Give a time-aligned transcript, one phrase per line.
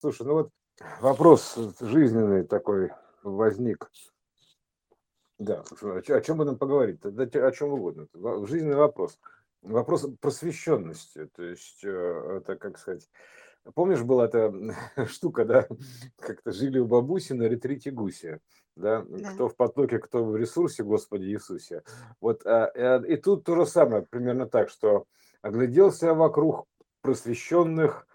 [0.00, 0.50] Слушай, ну вот
[1.02, 2.90] вопрос жизненный такой
[3.22, 3.90] возник.
[5.38, 7.00] Да, о чем нам поговорить?
[7.02, 8.06] Да, о чем угодно.
[8.46, 9.18] Жизненный вопрос.
[9.60, 11.28] Вопрос просвещенности.
[11.36, 13.10] То есть, э, это, как сказать,
[13.74, 14.50] помнишь, была эта
[15.06, 15.68] штука, да,
[16.18, 18.40] как-то жили у бабуси на ретрите гуси,
[18.76, 19.32] да, Да.
[19.34, 21.82] кто в потоке, кто в ресурсе, Господи Иисусе.
[22.22, 25.04] Вот, а, э, и тут то же самое, примерно так, что
[25.42, 26.66] огляделся вокруг
[27.02, 28.06] просвещенных,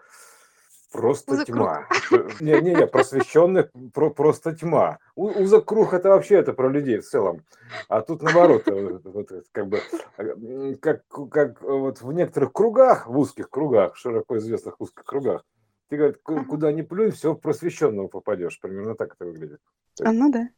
[0.96, 1.58] Просто Узок круг.
[1.58, 1.86] тьма.
[2.12, 4.98] Э, Не, не, не, просвещенных про- просто тьма.
[5.14, 7.42] У- Узок круг это вообще это про людей в целом.
[7.88, 9.80] А тут наоборот, э, вот, как бы,
[10.18, 15.44] э, как, как э, вот в некоторых кругах, в узких кругах, широко известных узких кругах,
[15.88, 16.44] ты Мгм.
[16.46, 18.58] куда ни плюнь, все в просвещенного попадешь.
[18.60, 19.60] Примерно так это выглядит.
[20.02, 20.48] А, ну да.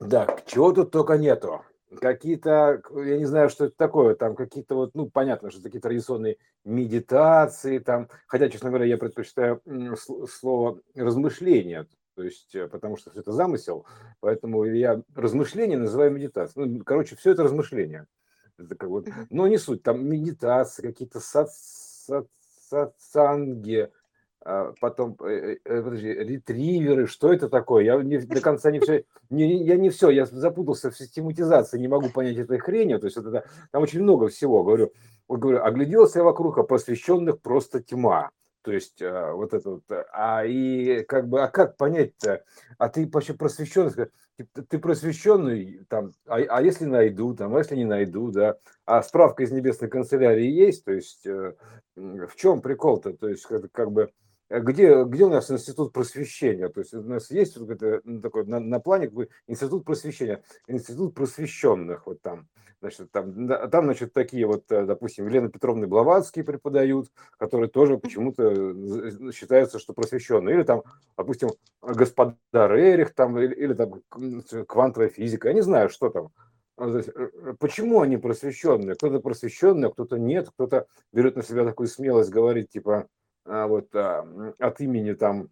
[0.00, 1.62] да, чего тут только нету.
[2.00, 6.36] Какие-то, я не знаю, что это такое, там какие-то вот, ну, понятно, что такие традиционные
[6.64, 9.62] медитации, там, хотя, честно говоря, я предпочитаю
[10.28, 13.86] слово размышления, то есть, э, потому что все это замысел,
[14.20, 16.66] поэтому я размышление называю медитацией.
[16.66, 18.06] Ну, короче, все это размышления.
[18.58, 22.28] Это как вот, но не суть, там медитации, какие-то сат, сат-
[22.68, 23.90] сатсанги,
[24.80, 27.84] потом, э, э, подожди, ретриверы, что это такое?
[27.84, 31.88] Я не, до конца не все, не, я не все, я запутался в систематизации, не
[31.88, 34.92] могу понять этой хрени, то есть это, там очень много всего, говорю,
[35.28, 38.30] говорю, огляделся я вокруг, а посвященных просто тьма.
[38.62, 42.44] То есть а, вот это вот, э, а и как бы, а как понять-то,
[42.76, 44.08] а ты вообще просвещенный,
[44.68, 49.42] ты, просвещенный, там, а, а если найду, там, а если не найду, да, а справка
[49.42, 51.54] из небесной канцелярии есть, то есть э,
[51.96, 56.68] в чем прикол-то, то есть как, как бы, э, где, где у нас институт просвещения?
[56.68, 59.10] То есть у нас есть вот это, ну, такой на, на плане
[59.46, 62.48] институт просвещения, институт просвещенных вот там.
[62.80, 68.44] Значит, там, там, значит, такие вот, э, допустим, Елена Петровна Блаватские преподают, которые тоже почему-то
[68.44, 70.54] э, считаются, что просвещенные.
[70.54, 70.84] Или там,
[71.16, 71.50] допустим,
[71.82, 74.00] господа Рерих, там, или, или там
[74.68, 75.48] квантовая физика.
[75.48, 76.28] Я не знаю, что там.
[76.76, 78.94] А, э, э, Почему они просвещенные?
[78.94, 83.08] Кто-то просвещенный, а кто-то нет, кто-то берет на себя такую смелость говорить, типа,
[83.48, 84.26] вот а,
[84.58, 85.48] от имени там,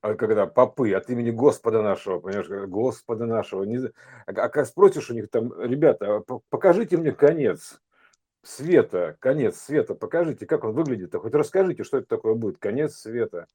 [0.00, 3.64] а, когда попы, от имени Господа нашего, понимаешь, говорят, Господа нашего.
[3.64, 3.92] Не, а,
[4.26, 7.80] а как спросишь у них там, ребята, а по- покажите мне конец
[8.42, 13.46] света, конец света, покажите, как он выглядит, хоть расскажите, что это такое будет, конец света.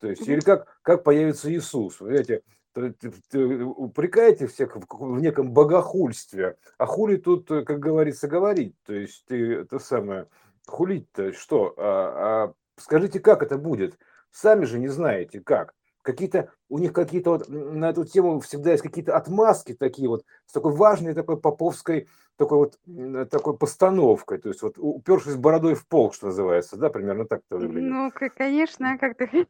[0.00, 1.98] То есть, или как, как появится Иисус.
[1.98, 2.42] Знаете,
[2.74, 8.74] упрекаете всех в неком богохульстве, а хули тут, э, как говорится, говорить.
[8.84, 10.26] То есть, ты это самое,
[10.66, 11.74] хулить-то что?
[11.76, 13.98] А, а скажите, как это будет?
[14.30, 15.74] Сами же не знаете, как.
[16.04, 20.52] Какие-то, у них какие-то вот на эту тему всегда есть какие-то отмазки такие вот, с
[20.52, 26.12] такой важной такой поповской такой вот такой постановкой, то есть вот упершись бородой в пол,
[26.12, 27.90] что называется, да, примерно так это выглядит.
[27.90, 29.46] Ну, конечно, а как ты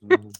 [0.00, 0.30] Мгм.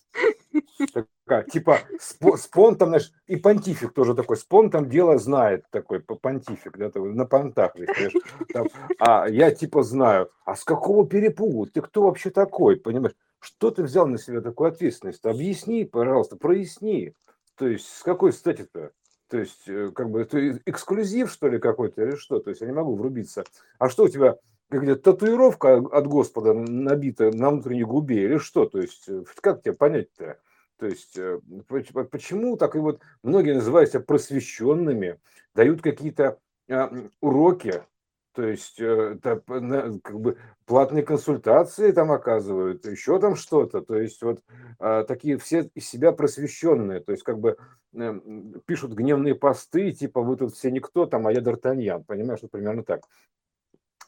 [0.93, 5.99] Такая, типа спо- спон там, знаешь, и понтифик тоже такой, спон там дело знает такой,
[5.99, 8.12] по- понтифик, да, такой, на понтах весь,
[8.53, 8.69] там,
[8.99, 13.82] а я типа знаю, а с какого перепугу, ты кто вообще такой, понимаешь, что ты
[13.82, 17.15] взял на себя такую ответственность, объясни, пожалуйста, проясни,
[17.56, 18.93] то есть с какой стати-то,
[19.28, 22.66] то есть э, как бы это эксклюзив что ли какой-то или что, то есть я
[22.66, 23.44] не могу врубиться,
[23.78, 24.37] а что у тебя
[24.71, 28.65] как где татуировка от Господа набита на внутренней губе или что?
[28.66, 30.38] То есть, э, как тебе понять-то?
[30.78, 31.38] То есть, э,
[31.69, 35.21] поч- почему так и вот многие называют себя просвещенными,
[35.54, 36.38] дают какие-то
[36.71, 36.91] а,
[37.21, 37.83] уроки,
[38.34, 44.22] то есть, э, на- как бы платные консультации там оказывают, еще там что-то, то есть,
[44.22, 44.43] вот
[44.78, 47.56] а, такие все из себя просвещенные, то есть, как бы
[47.95, 52.41] э, м, пишут гневные посты, типа, вы тут все никто, там, а я Д'Артаньян, понимаешь,
[52.43, 53.03] вот примерно так.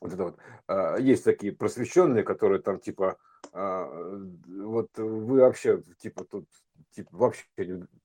[0.01, 3.17] Вот это вот, а, есть такие просвещенные, которые там типа,
[3.53, 3.87] а,
[4.47, 6.47] вот вы вообще, типа, тут,
[6.91, 7.45] типа, вообще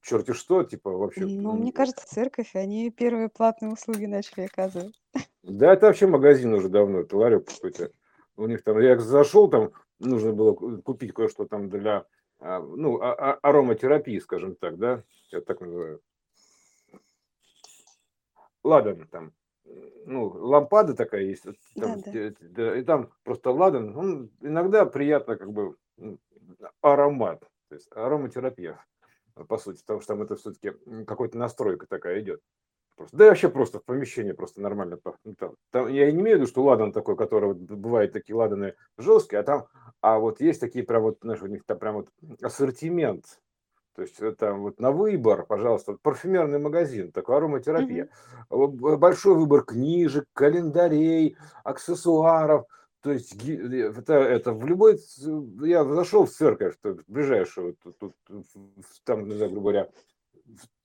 [0.01, 4.93] черти что, типа, вообще, Ну, мне кажется, церковь, они первые платные услуги начали оказывать.
[5.43, 7.91] Да, это вообще магазин уже давно, это ларек какой-то.
[8.37, 12.05] У них там, я зашел, там нужно было ку- купить кое-что там для,
[12.39, 16.01] а, ну, а- а- ароматерапии, скажем так, да, я так называю.
[18.63, 19.33] ладан там,
[20.05, 22.11] ну, лампада такая есть, там, Да-да.
[22.11, 25.75] те- да, и там просто ладан, он иногда приятно как бы
[26.81, 27.39] аромат,
[27.69, 28.83] то есть ароматерапия,
[29.47, 30.73] по сути, потому что там это все-таки
[31.05, 32.41] какой-то настройка такая идет.
[33.01, 34.99] Просто, да и вообще просто в помещении просто нормально.
[35.23, 38.75] Ну, Там, там, я не имею в виду, что ладан такой, который бывает такие ладаны
[38.97, 39.67] жесткие, а там,
[40.01, 42.09] а вот есть такие прям вот, знаешь, у них там прям вот
[42.41, 43.41] ассортимент,
[43.95, 48.09] то есть это вот на выбор, пожалуйста, парфюмерный магазин, такой ароматерапия.
[48.49, 52.65] Э, б- Большой выбор книжек, календарей, аксессуаров.
[53.01, 54.99] То есть это, это в любой...
[55.61, 56.77] Я зашел в церковь,
[57.07, 58.15] ближайшую, тут, тут,
[59.03, 59.89] там, не знаю, грубо говоря,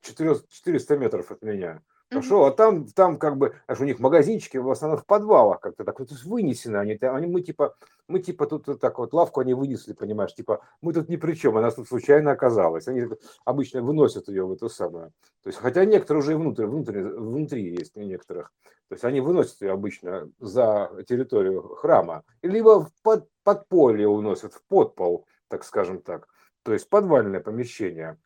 [0.01, 1.83] 400 метров от меня.
[2.09, 5.85] Пошел, а там, там как бы, аж у них магазинчики в основном в подвалах как-то
[5.85, 7.75] так, вот вынесены они, они, мы типа,
[8.07, 11.35] мы типа тут вот так вот лавку они вынесли, понимаешь, типа, мы тут ни при
[11.35, 12.87] чем, она тут случайно оказалась.
[12.87, 13.09] Они
[13.45, 15.13] обычно выносят ее в эту самую.
[15.43, 18.53] То есть, хотя некоторые уже и внутрь, внутри, внутри есть у некоторых.
[18.89, 24.63] То есть они выносят ее обычно за территорию храма, либо в под, подполье уносят, в
[24.69, 26.29] подпол, так скажем так.
[26.63, 28.17] То есть подвальное помещение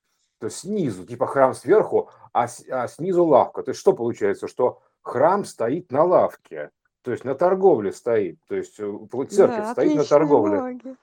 [0.41, 3.63] то есть снизу, типа храм сверху, а, а снизу лавка.
[3.63, 6.71] То есть что получается, что храм стоит на лавке,
[7.03, 8.93] то есть на торговле стоит, то есть э,
[9.29, 10.61] церковь да, стоит на торговле.
[10.61, 10.97] Логи.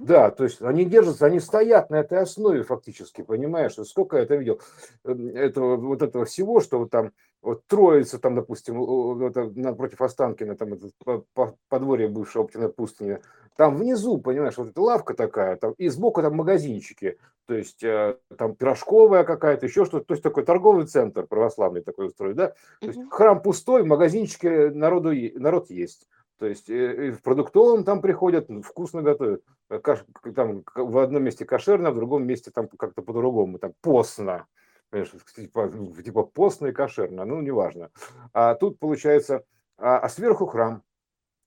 [0.00, 3.74] Да, то есть они держатся, они стоят на этой основе фактически, понимаешь?
[3.84, 4.60] Сколько я это видел,
[5.04, 7.12] эм, этого, вот этого всего, что вот там
[7.42, 11.22] вот Троица, там, допустим, вот, напротив Останкина, там это
[11.68, 13.20] подворье бывшей Оптиной пустыни,
[13.56, 18.16] там внизу, понимаешь, вот эта лавка такая, там, и сбоку там магазинчики, то есть э,
[18.36, 22.86] там пирожковая какая-то, еще что-то, то есть такой торговый центр православный такой устроен, да, то
[22.86, 26.06] есть храм пустой, магазинчики народу, народ есть.
[26.38, 29.42] То есть э, в продуктовом там приходят, вкусно готовят.
[29.82, 30.04] Каш,
[30.34, 34.46] там в одном месте кошерно, в другом месте там как-то по-другому, там постно.
[34.90, 35.70] Понимаешь, типа,
[36.02, 37.90] типа постно и кошерно, ну, неважно.
[38.32, 39.44] А тут получается,
[39.76, 40.82] а, а сверху храм,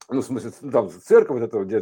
[0.10, 1.82] ну, в смысле, там церковь, вот это, где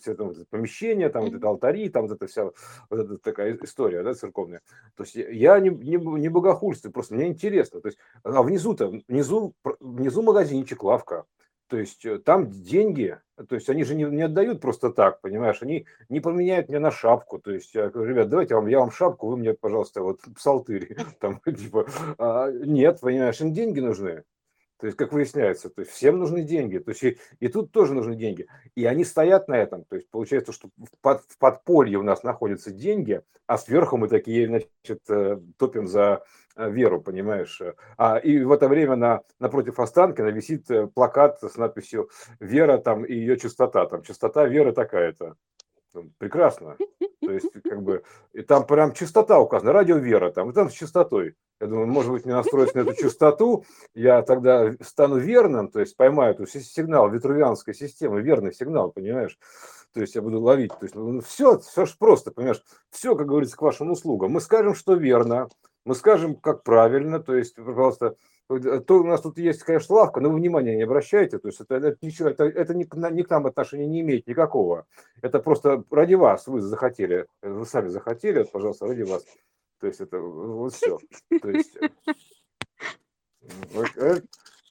[0.00, 3.58] все там вот помещение, там вот это алтари, там вот эта вся вот эта такая
[3.62, 4.62] история, да, церковная.
[4.96, 7.80] То есть я не, не, не богохульствую, просто мне интересно.
[7.80, 11.24] То есть, а внизу-то, внизу, внизу магазинчик, лавка,
[11.68, 13.18] то есть э, там деньги,
[13.48, 16.90] то есть они же не, не отдают просто так, понимаешь, они не поменяют мне на
[16.90, 20.02] шапку, то есть, я говорю, ребят, давайте я вам, я вам шапку, вы мне, пожалуйста,
[20.02, 21.86] вот псалтырь, там, типа,
[22.18, 24.24] а, нет, понимаешь, им деньги нужны,
[24.84, 26.78] то есть, как выясняется, то есть всем нужны деньги.
[26.78, 28.48] То есть и, и тут тоже нужны деньги.
[28.74, 29.84] И они стоят на этом.
[29.84, 34.08] То есть получается, что в, под, в подполье у нас находятся деньги, а сверху мы
[34.08, 36.26] такие, значит, э, топим за э,
[36.56, 37.60] веру, понимаешь.
[37.96, 42.10] А, и в это время на, напротив Останкина висит э, плакат с надписью
[42.40, 43.86] «Вера» там и ее чистота.
[43.86, 45.36] Там чистота веры такая-то.
[46.18, 46.76] Прекрасно.
[47.20, 48.02] То есть, как бы,
[48.32, 51.34] и там прям чистота указана, радио Вера, там, и там с чистотой.
[51.60, 53.64] Я думаю, может быть, мне настроить на эту частоту,
[53.94, 59.38] я тогда стану верным, то есть поймаю эту сигнал витрувианской системы, верный сигнал, понимаешь?
[59.94, 60.72] То есть я буду ловить.
[60.72, 62.62] То есть, ну, все, все же просто, понимаешь?
[62.90, 64.32] Все, как говорится, к вашим услугам.
[64.32, 65.48] Мы скажем, что верно,
[65.84, 68.16] мы скажем, как правильно, то есть, пожалуйста,
[68.48, 71.76] то у нас тут есть, конечно, лавка, но вы внимания не обращайте, то есть это,
[71.76, 74.86] это ничего, это, это ни, ни к нам отношения не имеет никакого.
[75.22, 79.24] Это просто ради вас вы захотели, вы сами захотели, пожалуйста, ради вас.
[79.80, 80.98] То есть это вот все.
[81.40, 81.76] То есть,
[83.72, 84.22] вот, э,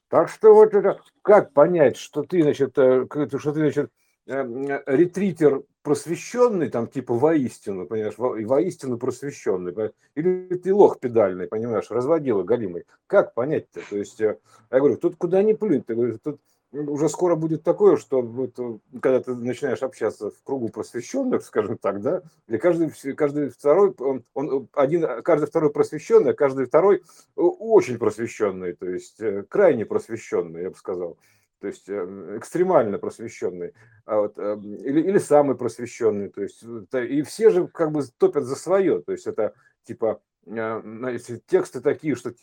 [0.08, 3.08] так что вот это, как понять, что ты, значит, э,
[3.38, 3.90] что ты, значит, э,
[4.26, 12.44] ретритер просвещенный, там, типа, воистину, понимаешь, во, воистину просвещенный, или ты лох педальный, понимаешь, разводила
[12.44, 12.86] галимый.
[13.08, 13.82] Как понять-то?
[13.90, 14.38] То есть, я
[14.72, 16.40] говорю, тут куда ни плюнь, ты говоришь, тут
[16.74, 21.78] уже скоро будет такое, что вот, э, когда ты начинаешь общаться в кругу просвещенных, скажем
[21.78, 26.98] так, да, для каждый, каждый второй, он, он один, каждый второй просвещенный, а каждый второй
[26.98, 27.02] э,
[27.36, 31.18] очень просвещенный, то есть э, крайне просвещенный, я бы сказал,
[31.64, 33.74] то есть экстремально просвещенный,
[34.04, 36.62] а вот, или, или самый просвещенный, то есть
[36.92, 39.54] и все же как бы топят за свое, то есть это
[39.86, 42.34] типа знаете, тексты такие, что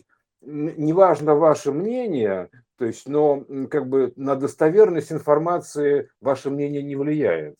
[0.40, 2.48] неважно ваше мнение,
[2.78, 7.58] то есть, но как бы на достоверность информации ваше мнение не влияет.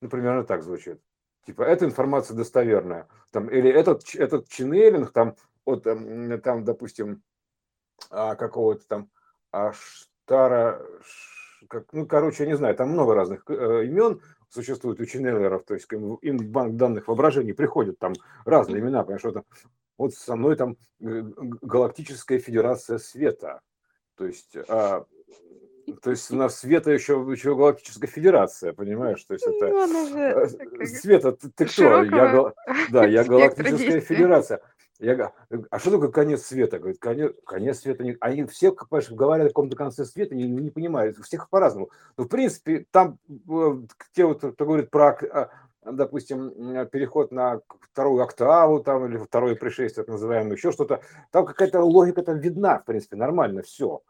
[0.00, 1.00] Ну, примерно так звучит.
[1.46, 3.08] Типа, эта информация достоверная.
[3.32, 5.34] Там, или этот, этот ченнелинг, там,
[5.66, 7.24] вот, там, допустим,
[8.10, 9.10] а, какого-то там
[10.30, 10.80] Аштара,
[11.68, 15.74] как, ну, короче, я не знаю, там много разных э, имен существует у ченнелеров, то
[15.74, 18.12] есть им в банк данных воображений приходят там
[18.44, 19.44] разные имена, понимаешь, что там
[19.98, 21.22] вот со мной там э,
[21.62, 23.60] Галактическая Федерация Света.
[24.16, 25.04] То есть, а,
[26.02, 29.22] то есть у нас Света еще, еще Галактическая Федерация, понимаешь?
[29.24, 29.68] То есть это...
[29.68, 32.02] Ну, же, э, Света, ты, ты кто?
[32.04, 32.52] Я,
[32.90, 34.62] да, я Галактическая Федерация.
[35.00, 35.32] Я,
[35.70, 36.78] а что такое конец света?
[36.78, 38.04] Говорит, конец, конец света.
[38.04, 41.90] Не, они все, понимаешь, говорят о каком-то конце света, не, не понимают, у всех по-разному.
[42.18, 43.80] Но, в принципе, там э,
[44.12, 45.50] те, вот, кто говорит про а,
[45.82, 46.50] допустим,
[46.90, 47.60] переход на
[47.92, 52.78] вторую октаву там, или второе пришествие, так называемое, еще что-то, там какая-то логика там видна,
[52.78, 54.02] в принципе, нормально все.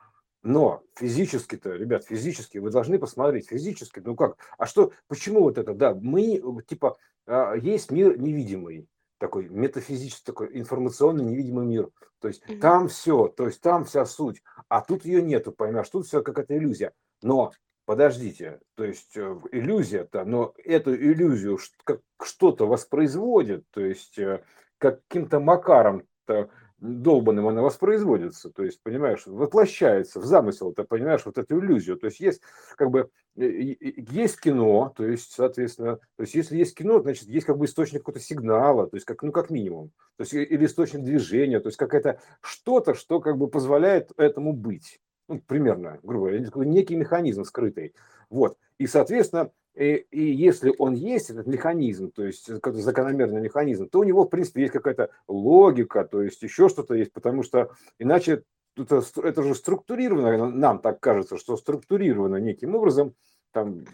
[0.42, 5.75] Но физически-то, ребят, физически, вы должны посмотреть, физически, ну как, а что, почему вот это,
[5.75, 8.88] да, мы, типа, а, есть мир невидимый,
[9.21, 11.91] такой метафизический, такой информационный невидимый мир.
[12.21, 12.59] То есть mm-hmm.
[12.59, 16.57] там все, то есть там вся суть, а тут ее нету, понимаешь, тут все какая-то
[16.57, 16.93] иллюзия.
[17.23, 17.53] Но
[17.85, 24.43] подождите, то есть э, иллюзия-то, но эту иллюзию как что-то воспроизводит, то есть э,
[24.79, 26.49] каким-то макаром-то
[26.80, 32.06] долбанным она воспроизводится, то есть, понимаешь, воплощается в замысел, ты понимаешь, вот эту иллюзию, то
[32.06, 32.40] есть есть
[32.76, 37.46] как бы, э, есть кино, то есть, соответственно, то есть если есть кино, значит, есть
[37.46, 41.02] как бы источник какого-то сигнала, то есть, как, ну, как минимум, то есть, или источник
[41.02, 46.44] движения, то есть, какая-то что-то, что как бы позволяет этому быть ну, примерно, грубо говоря,
[46.66, 47.94] некий механизм скрытый.
[48.30, 48.58] Вот.
[48.78, 54.00] И, соответственно, и, и если он есть, этот механизм, то есть какой-то закономерный механизм, то
[54.00, 58.43] у него, в принципе, есть какая-то логика, то есть еще что-то есть, потому что иначе
[58.77, 63.15] это, это же структурировано, нам так кажется, что структурировано неким образом
[63.53, 63.85] там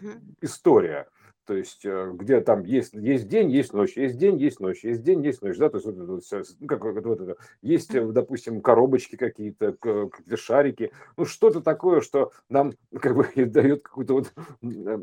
[0.41, 1.07] история
[1.47, 5.01] то есть э, где там есть, есть день, есть ночь, есть день, есть ночь, есть
[5.01, 6.23] день, есть ночь, да, то есть вот, вот,
[6.59, 12.01] ну, как, вот, вот это, есть, э, допустим, коробочки какие-то, какие-то шарики, ну что-то такое,
[12.01, 14.99] что нам как бы дает какую-то вот э,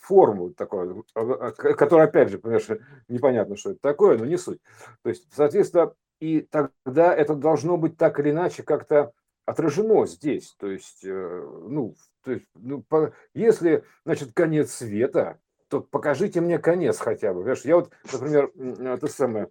[0.00, 2.66] форму такую, которая, опять же, понимаешь,
[3.08, 4.58] непонятно, что это такое, но не суть.
[5.02, 9.12] То есть, соответственно, и тогда это должно быть так или иначе как-то
[9.46, 15.38] отражено здесь, то есть, ну, то есть, ну, по, если, значит, конец света,
[15.72, 17.40] то покажите мне конец хотя бы.
[17.40, 17.64] Понимаешь?
[17.64, 18.52] Я вот, например,
[18.94, 19.48] это самое,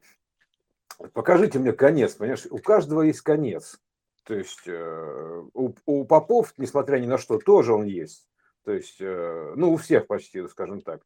[1.14, 3.80] покажите мне конец, понимаешь, у каждого есть конец.
[4.24, 8.30] То есть э, у, у попов, несмотря ни на что, тоже он есть.
[8.66, 11.02] То есть, э, ну, у всех почти, скажем так.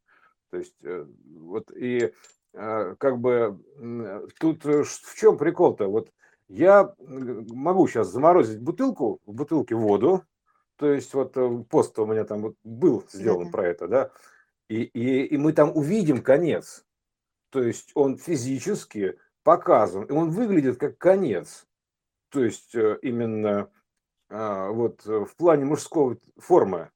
[0.50, 1.06] То есть, э,
[1.40, 2.14] вот и
[2.52, 3.60] как бы
[4.40, 5.88] тут в чем прикол-то?
[5.88, 6.10] Вот
[6.50, 10.24] я могу сейчас заморозить бутылку, в бутылке воду,
[10.78, 11.36] то есть вот
[11.70, 13.52] пост у меня там вот был сделан да.
[13.52, 14.12] про это, да,
[14.70, 16.86] и, и, и мы там увидим конец.
[17.50, 21.68] То есть он физически показан, и он выглядит как конец.
[22.30, 23.70] То есть э, именно
[24.30, 26.92] а, вот э, в плане мужской формы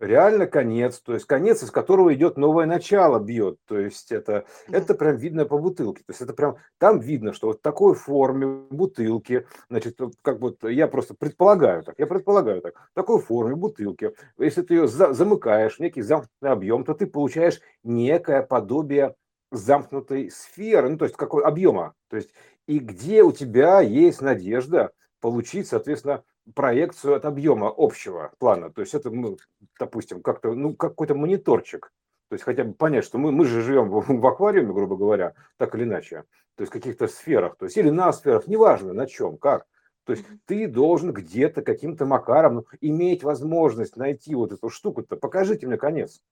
[0.00, 4.94] реально конец, то есть конец, из которого идет новое начало бьет, то есть это, это
[4.94, 9.46] прям видно по бутылке, то есть это прям, там видно, что вот такой форме бутылки,
[9.68, 14.62] значит, как вот я просто предполагаю так, я предполагаю так, в такой форме бутылки, если
[14.62, 19.14] ты ее за, замыкаешь, некий замкнутый объем, то ты получаешь некое подобие
[19.50, 22.30] замкнутой сферы, ну то есть какой объема, то есть
[22.66, 26.22] и где у тебя есть надежда получить, соответственно,
[26.54, 28.70] проекцию от объема общего плана.
[28.70, 29.38] То есть это, ну,
[29.78, 31.92] допустим, как-то, ну, какой-то мониторчик.
[32.28, 35.34] То есть хотя бы понять, что мы, мы же живем в, в аквариуме, грубо говоря,
[35.56, 36.24] так или иначе.
[36.56, 37.56] То есть в каких-то сферах.
[37.56, 39.66] То есть или на сферах, неважно на чем, как.
[40.04, 45.16] То есть ты должен где-то каким-то макаром ну, иметь возможность найти вот эту штуку-то.
[45.16, 46.22] Покажите мне конец.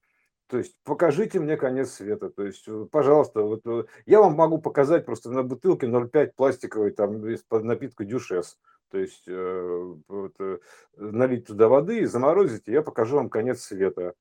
[0.47, 2.29] То есть покажите мне конец света.
[2.29, 6.91] То есть, э, пожалуйста, вот э, я вам могу показать просто на бутылке 0,5 пластиковой
[6.91, 8.57] там из-под напитка дюшес.
[8.89, 10.33] То есть э, вот,
[10.95, 14.13] налить туда воды и заморозить, и я покажу вам конец света.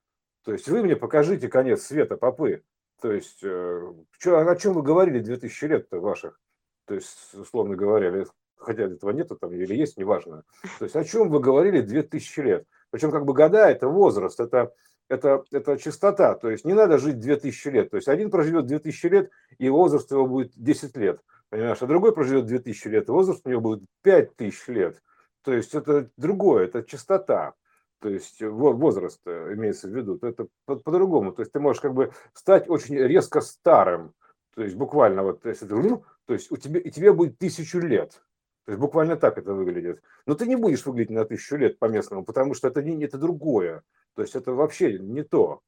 [0.44, 2.62] То есть вы мне покажите конец света, попы.
[3.00, 3.92] То есть э,
[4.24, 6.40] о чем вы говорили 2000 лет-то ваших?
[6.86, 8.24] То есть, условно говоря,
[8.56, 10.44] хотя этого нету там или есть, неважно.
[10.78, 12.66] То есть о чем вы говорили 2000 лет?
[12.90, 14.72] Причем как бы года– это возраст, это,
[15.08, 16.34] это, это частота.
[16.34, 17.90] То есть не надо жить 2000 лет.
[17.90, 21.20] То есть один проживет 2000 лет, и возраст его будет 10 лет.
[21.48, 25.02] Понимаешь, а другой проживет 2000 лет, и возраст у него будет 5000 лет.
[25.42, 27.54] То есть это другое, это частота.
[28.00, 31.32] То есть возраст э, имеется в виду, это по-другому.
[31.32, 34.12] то есть ты можешь как бы стать очень резко старым.
[34.54, 38.22] То есть буквально вот, если ты, то есть у тебя, и тебе будет тысячу лет.
[38.66, 40.02] То есть буквально так это выглядит.
[40.26, 43.16] Но ты не будешь выглядеть на тысячу лет по местному, потому что это, не, это
[43.16, 43.82] другое.
[44.14, 45.60] То есть это вообще не то.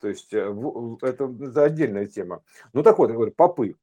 [0.00, 0.54] То есть э,
[1.00, 2.42] это, это отдельная тема.
[2.74, 3.76] Ну так вот, я говорю, попы.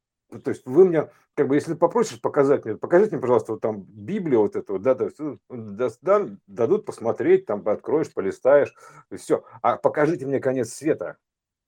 [0.44, 3.82] То есть вы мне, как бы, если попросишь показать мне, покажите мне, пожалуйста, вот там
[3.82, 8.76] Библию вот эту, да, то есть, ну, да, дадут посмотреть, там откроешь, полистаешь,
[9.10, 9.44] и все.
[9.64, 11.18] А покажите мне конец света.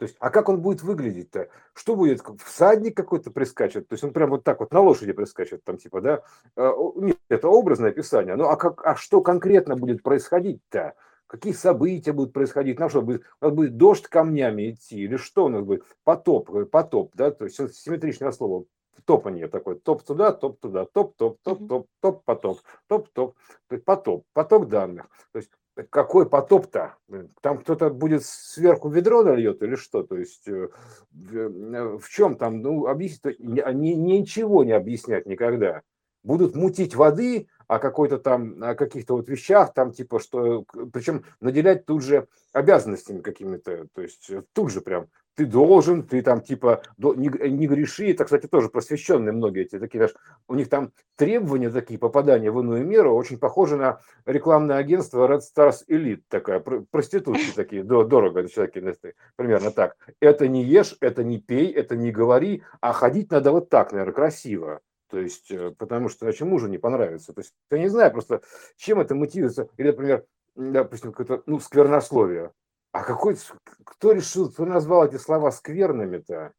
[0.02, 1.50] То есть, а как он будет выглядеть-то?
[1.76, 2.24] Что будет?
[2.44, 3.88] Всадник какой-то прискачет?
[3.88, 6.24] То есть он прям вот так вот на лошади прискачет, там типа, да?
[6.56, 8.36] А, нет, это образное описание.
[8.36, 10.96] Ну, а, как, а что конкретно будет происходить-то?
[11.28, 15.46] какие события будут происходить, нам что, будет, у нас будет дождь камнями идти, или что
[15.46, 18.66] у нас будет, потоп, э, потоп, да, то есть симметричное слово,
[19.06, 23.36] топание такое, топ туда, топ туда, топ, топ, топ, топ, топ, потоп, топ, топ,
[23.68, 25.52] то есть потоп, поток данных, то есть
[25.90, 26.96] какой потоп-то?
[27.42, 30.04] Там кто-то будет сверху ведро нальет или что?
[30.04, 30.70] То есть э,
[31.12, 32.62] в чем там?
[32.62, 35.82] Ну, объяснить, ничего не объяснять никогда.
[36.24, 41.86] Будут мутить воды, о какой-то там, о каких-то вот вещах, там типа, что, причем наделять
[41.86, 46.84] тут же обязанностями какими-то, то есть э, тут же прям, ты должен, ты там типа
[46.98, 48.12] не, не греши.
[48.12, 50.14] Это, кстати, тоже просвещенные многие эти такие, даже,
[50.48, 55.42] у них там требования такие, попадания в иную меру, очень похожи на рекламное агентство Red
[55.42, 58.96] Stars Elite, такая, проститутки такие, дорого, всякие,
[59.36, 59.96] примерно так.
[60.20, 64.14] Это не ешь, это не пей, это не говори, а ходить надо вот так, наверное,
[64.14, 64.82] красиво.
[65.10, 67.34] То есть, э, потому что иначе мужу не понравится.
[67.34, 68.42] То есть, я не знаю просто,
[68.78, 69.68] чем это мотивируется.
[69.76, 72.52] Или, например, допустим, какое-то, ну, сквернословие.
[72.92, 73.38] А какой,
[73.86, 76.54] кто решил, кто назвал эти слова скверными-то?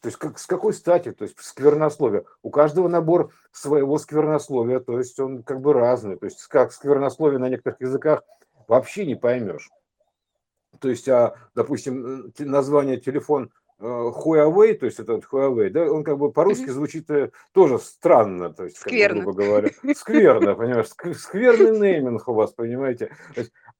[0.00, 2.24] То есть как, с какой стати, то есть сквернословие?
[2.42, 6.16] У каждого набор своего сквернословия, то есть он как бы разный.
[6.16, 8.22] То есть как сквернословие на некоторых языках
[8.66, 9.70] вообще не поймешь.
[10.80, 16.18] То есть, а, допустим, название телефон э, Huawei, то есть этот Huawei, да, он как
[16.18, 19.24] бы по-русски звучит э, тоже странно, то есть, скверно.
[19.24, 23.14] Как, грубо говоря, скверно, понимаешь, скверный нейминг у вас, понимаете.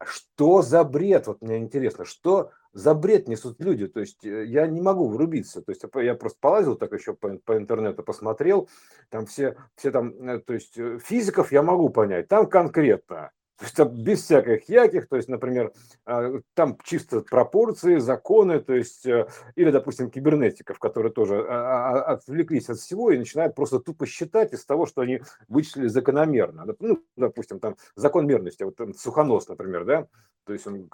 [0.04, 4.66] Что за бред, вот мне интересно, что за бред несут люди, то есть э, я
[4.66, 8.68] не могу врубиться, то есть я просто полазил так еще по, по интернету, посмотрел,
[9.10, 13.30] там все, все там, э, то есть э, физиков я могу понять, там конкретно,
[13.62, 15.72] то есть без всяких яких, то есть, например,
[16.04, 22.12] а, там чисто пропорции, законы, то есть, э, или, допустим, кибернетиков, которые тоже а, а,
[22.14, 26.66] отвлеклись от всего и начинают просто тупо считать из того, что они вычислили закономерно.
[26.80, 30.06] Ну, допустим, там закон мерности, вот там, Сухонос, например, да,
[30.44, 30.88] то есть он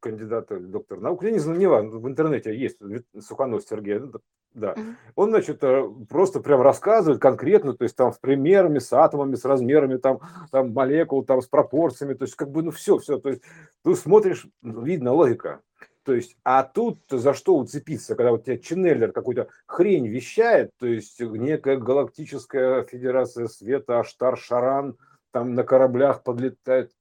[0.00, 2.78] кандидат, доктор наук, я не знаю, не важно, в интернете есть
[3.20, 4.12] Сухонос Сергей, ну,
[4.54, 4.76] да.
[5.16, 9.44] Он, значит, э, просто прям рассказывает конкретно, то есть там с примерами, с атомами, с
[9.44, 10.20] размерами там,
[10.52, 13.42] там молекул, там с пропорциями, то есть как бы, ну все, все, то есть
[13.82, 15.62] ты смотришь, видно логика.
[16.02, 20.86] То есть, а тут за что уцепиться, когда вот тебя Ченнеллер какую-то хрень вещает, то
[20.86, 24.98] есть некая галактическая федерация света, Аштар Шаран,
[25.30, 26.92] там на кораблях подлетает,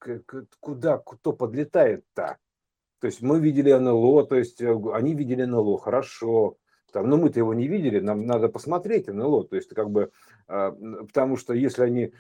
[0.62, 2.38] куда, кто подлетает-то?
[3.02, 6.56] То есть мы видели НЛО, то есть э, они видели НЛО, хорошо,
[6.94, 10.12] там, но мы-то его не видели, нам надо посмотреть НЛО, то есть как бы,
[10.48, 12.14] потому что если они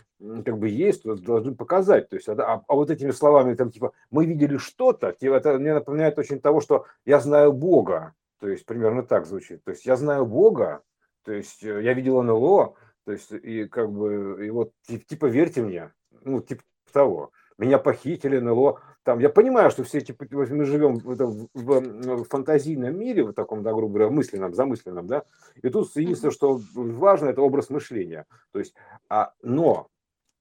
[0.45, 3.71] как бы есть, то должны показать, то есть, а, а, а вот этими словами там
[3.71, 8.65] типа мы видели что-то, это мне напоминает очень того, что я знаю Бога, то есть
[8.65, 10.81] примерно так звучит, то есть я знаю Бога,
[11.23, 15.61] то есть э, я видел НЛО, то есть и как бы и вот типа верьте
[15.61, 15.91] мне,
[16.23, 17.31] ну типа того,
[17.63, 21.15] меня похитили НЛО, там, я понимаю, что все эти, мы живем в,
[21.53, 21.79] в,
[22.23, 25.23] в фантазийном мире, в таком, да, грубо говоря, мысленном, замысленном, да,
[25.61, 28.73] и тут единственное, что важно, это образ мышления, то есть,
[29.09, 29.89] а, но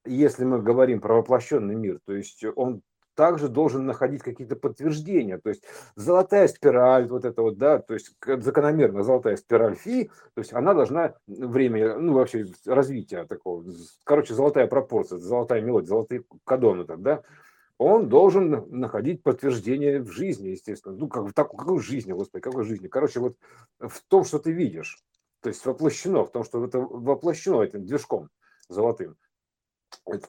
[0.05, 2.81] если мы говорим про воплощенный мир, то есть он
[3.15, 5.37] также должен находить какие-то подтверждения.
[5.37, 5.63] То есть
[5.95, 10.73] золотая спираль, вот это вот, да, то есть закономерно золотая спираль фи, то есть она
[10.73, 13.63] должна время, ну вообще развития такого,
[14.03, 17.23] короче, золотая пропорция, золотая мелодия, золотые кадоны, да,
[17.77, 20.95] он должен находить подтверждение в жизни, естественно.
[20.95, 22.87] Ну, как, так, какой жизни, господи, какой жизни?
[22.87, 23.35] Короче, вот
[23.79, 25.03] в том, что ты видишь.
[25.41, 28.29] То есть воплощено, в том, что это воплощено этим движком
[28.69, 29.17] золотым.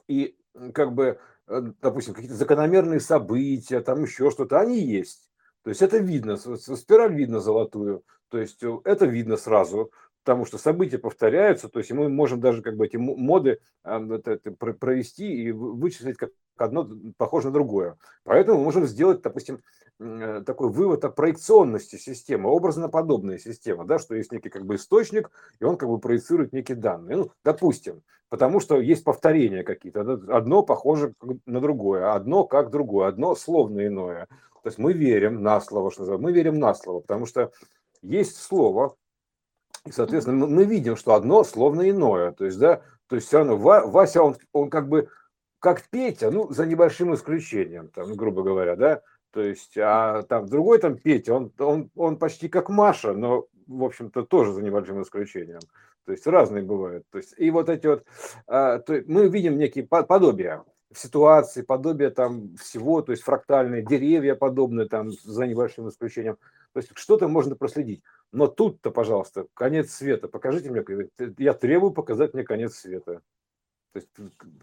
[0.07, 0.37] И
[0.73, 5.29] как бы, допустим, какие-то закономерные события, там еще что-то, они есть.
[5.63, 9.91] То есть это видно, спираль видно золотую, то есть э, это видно сразу,
[10.23, 15.51] потому что события повторяются, то есть мы можем даже как бы эти моды провести и
[15.51, 17.97] вычислить как одно похоже на другое.
[18.23, 19.59] Поэтому мы можем сделать, допустим, э,
[19.97, 25.63] такой вывод о проекционности системы, образно-подобная система, да, что есть некий как бы источник, и
[25.63, 27.17] он как бы проецирует некие данные.
[27.17, 30.01] Ну, допустим, потому что есть повторения какие-то.
[30.29, 31.13] Одно похоже
[31.45, 34.27] на другое, одно как другое, одно словно иное.
[34.63, 37.51] То есть мы верим на слово, что называется, мы верим на слово, потому что
[38.01, 38.95] есть слово,
[39.85, 42.31] и, соответственно, мы видим, что одно словно иное.
[42.31, 45.09] То есть, да, то есть все равно Вася, он, он как бы
[45.59, 49.01] как Петя, ну, за небольшим исключением, там, грубо говоря, да,
[49.35, 53.83] то есть, а там другой там Петя, он, он, он почти как Маша, но, в
[53.83, 55.59] общем-то, тоже за небольшим исключением.
[56.05, 57.05] То есть разные бывают.
[57.11, 58.05] То есть, и вот эти вот,
[58.47, 60.63] а, то мы видим некие подобия
[60.95, 66.37] ситуации, подобия там всего, то есть фрактальные деревья подобные там за небольшим исключением.
[66.71, 68.03] То есть что-то можно проследить.
[68.31, 70.29] Но тут-то, пожалуйста, конец света.
[70.29, 70.81] Покажите мне,
[71.39, 73.21] я требую показать мне конец света.
[73.95, 74.09] То есть,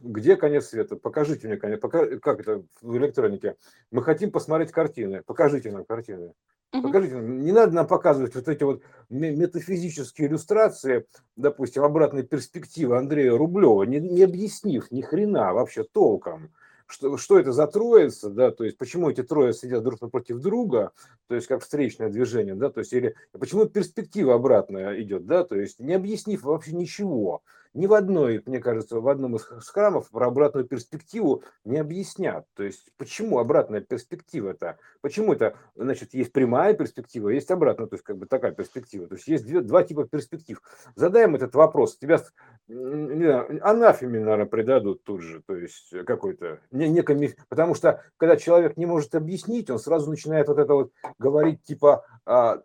[0.03, 0.97] где конец света?
[0.97, 1.81] Покажите мне конец.
[1.81, 3.57] Пока, как это в электронике?
[3.90, 5.23] Мы хотим посмотреть картины.
[5.23, 6.35] Покажите нам картины.
[6.71, 7.42] Покажите нам.
[7.42, 14.01] Не надо нам показывать вот эти вот метафизические иллюстрации, допустим, обратной перспективы Андрея Рублева, не,
[14.01, 16.51] не объяснив ни хрена вообще толком
[16.92, 20.92] что, что это за троица, да, то есть почему эти трое сидят друг напротив друга,
[21.27, 25.57] то есть как встречное движение, да, то есть или почему перспектива обратная идет, да, то
[25.57, 27.42] есть не объяснив вообще ничего,
[27.74, 32.46] ни в одной, мне кажется, в одном из храмов про обратную перспективу не объяснят.
[32.54, 34.78] То есть, почему обратная перспектива-то?
[35.00, 39.06] Почему это, значит, есть прямая перспектива, есть обратная, то есть, как бы такая перспектива.
[39.06, 40.61] То есть, есть две, два типа перспектив.
[40.94, 41.96] Задаем этот вопрос.
[41.96, 42.20] Тебя,
[42.68, 48.37] не знаю, анафеме, наверное, предадут тут же, то есть, какой-то, не, некоми, потому что, когда
[48.37, 52.62] человек не может объяснить, он сразу начинает вот это вот говорить, типа, а,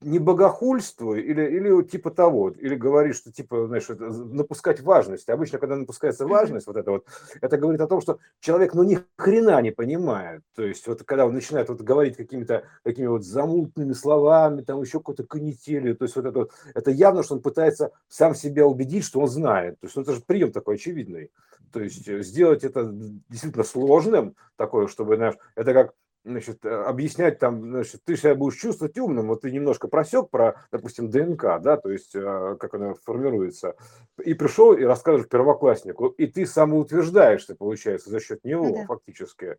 [0.00, 5.28] не богохульствуй или, или типа того, или говоришь, что типа, знаешь, напускать важность.
[5.28, 7.06] Обычно, когда напускается важность, вот это вот,
[7.40, 10.42] это говорит о том, что человек, ну, ни хрена не понимает.
[10.54, 14.98] То есть, вот когда он начинает вот говорить какими-то такими вот замутными словами, там еще
[14.98, 19.04] какой-то канителью, то есть, вот это вот, это явно, что он пытается сам себя убедить,
[19.04, 19.80] что он знает.
[19.80, 21.30] То есть, ну, это же прием такой очевидный.
[21.72, 22.88] То есть, э, сделать это
[23.28, 25.94] действительно сложным, такое, чтобы, знаешь, это как
[26.26, 30.66] значит, э, объяснять там, значит, ты себя будешь чувствовать умным, вот ты немножко просек про,
[30.72, 33.76] допустим, ДНК, да, то есть э, как она формируется,
[34.22, 38.84] и пришел и рассказываешь первокласснику, и ты самоутверждаешься, получается, за счет него да.
[38.86, 39.56] фактически.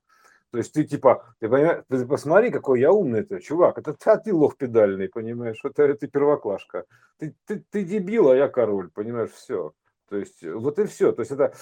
[0.52, 4.18] То есть ты типа, ты понимаешь, ты посмотри, какой я умный ты, чувак, это а
[4.18, 6.86] ты лох педальный, понимаешь, это ты первоклашка.
[7.18, 9.74] Ты, ты, ты дебил, а я король, понимаешь, все.
[10.10, 11.12] То есть вот и все.
[11.12, 11.54] То есть это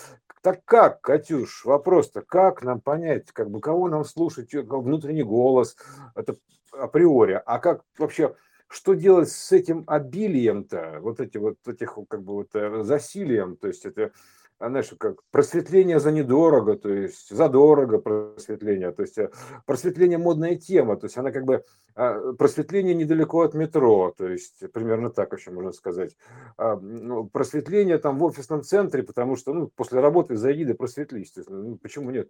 [0.41, 5.75] так как, Катюш, вопрос-то, как нам понять, как бы кого нам слушать, внутренний голос,
[6.13, 6.36] это
[6.71, 8.36] априори, а как вообще,
[8.67, 13.67] что делать с этим обилием-то, вот эти вот этих как бы вот э, засилием, то
[13.67, 14.12] есть это
[14.59, 19.29] знаешь, как просветление за недорого, то есть задорого просветление, то есть э,
[19.65, 21.63] просветление модная тема, то есть она как бы
[21.95, 26.15] а, просветление недалеко от метро, то есть примерно так еще можно сказать.
[26.57, 31.31] А, ну, просветление там в офисном центре, потому что ну, после работы зайди да просветлись,
[31.31, 32.29] то есть, ну, почему нет,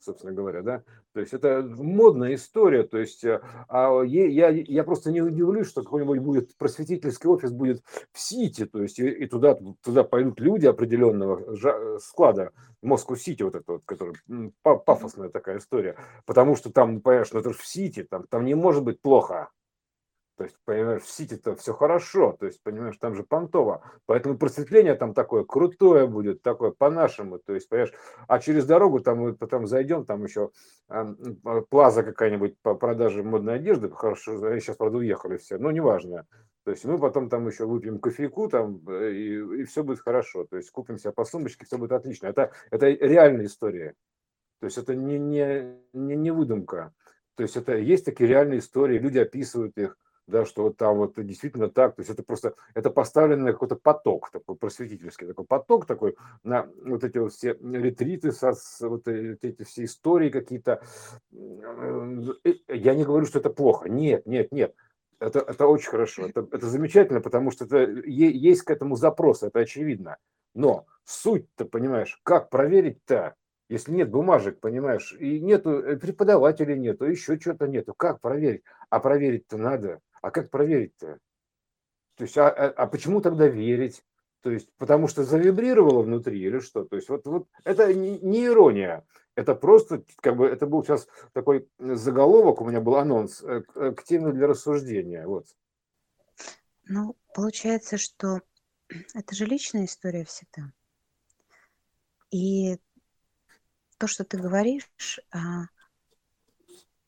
[0.00, 0.82] собственно говоря, да?
[1.12, 5.82] То есть это модная история, то есть э, а я, я просто не удивлюсь, что
[5.82, 7.82] какой-нибудь будет просветительский офис будет
[8.12, 13.54] в Сити, то есть и, и туда, туда пойдут люди определенного Э, склада Москву-Сити, вот
[13.54, 14.14] это вот, который
[14.62, 15.96] пафосная такая история,
[16.26, 19.50] потому что там, понимаешь, ну это же в Сити, там, там не может быть плохо.
[20.42, 23.80] То есть, понимаешь, в Сити-то все хорошо, то есть, понимаешь, там же понтово.
[24.06, 27.38] Поэтому просветление там такое крутое будет, такое по-нашему.
[27.38, 27.92] То есть, понимаешь,
[28.26, 30.50] а через дорогу там мы потом зайдем, там еще
[30.88, 31.14] э,
[31.70, 36.26] плаза какая-нибудь по продаже модной одежды, хорошо, сейчас, правда, уехали все, но неважно.
[36.64, 40.44] То есть мы потом там еще выпьем кофейку там, э, и, и все будет хорошо.
[40.44, 42.26] То есть купим себе по сумочке, все будет отлично.
[42.26, 43.94] Это, это реальная история.
[44.58, 46.92] То есть это не, не, не, не выдумка.
[47.36, 51.14] То есть это есть такие реальные истории, люди описывают их, да, что вот там вот
[51.16, 55.86] действительно так, то есть это просто, это поставлено на какой-то поток, такой просветительский такой поток
[55.86, 60.82] такой, на вот эти вот все ретриты, со, вот эти все истории какие-то.
[61.32, 64.74] Э, я не говорю, что это плохо, нет, нет, нет,
[65.18, 69.60] это, это очень хорошо, это, это замечательно, потому что это, есть к этому запрос, это
[69.60, 70.18] очевидно.
[70.54, 73.34] Но суть-то, понимаешь, как проверить-то,
[73.68, 78.62] если нет бумажек, понимаешь, и нету э, преподавателей нету, еще что-то нету, как проверить?
[78.90, 80.00] А проверить-то надо.
[80.22, 81.18] А как проверить-то?
[82.16, 84.02] То есть, а, а, а почему тогда верить?
[84.40, 86.84] То есть, потому что завибрировало внутри или что?
[86.84, 89.04] То есть, вот, вот это не, не ирония.
[89.34, 93.76] Это просто, как бы, это был сейчас такой заголовок, у меня был анонс э, к,
[93.76, 95.26] э, к теме для рассуждения.
[95.26, 95.46] Вот.
[96.84, 98.40] Ну, получается, что
[99.14, 100.72] это же личная история всегда.
[102.30, 102.78] И
[103.98, 105.66] то, что ты говоришь, а,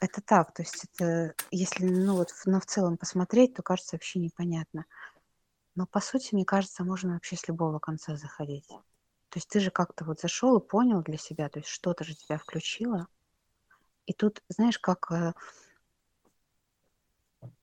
[0.05, 0.53] это так.
[0.55, 4.85] То есть это, если ну, вот, но в целом посмотреть, то кажется вообще непонятно.
[5.75, 8.69] Но по сути, мне кажется, можно вообще с любого конца заходить.
[8.69, 12.15] То есть ты же как-то вот зашел и понял для себя, то есть что-то же
[12.15, 13.09] тебя включило.
[14.07, 15.33] И тут, знаешь, как, э,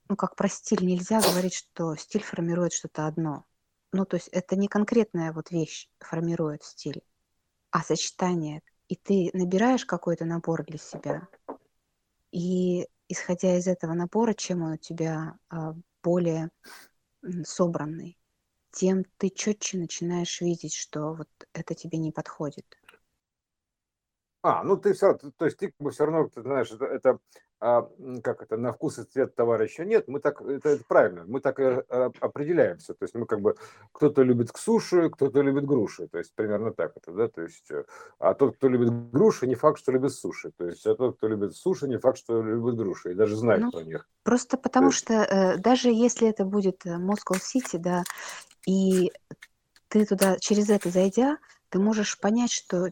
[0.10, 3.45] ну, как про стиль нельзя говорить, что стиль формирует что-то одно.
[3.93, 7.04] Ну, то есть это не конкретная вот вещь формирует стиль,
[7.69, 8.62] а сочетание.
[8.89, 11.30] И ты набираешь какой-то набор для себя,
[12.31, 16.49] и исходя из этого набора, чем он у тебя а, более
[17.43, 18.17] собранный,
[18.71, 22.65] тем ты четче начинаешь видеть, что вот это тебе не подходит.
[24.43, 27.19] А, ну ты все, то есть ты все равно, ты знаешь, это, это
[27.62, 27.88] а,
[28.24, 31.60] как это, на вкус и цвет товарища нет, мы так, это, это правильно, мы так
[31.60, 33.56] и а, определяемся, то есть мы как бы,
[33.91, 37.84] кто-то любит суши, кто-то любит груши, то есть примерно так это, да, то есть, э,
[38.17, 41.28] а тот, кто любит груши, не факт, что любит суши, то есть, а тот, кто
[41.28, 44.10] любит суши, не факт, что любит груши, и даже знает ну, про них.
[44.24, 44.97] Просто потому есть...
[44.97, 48.04] что э, даже если это будет Москва Сити, да,
[48.65, 49.12] и
[49.88, 51.38] ты туда, через это зайдя,
[51.69, 52.89] ты можешь понять, что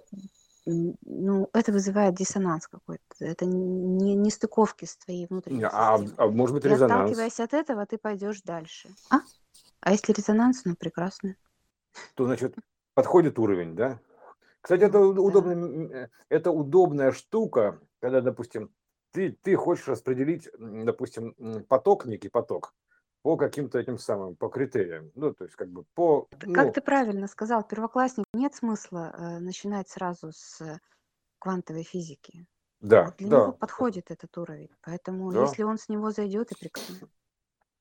[0.70, 3.04] ну, это вызывает диссонанс какой-то.
[3.20, 6.92] Это не, не стыковки с твоей внутренней а, а может быть и резонанс?
[6.92, 8.90] отталкиваясь от этого, ты пойдешь дальше.
[9.10, 9.20] А?
[9.82, 11.36] А если резонанс, ну прекрасно.
[12.16, 12.56] То значит,
[12.94, 14.00] подходит уровень, да?
[14.62, 18.72] Кстати, это удобная, это удобная штука, когда, допустим,
[19.12, 21.34] ты, ты хочешь распределить, допустим,
[21.68, 22.74] поток, некий поток,
[23.22, 25.12] по каким-то этим самым, по критериям.
[25.16, 26.28] Ну, то есть как бы по...
[26.44, 26.54] Ну...
[26.54, 30.80] Как ты правильно сказал, первоклассник, нет смысла э, начинать сразу с
[31.40, 32.46] квантовой физики.
[32.82, 33.38] Да, Вот для да.
[33.38, 34.70] него подходит этот уровень.
[34.82, 35.42] Поэтому Да.
[35.42, 37.10] если он с него зайдет, и прекрасно.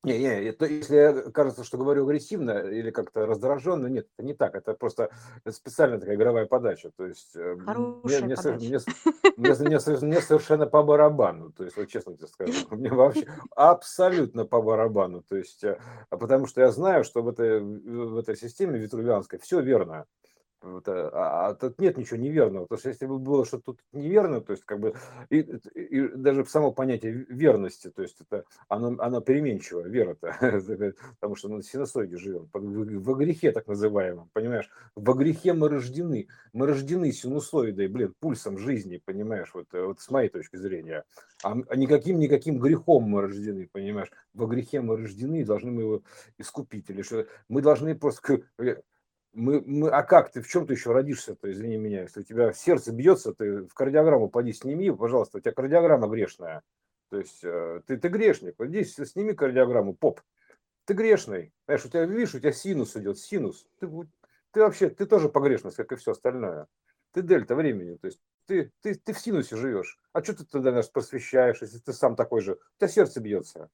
[0.03, 4.33] Не, не, это если я кажется, что говорю агрессивно или как-то раздраженно, нет, это не
[4.33, 4.55] так.
[4.55, 5.09] Это просто
[5.49, 6.89] специальная такая игровая подача.
[6.95, 8.55] То есть э, мне, Хорошая мне, подача.
[8.57, 8.79] мне
[9.35, 11.51] мне мне мне совершенно по барабану.
[11.51, 15.21] То есть, вот честно тебе скажу, мне вообще абсолютно по барабану.
[15.21, 15.77] То есть, э,
[16.09, 20.05] а потому что я знаю, что в этой, в этой системе витрувианской все верно.
[20.61, 22.63] Вот, а, а тут нет ничего неверного.
[22.63, 24.93] Потому что если бы было что-то тут неверно, то есть как бы
[25.29, 30.35] и, и даже само понятие верности, то есть это оно, оно переменчиво, вера-то,
[31.19, 34.69] потому что на синусоиде живем, во грехе так называемом, понимаешь?
[34.95, 40.09] Во грехе мы рождены, мы рождены синусоидой, блин, пульсом жизни, понимаешь, вот, э, вот с
[40.09, 41.05] моей точки зрения.
[41.41, 44.11] А, м- а никаким, никаким грехом мы рождены, понимаешь?
[44.33, 46.03] Во грехе мы рождены и должны мы его
[46.37, 46.89] искупить.
[46.89, 48.75] Или что мы должны просто э,
[49.33, 52.53] мы, мы, а как ты, в чем ты еще родишься-то, извини меня, если у тебя
[52.53, 56.63] сердце бьется, ты в кардиограмму поди сними, пожалуйста, у тебя кардиограмма грешная.
[57.09, 60.21] То есть э, ты, ты грешник, здесь сними кардиограмму, поп,
[60.85, 61.53] ты грешный.
[61.65, 63.67] Знаешь, у тебя, видишь, у тебя синус идет, синус.
[63.79, 63.87] Ты,
[64.51, 66.67] ты вообще, ты тоже погрешность, как и все остальное.
[67.11, 69.99] Ты дельта времени, то есть ты, ты, ты в синусе живешь.
[70.13, 72.53] А что ты тогда нас просвещаешь, если ты сам такой же?
[72.53, 73.69] У тебя сердце бьется.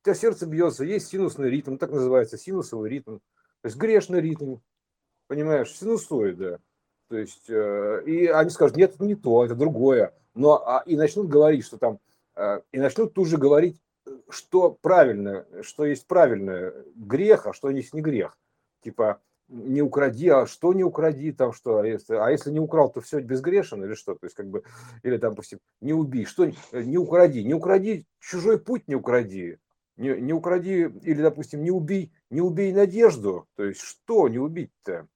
[0.00, 3.18] У тебя сердце бьется, есть синусный ритм, так называется, синусовый ритм.
[3.66, 4.58] То есть грешный ритм,
[5.26, 6.60] понимаешь, синусоида.
[7.08, 10.14] То есть, э, и они скажут, нет, это не то, это другое.
[10.34, 11.98] Но а, и начнут говорить, что там,
[12.36, 13.82] э, и начнут тут же говорить,
[14.28, 18.38] что правильно, что есть правильное грех, а что есть не грех.
[18.84, 22.88] Типа, не укради, а что не укради, там что, а если, а если не украл,
[22.92, 24.14] то все безгрешен или что?
[24.14, 24.62] То есть, как бы,
[25.02, 26.52] или там, допустим, не убей, что э,
[26.84, 29.58] не укради, не укради, чужой путь не укради,
[29.96, 35.08] не, не укради, или, допустим, не убей, не убей надежду, то есть, что не убить-то?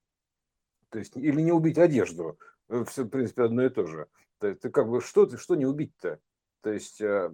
[0.90, 2.38] То есть, или не убить одежду.
[2.86, 4.06] Все, в принципе, одно и то же.
[4.38, 6.18] Ты, ты как бы, что, ты, что не убить-то?
[6.62, 7.30] То есть, э,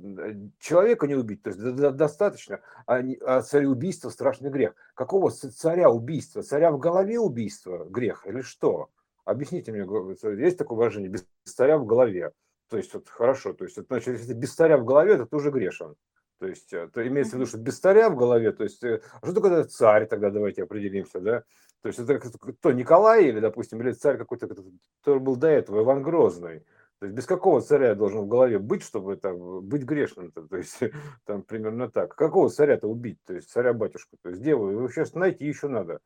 [0.60, 4.74] человека не убить, то есть, до- до- достаточно, а, а цареубийство страшный грех.
[4.94, 6.42] Какого царя убийства?
[6.42, 8.90] Царя в голове убийства грех или что?
[9.24, 12.32] Объясните мне, го- есть такое выражение, без царя в голове?
[12.68, 15.50] То есть, вот хорошо, то есть, значит, если без царя в голове, то ты уже
[15.50, 15.96] грешен.
[16.38, 19.00] То есть, э, то имеется в виду, что без царя в голове, то есть, э,
[19.20, 21.44] а что такое царь, тогда давайте определимся, да?
[21.82, 26.02] То есть, это кто, Николай или, допустим, или царь какой-то, который был до этого, Иван
[26.02, 26.64] Грозный.
[26.98, 30.46] То есть, без какого царя должен в голове быть, чтобы там, быть грешным-то?
[30.48, 30.78] То есть,
[31.24, 32.14] там примерно так.
[32.14, 33.18] Какого царя-то убить?
[33.26, 34.16] То есть, царя-батюшку.
[34.22, 36.00] То есть, деву, его сейчас найти еще надо.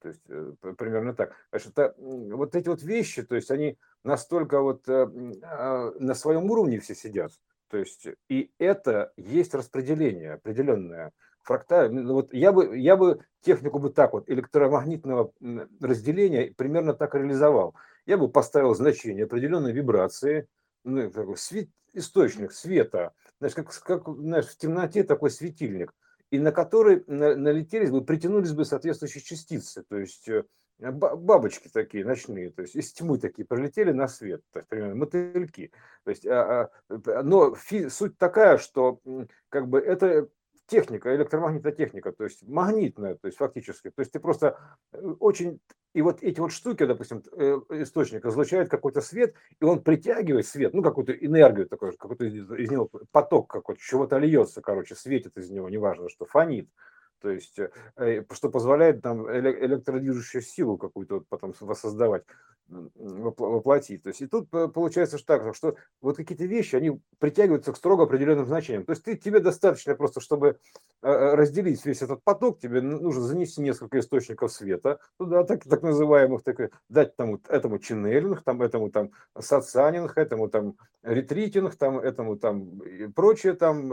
[0.00, 1.32] То есть, э, примерно так.
[1.50, 5.08] Значит, это, вот эти вот вещи, то есть, они настолько вот э,
[5.42, 7.32] а, на своем уровне все сидят.
[7.68, 11.12] То есть, и это есть распределение определенное.
[11.42, 15.32] Фракталь, ну, вот я бы, я бы технику бы так вот, электромагнитного
[15.80, 17.74] разделения примерно так реализовал.
[18.04, 20.48] Я бы поставил значение определенной вибрации,
[20.84, 25.92] ну, такой свет, источник света, знаешь, как, как знаешь, в темноте такой светильник,
[26.30, 30.44] и на который на- налетелись бы, притянулись бы соответствующие частицы, то есть э,
[30.78, 35.72] бабочки такие ночные, то есть из тьмы такие пролетели на свет, то есть примерно мотыльки.
[36.04, 39.00] То есть, а, а, но фи- суть такая, что
[39.48, 40.28] как бы это
[40.66, 43.90] техника, электромагнитная техника, то есть магнитная, то есть фактически.
[43.90, 44.58] То есть ты просто
[44.92, 45.60] э, очень...
[45.94, 50.74] И вот эти вот штуки, допустим, э, источник излучает какой-то свет, и он притягивает свет,
[50.74, 55.68] ну, какую-то энергию такой, какой-то из него поток какой-то, чего-то льется, короче, светит из него,
[55.70, 56.68] неважно, что фонит.
[57.20, 62.24] То есть, э, э, что позволяет эле- электродвижущую силу какую-то потом воссоздавать,
[62.68, 64.02] воплотить.
[64.02, 67.76] То есть, и тут э, получается что так, что вот какие-то вещи, они притягиваются к
[67.76, 68.84] строго определенным значениям.
[68.84, 70.58] То есть, ты, тебе достаточно просто, чтобы
[71.02, 76.70] разделить весь этот поток, тебе нужно занести несколько источников света туда, так, так называемых, так,
[76.88, 83.06] дать тому, этому ченнелинг, там, этому там сатсанинг, этому там ретритинг, там, этому там и
[83.06, 83.86] прочее, там,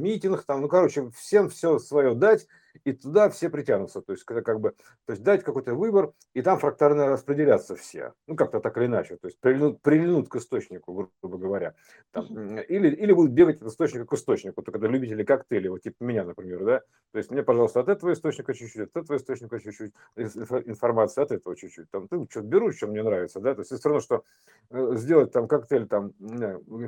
[0.00, 2.48] митинг, там, ну, короче, всем все свое дать,
[2.84, 4.00] и туда все притянутся.
[4.00, 4.70] То есть, когда как бы,
[5.06, 8.12] то есть дать какой-то выбор, и там фрактарно распределяться все.
[8.26, 9.16] Ну, как-то так или иначе.
[9.16, 11.74] То есть прильнут, прильнут к источнику, грубо говоря.
[12.12, 12.26] Там,
[12.58, 16.24] или, или будут бегать от источника к источнику, то когда любители коктейлей, вот типа меня,
[16.24, 16.82] например, да.
[17.12, 21.32] То есть мне, пожалуйста, от этого источника чуть-чуть, от этого источника чуть-чуть, инфо- информация от
[21.32, 21.90] этого чуть-чуть.
[21.90, 23.54] Там, ты что-то беру, что мне нравится, да.
[23.54, 24.24] То есть это все равно, что
[24.70, 26.12] э, сделать там коктейль, там,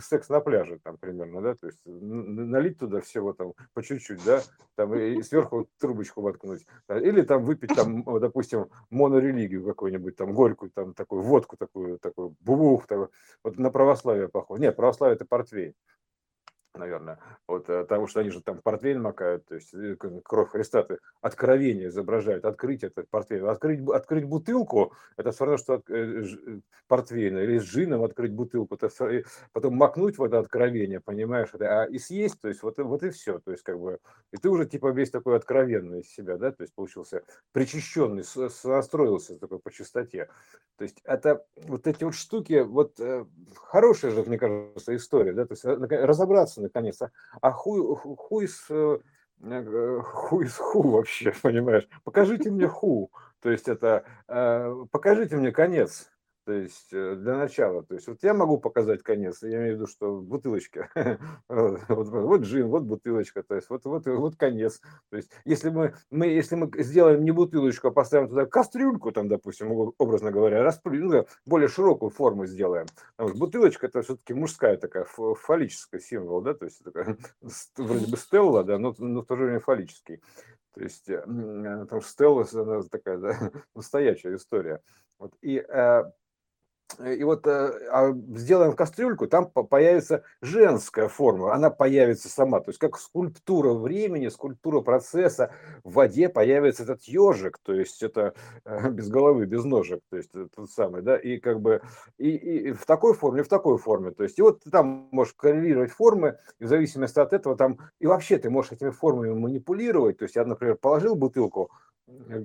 [0.00, 4.42] секс на пляже, там, примерно, да, то есть налить туда всего там по чуть-чуть, да,
[4.74, 10.94] там, и сверху трубочку воткнуть, или там выпить там, допустим, монорелигию какую-нибудь, там горькую, там
[10.94, 13.10] такую водку такую, такую бубух, такую.
[13.44, 14.62] вот на православие похоже.
[14.62, 15.74] Нет, православие это портвейн
[16.74, 20.86] наверное, вот, э, потому что они же там портвейн макают, то есть э, кровь Христа,
[21.20, 23.46] откровение изображают, открыть этот портвейн.
[23.46, 26.24] Открыть, открыть бутылку, это все равно, что от, э,
[26.86, 31.82] портвейна, или с джином открыть бутылку, это все, потом макнуть в это откровение, понимаешь, это,
[31.82, 33.98] а и съесть, то есть вот, вот и все, то есть как бы,
[34.32, 38.24] и ты уже типа весь такой откровенный из себя, да, то есть получился причащенный,
[38.64, 40.28] настроился такой по чистоте.
[40.76, 42.98] То есть это вот эти вот штуки, вот
[43.56, 47.10] хорошая же, мне кажется, история, да, то есть разобраться наконец-то.
[47.40, 47.80] А хуй,
[48.70, 48.98] э,
[49.40, 51.88] э, хуй с ху вообще, понимаешь?
[52.04, 53.10] Покажите мне ху.
[53.40, 56.10] То есть это э, покажите мне конец.
[56.50, 59.76] То есть э, для начала, то есть вот я могу показать конец, я имею в
[59.76, 60.88] виду, что в бутылочке,
[61.48, 64.80] вот, вот джин, вот бутылочка, то есть вот, вот, вот конец.
[65.10, 69.28] То есть если мы, мы, если мы сделаем не бутылочку, а поставим туда кастрюльку, там,
[69.28, 72.86] допустим, образно говоря, расплю, ну, более широкую форму сделаем.
[73.16, 77.16] Потому бутылочка это все-таки мужская такая фаллическая символ, да, то есть такая,
[77.76, 80.20] вроде бы стелла, да, но, но в то же время фаллический.
[80.74, 84.80] То есть, потому что Стелла она такая да, настоящая история.
[85.18, 86.10] Вот, и э, Э,
[86.98, 92.78] и вот э, а сделаем кастрюльку, там появится женская форма, она появится сама, то есть
[92.78, 95.52] как скульптура времени, скульптура процесса,
[95.84, 100.30] в воде появится этот ежик, то есть это э, без головы, без ножек, то есть
[100.32, 101.82] тот самый, да, и как бы
[102.18, 105.34] и, и в такой форме, в такой форме, то есть и вот ты там можешь
[105.34, 110.18] коррелировать формы, и в зависимости от этого там, и вообще ты можешь этими формами манипулировать,
[110.18, 111.70] то есть я, например, положил бутылку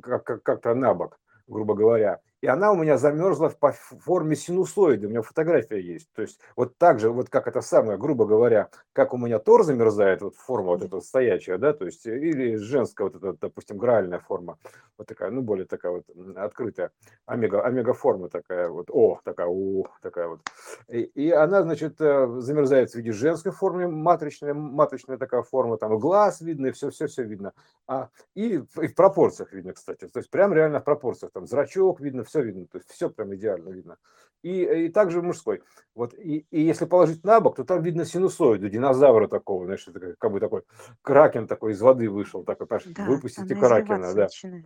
[0.01, 5.23] как-то на бок, грубо говоря, и она у меня замерзла по форме синусоиды, у меня
[5.23, 6.07] фотография есть.
[6.13, 9.63] То есть вот так же, вот как это самое, грубо говоря, как у меня тор
[9.63, 14.19] замерзает, вот форма вот эта стоячая, да, то есть или женская вот эта, допустим, гральная
[14.19, 14.59] форма,
[14.95, 16.03] вот такая, ну, более такая вот
[16.35, 16.91] открытая,
[17.25, 20.41] омега, омега форма такая вот, о, такая, у, такая вот.
[20.87, 25.97] И, и она, значит, э, замерзает в виде женской формы, матричная, матричная такая форма, там
[25.97, 27.53] глаз видно, и все-все-все видно.
[27.87, 31.99] А, и, и в пропорциях видно, кстати, то есть прям реально в пропорциях, там зрачок
[31.99, 33.97] видно, все все видно, то есть все прям идеально видно.
[34.41, 35.63] И, и также мужской.
[35.95, 40.15] Вот, и, и если положить на бок, то там видно синусоиду, динозавра такого, знаешь, это
[40.19, 40.63] как бы такой
[41.01, 44.23] кракен такой из воды вышел, такой, да, выпустите кракена, да.
[44.23, 44.65] Начинает.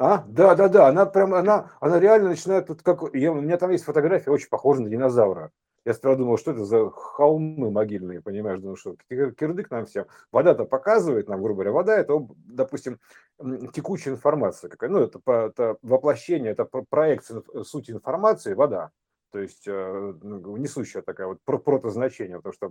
[0.00, 3.58] А, да, да, да, она прям, она, она реально начинает, вот как, я, у меня
[3.58, 5.50] там есть фотография, очень похожа на динозавра.
[5.88, 10.04] Я сперва думал, что это за холмы могильные, понимаешь, думаю, что кирдык нам всем.
[10.30, 13.00] Вода-то показывает нам, грубо говоря, вода это, допустим,
[13.72, 14.90] текучая информация какая.
[14.90, 18.90] Ну, это, это воплощение, это проекция сути информации, вода.
[19.32, 22.68] То есть э, ну, несущая такая вот протозначение, потому что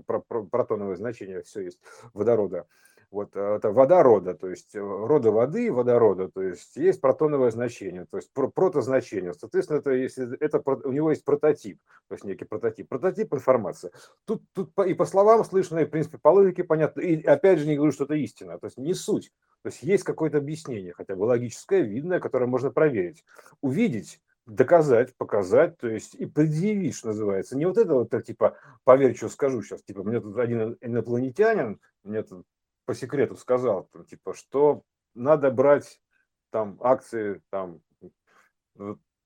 [0.51, 1.79] протоновое значение все есть
[2.13, 2.67] водорода
[3.09, 8.05] вот э, это водорода, то есть э, рода воды, водорода, то есть есть протоновое значение,
[8.05, 9.33] то есть протозначение.
[9.33, 12.89] Соответственно, это, если, это, у него есть прототип, то есть некий прототип.
[12.89, 13.91] Прототип информации.
[14.25, 17.67] Тут, тут и по словам слышно, и в принципе по логике понятно, и опять же
[17.67, 19.31] не говорю, что это истина, то есть не суть.
[19.63, 23.23] То есть есть какое-то объяснение, хотя бы логическое, видное, которое можно проверить.
[23.61, 27.57] Увидеть, доказать, показать, то есть и предъявить, что называется.
[27.57, 32.23] Не вот это вот, типа, поверь, что скажу сейчас, типа, мне тут один инопланетянин, мне
[32.23, 32.45] тут
[32.87, 34.81] по секрету сказал, там, типа, что
[35.13, 36.01] надо брать
[36.51, 37.81] там акции там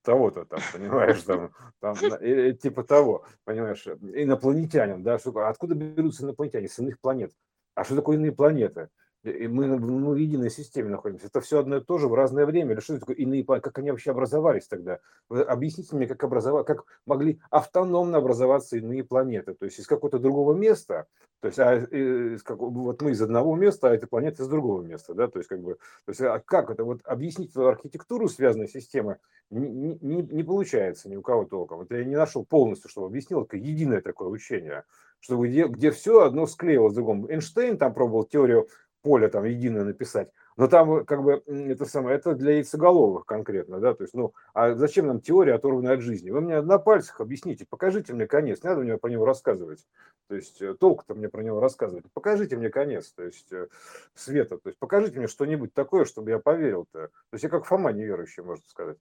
[0.01, 6.67] того-то там, понимаешь, там, там и, типа того, понимаешь, инопланетянин, да, что, откуда берутся инопланетяне,
[6.67, 7.31] с иных планет?
[7.75, 8.89] А что такое иные планеты?
[9.23, 11.27] И мы ну, в единой системе находимся.
[11.27, 12.73] Это все одно и то же в разное время.
[12.73, 13.69] Или что это такое иные планеты?
[13.69, 14.99] Как они вообще образовались тогда?
[15.29, 19.53] Вы объясните мне, как, образовать, как могли автономно образоваться иные планеты?
[19.53, 21.05] То есть из какого-то другого места,
[21.39, 24.81] то есть а, из, как, вот мы из одного места, а эти планеты из другого
[24.81, 28.27] места, да, то есть как бы, то есть а как это, вот объяснить эту архитектуру
[28.27, 29.17] связанной системы
[29.49, 31.79] не, не, не получается ни у кого толком.
[31.79, 34.83] Вот я не нашел полностью, чтобы объяснил, это единое такое учение,
[35.19, 37.27] чтобы где, где все одно склеилось с другом.
[37.27, 38.67] Эйнштейн там пробовал теорию
[39.01, 40.29] поле там единое написать.
[40.57, 44.33] Но там э, как бы это самое, это для яйцеголовых конкретно, да, то есть, ну,
[44.53, 46.29] а зачем нам теория, оторванная от жизни?
[46.29, 49.87] Вы мне на пальцах объясните, покажите мне конец, не надо мне про него рассказывать,
[50.27, 53.67] то есть э, толку-то мне про него рассказывать, покажите мне конец, то есть э,
[54.13, 57.91] света, то есть покажите мне что-нибудь такое, чтобы я поверил-то, то есть я как Фома
[57.91, 58.97] неверующий, можно сказать.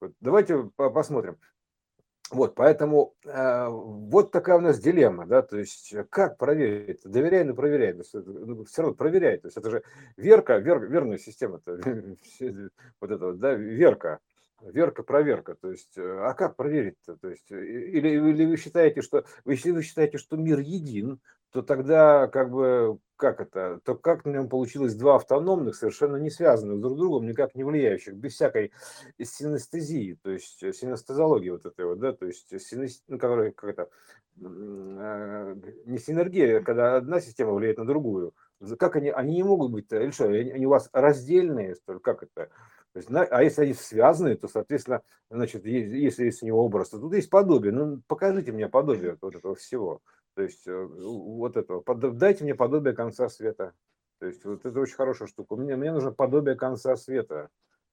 [0.00, 1.36] Вот, давайте посмотрим.
[2.30, 7.44] Вот, поэтому э, вот такая у нас дилемма, да, то есть э, как проверить, доверяй,
[7.44, 9.82] но проверяй, то есть, ну, все равно проверяй, то есть это же
[10.16, 14.20] верка, вер, верная система, вот это вот, да, верка,
[14.72, 15.54] Верка, проверка.
[15.54, 17.16] То есть, э, а как проверить-то?
[17.16, 21.62] То есть, э, или, или вы считаете, что если вы считаете, что мир един, то
[21.62, 26.80] тогда как бы как это, то как на нем получилось два автономных, совершенно не связанных
[26.80, 28.72] друг с другом, никак не влияющих, без всякой
[29.22, 33.70] синестезии, то есть э, синестезологии вот этой вот, да, то есть синес, ну, который, как
[33.70, 33.88] это,
[34.36, 38.34] не синергия, когда одна система влияет на другую.
[38.78, 42.50] Как они, они не могут быть, или что, они у вас раздельные, что как это?
[42.94, 47.00] То есть, а если они связаны, то, соответственно, значит, если есть у него образ, то
[47.00, 47.72] тут есть подобие.
[47.72, 50.00] Ну, покажите мне подобие вот этого всего.
[50.34, 51.82] То есть, э, вот этого.
[52.12, 53.72] Дайте мне подобие конца света.
[54.20, 55.56] То есть, вот это очень хорошая штука.
[55.56, 57.48] Мне, мне нужно подобие конца света.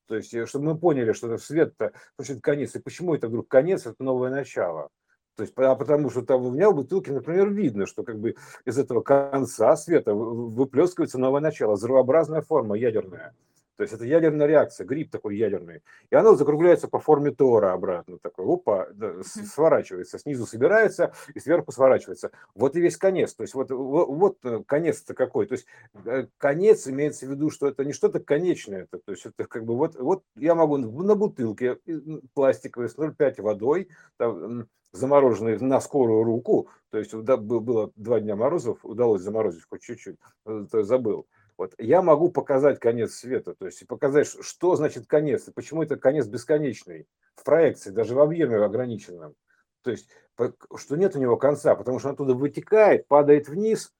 [0.05, 2.75] То есть, э, чтобы мы поняли, что это свет-то, что конец.
[2.75, 4.89] И почему это вдруг конец, это новое начало.
[5.35, 8.35] То есть, а потому что там у меня в бутылке, например, видно, что как бы
[8.65, 13.33] из этого конца света выплескивается новое начало, взрывообразная форма ядерная.
[13.77, 15.81] То есть это ядерная реакция, гриб такой ядерный.
[16.09, 18.19] И оно закругляется по форме тора обратно.
[18.19, 22.31] Такой, опа, да, сворачивается, снизу собирается и сверху сворачивается.
[22.53, 23.33] Вот и весь конец.
[23.33, 25.47] То есть вот, вот, вот э, конец-то какой.
[25.47, 25.65] То есть
[26.05, 28.83] э, конец имеется в виду, что это не что-то конечное.
[28.83, 31.77] Это, то есть это как бы вот, вот я могу на бутылке
[32.33, 38.79] пластиковой с 0,5 водой, там, замороженной на скорую руку, то есть было два дня морозов,
[38.83, 41.27] удалось заморозить хоть чуть-чуть, э, то забыл.
[41.61, 45.95] Вот я могу показать конец света, то есть показать, что значит конец, и почему это
[45.95, 47.05] конец бесконечный
[47.35, 49.35] в проекции, даже в объеме ограниченном.
[49.83, 50.09] То есть,
[50.75, 53.93] что нет у него конца, потому что он оттуда вытекает, падает вниз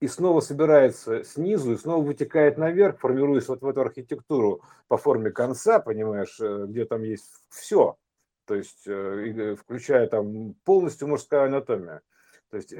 [0.00, 5.30] и снова собирается снизу, и снова вытекает наверх, формируясь вот в эту архитектуру по форме
[5.30, 7.96] конца, понимаешь, э, где там есть все,
[8.44, 12.02] то есть, э, включая там полностью мужская анатомия.
[12.50, 12.74] То есть,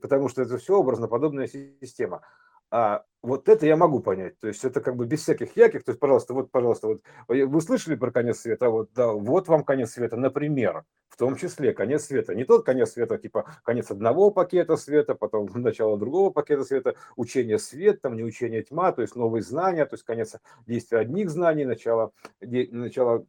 [0.00, 2.22] потому что это все образно-подобная система.
[2.70, 4.38] А вот это я могу понять.
[4.38, 5.84] То есть это как бы без всяких яких.
[5.84, 8.70] То есть, пожалуйста, вот, пожалуйста, вот вы слышали про конец света?
[8.70, 12.34] Вот, да, вот вам конец света, например, в том числе конец света.
[12.34, 17.58] Не тот конец света, типа конец одного пакета света, потом начало другого пакета света, учение
[17.58, 21.64] свет, там не учение тьма, то есть новые знания, то есть конец действия одних знаний,
[21.64, 23.26] начало, начало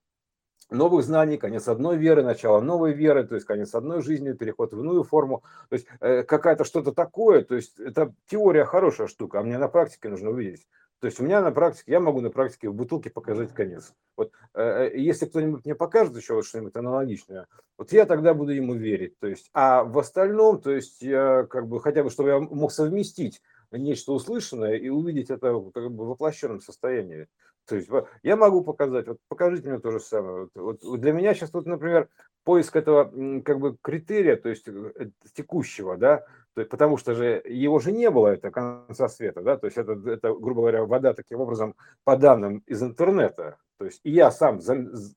[0.71, 4.79] новых знаний, конец одной веры, начало новой веры, то есть конец одной жизни, переход в
[4.79, 9.43] иную форму, то есть э, какая-то что-то такое, то есть это теория хорошая штука, а
[9.43, 10.67] мне на практике нужно увидеть.
[11.01, 13.91] То есть у меня на практике, я могу на практике в бутылке показать конец.
[14.15, 17.47] Вот э, э если кто-нибудь мне покажет еще вот что-нибудь аналогичное,
[17.77, 19.17] вот я тогда буду ему верить.
[19.17, 22.71] То есть, а в остальном, то есть я как бы хотя бы, чтобы я мог
[22.71, 23.41] совместить
[23.71, 27.27] нечто услышанное и увидеть это как бы в воплощенном состоянии.
[27.67, 27.89] То есть
[28.23, 30.49] я могу показать, вот покажите мне то же самое.
[30.55, 32.09] Вот, вот для меня сейчас тут, например,
[32.43, 33.05] поиск этого
[33.41, 37.91] как бы критерия, то есть э, текущего, да, то есть, потому что же его же
[37.91, 41.75] не было, это конца света, да, то есть это, это, грубо говоря, вода таким образом
[42.03, 44.59] по данным из интернета, то есть и я сам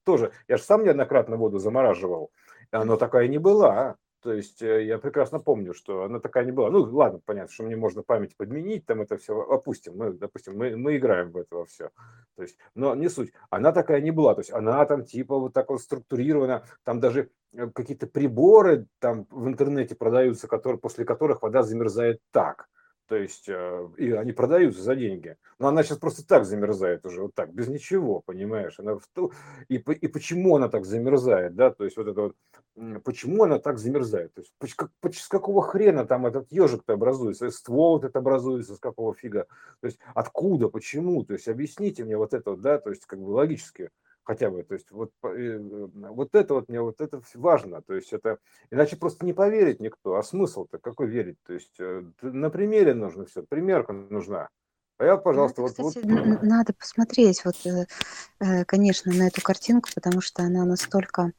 [0.05, 2.31] тоже, я же сам неоднократно воду замораживал,
[2.73, 6.71] но такая не была, то есть э, я прекрасно помню, что она такая не была.
[6.71, 9.99] Ну, ладно, понятно, что мне можно память подменить, там это все опустим.
[9.99, 11.91] Мы, допустим, мы, мы играем в это все.
[12.35, 13.35] То есть, но не суть.
[13.51, 14.35] Она такая не была.
[14.35, 16.65] То есть она там типа вот так вот структурирована.
[16.85, 22.71] Там даже э, какие-то приборы там в интернете продаются, которые, после которых вода замерзает так.
[23.07, 25.37] То есть, э, и они продаются за деньги.
[25.59, 28.79] Но она сейчас просто так замерзает уже, вот так, без ничего, понимаешь?
[28.79, 29.33] Она в ту...
[29.69, 31.71] и, и почему она так замерзает, да?
[31.71, 34.33] То есть, вот это вот, почему она так замерзает?
[34.33, 37.51] То есть, как, с какого хрена там этот ежик-то образуется?
[37.51, 39.47] Ствол вот это образуется, с какого фига?
[39.81, 41.25] То есть, откуда, почему?
[41.25, 42.79] То есть, объясните мне вот это да?
[42.79, 43.91] То есть, как бы логически
[44.25, 48.13] хотя бы, то есть вот, э, вот это вот мне вот это важно, то есть
[48.13, 48.39] это,
[48.71, 53.27] иначе просто не поверит никто, а смысл-то какой верить, то есть э, на примере нужно
[53.27, 54.49] все, примерка нужна.
[54.97, 56.43] А я, ну, пожалуйста, это, вот, кстати, вот...
[56.43, 61.33] Надо посмотреть, вот, э, конечно, на эту картинку, потому что она настолько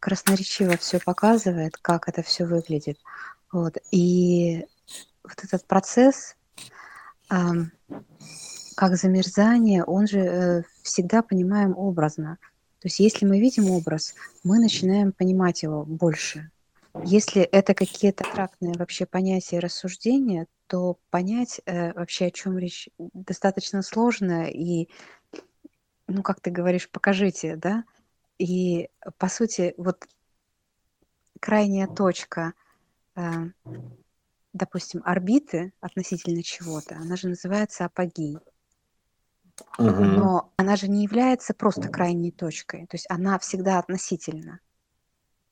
[0.00, 2.98] красноречиво все показывает, как это все выглядит.
[3.52, 3.78] Вот.
[3.90, 4.66] И
[5.24, 6.36] вот этот процесс,
[8.80, 12.38] как замерзание, он же э, всегда понимаем образно.
[12.78, 16.50] То есть если мы видим образ, мы начинаем понимать его больше.
[17.04, 22.88] Если это какие-то абстрактные вообще понятия и рассуждения, то понять э, вообще, о чем речь,
[22.96, 24.48] достаточно сложно.
[24.48, 24.88] И,
[26.06, 27.84] ну, как ты говоришь, покажите, да?
[28.38, 30.06] И, по сути, вот
[31.38, 32.54] крайняя точка,
[33.14, 33.20] э,
[34.54, 38.38] допустим, орбиты относительно чего-то, она же называется апогей.
[39.78, 39.88] Угу.
[39.88, 44.60] Но она же не является просто крайней точкой, то есть она всегда относительна.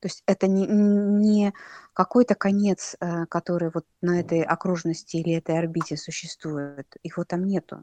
[0.00, 1.52] То есть это не, не
[1.92, 6.86] какой-то конец, э, который вот на этой окружности или этой орбите существует.
[7.02, 7.82] Его там нету.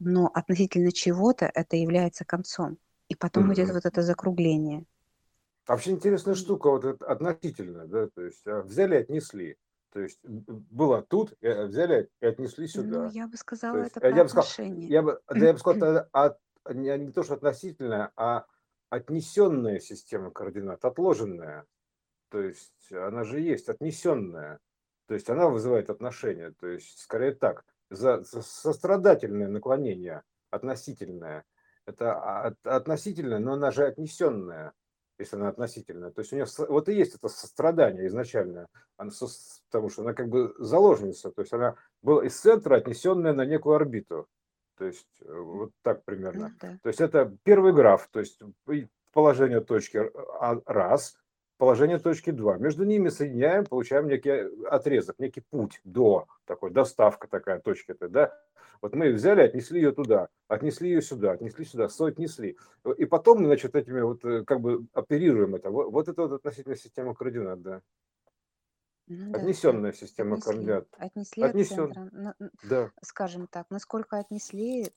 [0.00, 2.78] Но относительно чего-то это является концом.
[3.08, 3.74] И потом идет Мгм.
[3.74, 4.84] вот это закругление.
[5.68, 9.56] Вообще интересная штука, вот это относительно, да, то есть а, взяли и отнесли.
[9.98, 13.10] То есть было тут, э, взяли и отнесли Ну, сюда.
[13.12, 15.52] я бы То сказала, есть это э, про я бы сказал, я бы, да я
[15.52, 16.38] бы сказал, от,
[16.72, 18.46] не, не то, что относительная, а
[18.90, 21.66] отнесенная система координат, отложенная.
[22.30, 24.60] То есть она же есть, отнесенная.
[25.08, 26.52] То есть она вызывает отношения.
[26.52, 31.44] То есть скорее так, за, за сострадательное наклонение, относительное.
[31.86, 34.74] Это а- от- относительное, но она же отнесенная,
[35.18, 36.10] если она относительная.
[36.10, 38.06] То есть у нее вот и есть это сострадание
[38.96, 39.28] она со-
[39.70, 41.30] потому что она как бы заложница.
[41.30, 44.28] То есть она была из центра отнесенная на некую орбиту.
[44.76, 46.48] То есть э, вот так примерно.
[46.48, 46.78] Ну да.
[46.82, 48.40] То есть это первый граф, то есть
[49.12, 49.98] положение точки
[50.40, 51.16] а, раз,
[51.58, 52.56] положение точки 2.
[52.58, 54.30] Между ними соединяем, получаем некий
[54.66, 57.90] отрезок, некий путь до такой, доставка такая точки.
[57.92, 58.40] -то, да?
[58.80, 62.56] Вот мы взяли, отнесли ее туда, отнесли ее сюда, отнесли сюда, сто отнесли.
[62.96, 65.70] И потом, значит, этими вот э, как бы оперируем это.
[65.70, 67.82] Вот, вот это вот относительная система координат, да.
[69.08, 70.52] Ну да, Отнесенная система отнесли.
[70.52, 70.86] координат.
[70.98, 72.08] Отнесли от Отнесен, центра.
[72.12, 72.90] На- н- да.
[73.02, 74.92] Скажем так, насколько отнесли,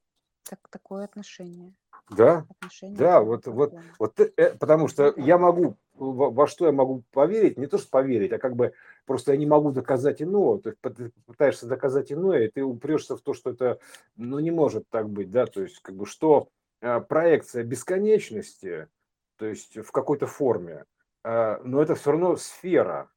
[0.48, 1.74] так такое отношение.
[2.12, 6.72] Да, Отношение да, вот, вот, вот, э, потому Ну что я могу, во, что я
[6.72, 8.74] могу поверить, не то что поверить, а как бы
[9.06, 12.64] просто я не могу доказать иного, то есть пы- ты пытаешься доказать иное, и ты
[12.64, 13.80] упрешься в то, что это,
[14.18, 16.50] ну, не может так быть, да, то есть как бы что
[16.82, 18.88] э, проекция бесконечности,
[19.38, 20.86] то есть в какой-то форме,
[21.24, 23.10] э, но это все равно сфера,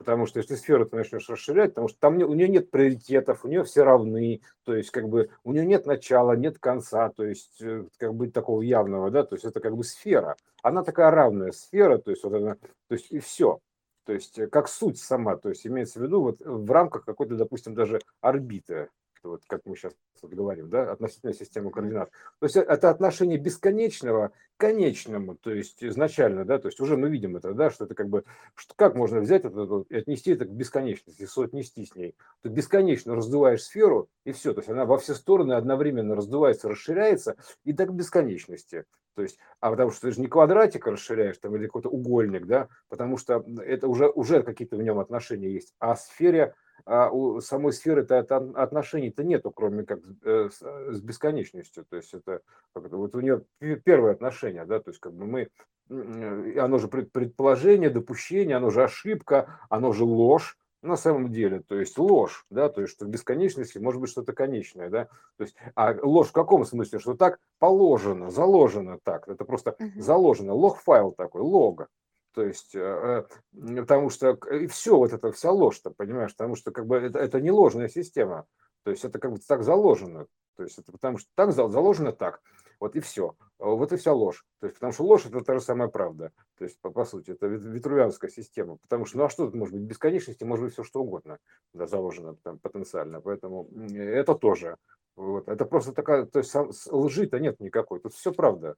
[0.00, 3.48] Потому что если сферу ты начнешь расширять, потому что там у нее нет приоритетов, у
[3.48, 7.60] нее все равны, то есть как бы у нее нет начала, нет конца, то есть
[7.60, 10.36] э, как бы такого явного, да, то есть это как бы сфера.
[10.62, 13.58] Она такая равная сфера, то есть вот она, то есть и все.
[14.06, 17.36] То есть э, как суть сама, то есть имеется в виду вот в рамках какой-то,
[17.36, 18.88] допустим, даже орбиты,
[19.28, 22.10] вот как мы сейчас вот говорим, да, относительно системы координат.
[22.38, 27.08] То есть это отношение бесконечного к конечному, то есть изначально, да, то есть уже мы
[27.08, 30.44] видим это, да, что это как бы что, как можно взять это и отнести это
[30.44, 32.14] к бесконечности, соотнести с ней?
[32.42, 34.52] Ты бесконечно раздуваешь сферу, и все.
[34.52, 38.84] То есть она во все стороны одновременно раздувается, расширяется, и до бесконечности.
[39.14, 42.68] То есть, а потому что ты же не квадратик расширяешь там, или какой-то угольник, да,
[42.88, 45.74] потому что это уже, уже какие-то в нем отношения есть.
[45.78, 46.54] А сфере,
[46.84, 51.84] а у самой сферы это отношений-то нету, кроме как э, с, э, с бесконечностью.
[51.88, 52.40] То есть это,
[52.74, 53.44] вот у нее
[53.84, 55.48] первое отношение, да, то есть как бы мы
[55.90, 61.78] оно же пред- предположение, допущение, оно же ошибка, оно же ложь на самом деле, то
[61.78, 65.06] есть ложь, да, то есть что в бесконечности может быть что-то конечное, да,
[65.36, 70.54] то есть, а ложь в каком смысле, что так положено, заложено так, это просто заложено,
[70.54, 71.88] лог-файл такой, лого,
[72.32, 76.70] то есть, э, э, потому что и все вот это вся ложь-то, понимаешь, потому что
[76.70, 78.46] как бы это, это не ложная система,
[78.84, 80.26] то есть это как бы так заложено,
[80.56, 82.40] то есть это потому что так за- заложено так,
[82.80, 83.34] вот и все.
[83.58, 84.44] Вот и вся ложь.
[84.58, 86.32] То есть, потому что ложь это та же самая правда.
[86.56, 88.78] То есть, по, по сути, это вит- витрувианская система.
[88.78, 89.84] Потому что, ну а что тут может быть?
[89.84, 91.38] Бесконечности может быть все что угодно
[91.74, 93.20] да, заложено там потенциально.
[93.20, 94.76] Поэтому это тоже.
[95.14, 95.48] Вот.
[95.48, 96.54] Это просто такая, то есть
[96.90, 98.00] лжи-то нет никакой.
[98.00, 98.76] Тут все правда.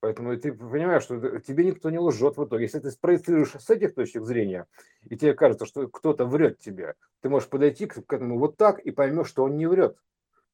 [0.00, 2.64] Поэтому ты понимаешь, что тебе никто не лжет в итоге.
[2.64, 4.66] Если ты спроецируешь с этих точек зрения,
[5.08, 8.90] и тебе кажется, что кто-то врет тебе, ты можешь подойти к, этому вот так и
[8.90, 9.96] поймешь, что он не врет.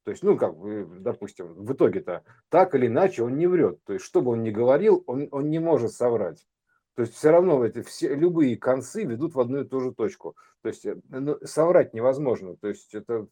[0.04, 3.82] То есть, ну, как бы, допустим, в итоге-то так или иначе он не врет.
[3.84, 6.46] То есть, что бы он ни говорил, он, он не может соврать.
[6.94, 10.36] То есть, все равно эти все, любые концы ведут в одну и ту же точку.
[10.62, 12.56] То есть, э, ну, соврать невозможно.
[12.56, 13.26] То есть, это,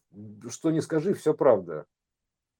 [0.49, 1.85] что ни скажи, все правда.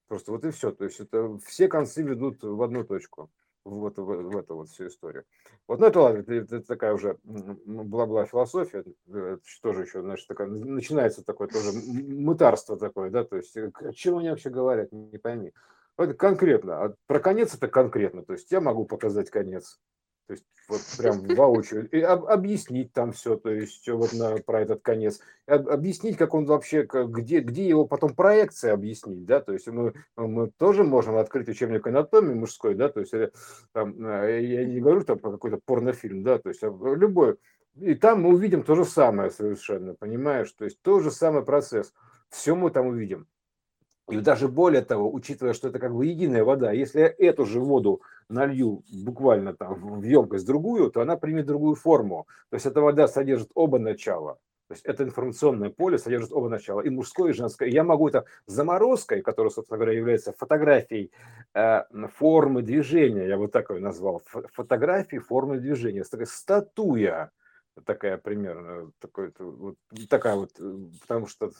[0.07, 0.71] Просто вот и все.
[0.71, 3.29] То есть, это все концы ведут в одну точку.
[3.63, 5.23] Вот в, в эту вот всю историю.
[5.67, 7.59] Вот, ну это ладно, это, это такая уже м,
[7.89, 13.55] была-была философия, это тоже еще, значит, такая, начинается такое тоже мытарство такое, да, то есть
[13.55, 15.53] э, о чем они вообще говорят, не пойми.
[15.95, 19.79] Вот конкретно, а про конец это конкретно, то есть я могу показать конец,
[20.31, 24.61] то есть вот прям воочию, и об- объяснить там все, то есть вот на, про
[24.61, 29.41] этот конец, об- объяснить, как он вообще, как- где, где его потом проекция объяснить, да,
[29.41, 33.31] то есть мы, мы тоже можем открыть учебник анатомии мужской, да, то есть э,
[33.73, 37.35] там, э, я не говорю там про какой-то порнофильм, да, то есть а любой,
[37.75, 41.93] и там мы увидим то же самое совершенно, понимаешь, то есть тот же самый процесс,
[42.29, 43.27] все мы там увидим.
[44.09, 47.59] И даже более того, учитывая, что это как бы единая вода, если я эту же
[47.59, 52.27] воду налью буквально там в емкость другую, то она примет другую форму.
[52.49, 54.37] То есть эта вода содержит оба начала.
[54.67, 57.67] То есть это информационное поле содержит оба начала, и мужское, и женское.
[57.67, 61.11] Я могу это заморозкой, которая, собственно говоря, является фотографией
[61.53, 61.83] э,
[62.15, 64.21] формы движения, я вот так ее назвал,
[64.53, 67.31] фотографии формы движения, такая статуя,
[67.85, 69.75] такая примерно, такой, вот,
[70.09, 71.51] такая вот, э, потому что,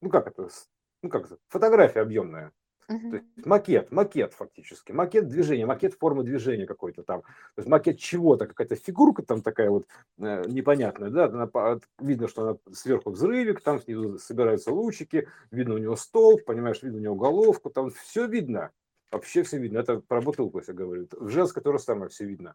[0.00, 0.48] ну как это,
[1.02, 2.52] ну как фотография объемная.
[2.88, 7.98] То есть макет, макет фактически, макет движения, макет формы движения какой-то там, то есть макет
[7.98, 9.86] чего-то, какая-то фигурка там такая вот
[10.18, 15.78] э, непонятная, да, она, видно, что она сверху взрывик, там снизу собираются лучики, видно у
[15.78, 18.70] него стол, понимаешь, видно у него головку, там все видно,
[19.12, 22.54] вообще все видно, это про бутылку я говорю, в женской то же самое все видно.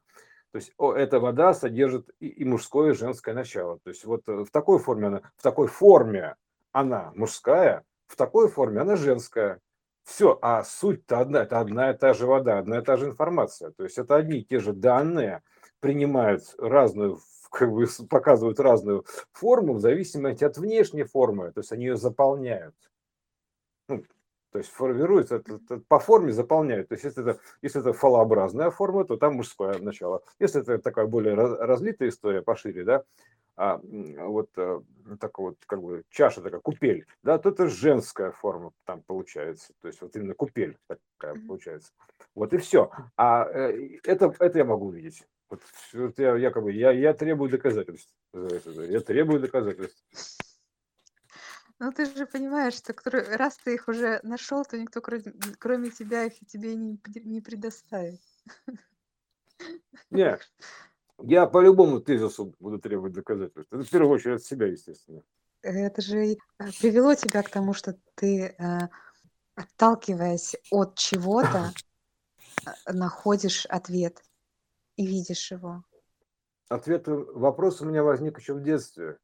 [0.52, 3.80] То есть о, эта вода содержит и, и мужское, и женское начало.
[3.84, 6.36] То есть вот э, в такой форме она, в такой форме
[6.72, 7.84] она мужская,
[8.14, 9.60] в такой форме она женская.
[10.04, 13.72] Все, а суть-то одна, это одна и та же вода, одна и та же информация.
[13.72, 15.42] То есть это одни и те же данные,
[15.80, 21.86] принимают разную, как бы показывают разную форму в зависимости от внешней формы, то есть они
[21.86, 22.76] ее заполняют.
[23.90, 24.04] Ну,
[24.54, 25.44] то есть формируется,
[25.88, 26.88] по форме заполняют.
[26.90, 30.22] То есть если это, если это фалообразная форма, то там мужское начало.
[30.40, 33.04] Если это такая более разлитая история, пошире, да,
[33.56, 34.84] а, вот а,
[35.20, 39.88] так вот как бы чаша такая купель, да, то это женская форма там получается, то
[39.88, 41.92] есть вот именно купель такая получается.
[42.36, 42.92] Вот и все.
[43.18, 45.24] А э, это это я могу увидеть.
[45.50, 45.62] Вот,
[45.94, 48.14] вот я якобы я я требую доказательств.
[48.34, 50.04] Я требую доказательств.
[51.80, 52.94] Ну, ты же понимаешь, что
[53.38, 58.22] раз ты их уже нашел, то никто кроме, кроме тебя их тебе не, не предоставит.
[60.10, 60.42] Нет,
[61.22, 63.72] я по любому тезису буду требовать доказательств.
[63.72, 65.24] Это в первую очередь от себя, естественно.
[65.62, 66.38] Это же
[66.82, 68.80] привело тебя к тому, что ты, э,
[69.56, 71.72] отталкиваясь от чего-то,
[72.66, 74.22] э, находишь ответ
[74.98, 75.84] и видишь его.
[76.70, 79.18] Ответ, вопрос у меня возник еще в детстве,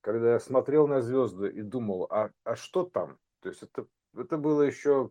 [0.00, 3.18] когда я смотрел на звезды и думал, а, а что там?
[3.40, 5.10] То есть это, это было еще,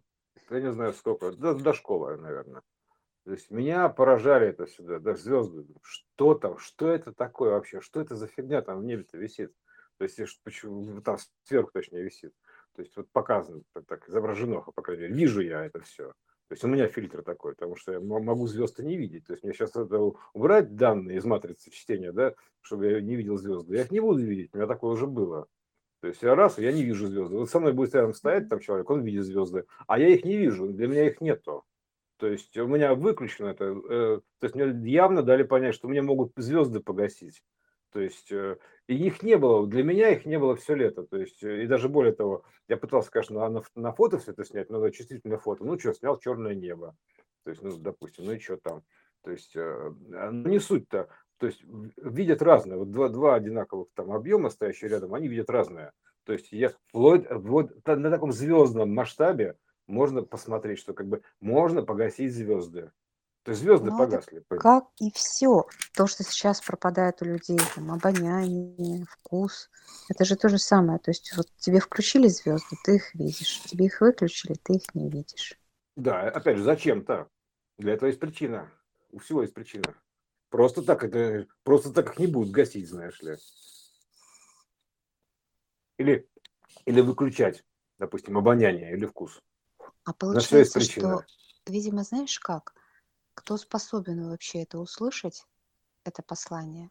[0.50, 2.62] я не знаю сколько, до, до школы, наверное.
[3.26, 5.66] То есть меня поражали это сюда, даже звезды.
[5.82, 9.54] Что там, что это такое вообще, что это за фигня там в небе-то висит?
[9.98, 12.34] То есть почему там сверху точнее висит.
[12.76, 16.14] То есть вот показано, так, так изображено, по крайней мере, вижу я это все.
[16.50, 19.28] То есть у меня фильтр такой, потому что я могу звезды не видеть.
[19.28, 20.00] То есть мне сейчас это
[20.34, 23.76] убрать данные из матрицы чтения, да, чтобы я не видел звезды.
[23.76, 25.46] Я их не буду видеть, у меня такое уже было.
[26.02, 27.36] То есть я раз, я не вижу звезды.
[27.36, 30.38] Вот со мной будет рядом стоять там человек, он видит звезды, а я их не
[30.38, 31.66] вижу, для меня их нету.
[32.18, 33.66] То есть у меня выключено это.
[33.66, 37.44] Э, то есть мне явно дали понять, что мне могут звезды погасить.
[37.92, 41.04] То есть э, и их не было, для меня их не было все лето.
[41.04, 44.44] То есть, э, и даже более того, я пытался, конечно, на, на фото все это
[44.46, 45.64] снять, но чувствительное фото.
[45.64, 46.96] Ну что, снял черное небо.
[47.44, 48.84] То есть, ну, допустим, ну и что там.
[49.24, 49.92] То есть, а,
[50.32, 51.10] ну, не суть-то.
[51.38, 51.64] То есть,
[51.98, 52.78] видят разное.
[52.78, 55.94] Вот два, два одинаковых там объема, стоящие рядом, они видят разное.
[56.26, 59.56] То есть, я вплоть, вот на таком звездном масштабе,
[59.88, 62.92] можно посмотреть, что как бы можно погасить звезды.
[63.50, 64.44] То есть звезды Ну, погасли.
[64.60, 65.66] как и все.
[65.96, 69.72] То, что сейчас пропадает у людей, там, обоняние, вкус,
[70.08, 71.00] это же то же самое.
[71.00, 73.64] То есть вот тебе включили звезды, ты их видишь.
[73.64, 75.58] Тебе их выключили, ты их не видишь.
[75.96, 77.28] Да, опять же, зачем-то?
[77.80, 78.72] Для этого есть причина.
[79.12, 79.96] У всего есть причина.
[80.50, 83.36] Просто так это, просто так их не будут гасить, знаешь ли.
[85.98, 86.30] Или,
[86.86, 87.66] или выключать,
[87.98, 89.42] допустим, обоняние или вкус.
[90.04, 91.26] А получается, что,
[91.66, 92.76] видимо, знаешь как?
[93.40, 95.46] Кто способен вообще это услышать,
[96.04, 96.90] это послание?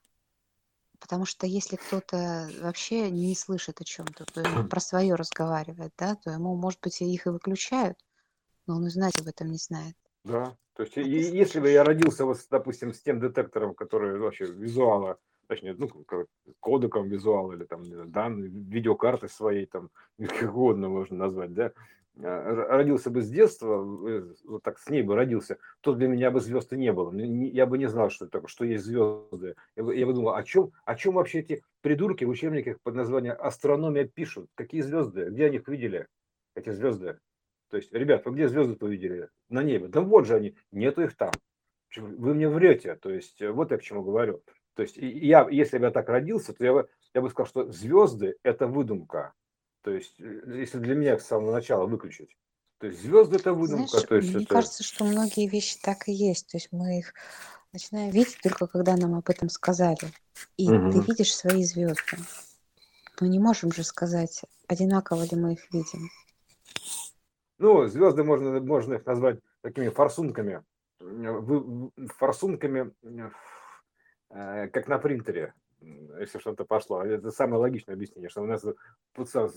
[0.98, 6.14] Потому что если кто-то вообще не слышит о чем-то, то ему про свое разговаривает, да,
[6.16, 7.98] то ему, может быть, их и выключают,
[8.66, 9.94] но он и знать об этом не знает.
[10.24, 14.46] Да, то есть, а если бы я родился, вот, допустим, с тем детектором, который вообще
[14.46, 15.18] визуала,
[15.48, 15.90] точнее, ну,
[16.60, 21.74] кодеком визуала или там данные, видеокарты своей, там, как угодно можно назвать, да,
[22.20, 26.40] родился бы с детства, э, вот так с ней бы родился, то для меня бы
[26.40, 27.12] звезд и не было.
[27.14, 29.54] Я бы не знал, что это такое, что есть звезды.
[29.76, 32.94] Я бы, я бы думал, о чем, о чем вообще эти придурки в учебниках под
[32.94, 34.50] названием астрономия пишут?
[34.54, 35.26] Какие звезды?
[35.30, 36.06] Где они их видели,
[36.54, 37.18] эти звезды?
[37.70, 39.28] То есть, ребят, вы где звезды увидели?
[39.48, 39.88] На небе.
[39.88, 41.32] Да вот же они, нету их там.
[41.96, 42.96] Вы мне врете.
[42.96, 44.42] То есть, э, вот я к чему говорю.
[44.74, 47.72] То есть, я, если бы я так родился, то я бы, я бы сказал, что
[47.72, 49.34] звезды– это выдумка.
[49.82, 52.36] То есть, э, если для меня с самого начала выключить.
[52.78, 53.88] То есть звезды это выдумка.
[53.88, 54.54] Знаешь, то есть мне это...
[54.54, 56.48] кажется, что многие вещи так и есть.
[56.50, 57.12] То есть мы их
[57.72, 60.12] начинаем видеть только когда нам об этом сказали.
[60.56, 60.92] И угу.
[60.92, 62.18] ты видишь свои звезды.
[63.20, 66.08] Мы не можем же сказать, одинаково ли мы их видим.
[67.58, 70.62] Ну, звезды можно, можно их назвать такими форсунками.
[72.18, 72.92] Форсунками,
[74.30, 77.02] э, как на принтере если что-то пошло.
[77.02, 78.64] Это самое логичное объяснение, что у нас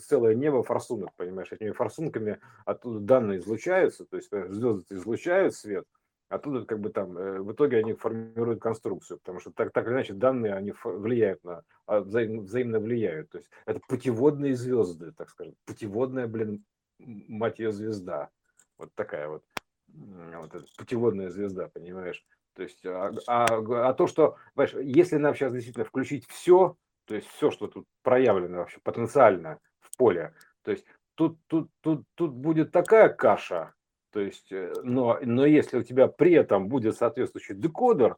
[0.05, 5.85] целое небо форсунок, понимаешь, этими форсунками оттуда данные излучаются, то есть звезды излучают свет,
[6.31, 9.93] оттуда как бы там, э, в итоге они формируют конструкцию, потому что так, так или
[9.93, 13.29] иначе данные, они влияют на, а, взаим, взаимно влияют.
[13.29, 16.63] То есть это путеводные звезды, так скажем, путеводная, блин,
[16.99, 18.29] мать ее звезда.
[18.77, 19.43] Вот такая вот,
[19.87, 22.25] вот эта путеводная звезда, понимаешь?
[22.55, 26.75] То есть, а, а, а то, что, понимаешь, если нам сейчас действительно включить все,
[27.05, 30.33] то есть все, что тут проявлено вообще потенциально в поле,
[30.63, 30.85] то есть
[31.15, 33.73] тут, тут, тут, тут будет такая каша,
[34.11, 38.17] то есть, э, но, но если у тебя при этом будет соответствующий декодер,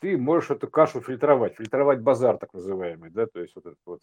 [0.00, 4.00] ты можешь эту кашу фильтровать, фильтровать базар так называемый, да, то есть вот этот вот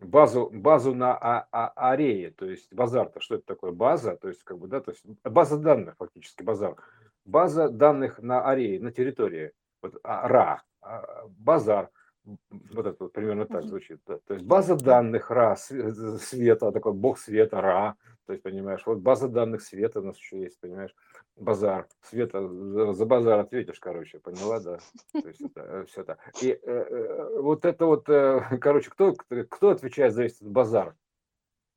[0.00, 3.72] базу, базу на а, а, арее, то есть базар-то, что это такое?
[3.72, 6.76] База, то есть как бы, да, то есть база данных фактически базар.
[7.24, 9.52] База данных на арее, на территории,
[9.82, 11.90] вот, а, ра, а, базар,
[12.24, 14.00] вот это вот примерно так звучит.
[14.06, 14.18] Да.
[14.26, 17.96] То есть база данных ра, света, такой бог света, ра,
[18.26, 20.94] то есть, понимаешь, вот база данных света у нас еще есть, понимаешь,
[21.36, 22.48] базар, света,
[22.94, 24.78] за базар ответишь, короче, поняла, да?
[25.12, 26.18] То есть это э, все это.
[26.40, 30.94] И э, э, вот это вот, э, короче, кто, кто отвечает за этот базар?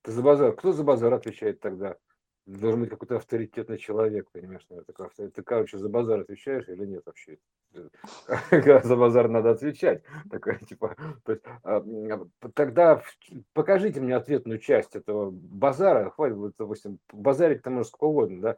[0.04, 1.98] Ты за базар, кто за базар отвечает тогда?
[2.48, 5.36] Должен быть какой-то авторитетный человек, понимаешь, наверное, такой авторитет.
[5.36, 7.38] Ты, короче, за базар отвечаешь или нет вообще?
[8.84, 10.02] За базар надо отвечать.
[10.32, 10.96] Такое, типа,
[11.26, 11.84] то есть, а,
[12.54, 13.04] тогда
[13.54, 16.10] покажите мне ответную часть этого базара.
[16.10, 18.58] Хватит, допустим, базарить там может сколько угодно, да,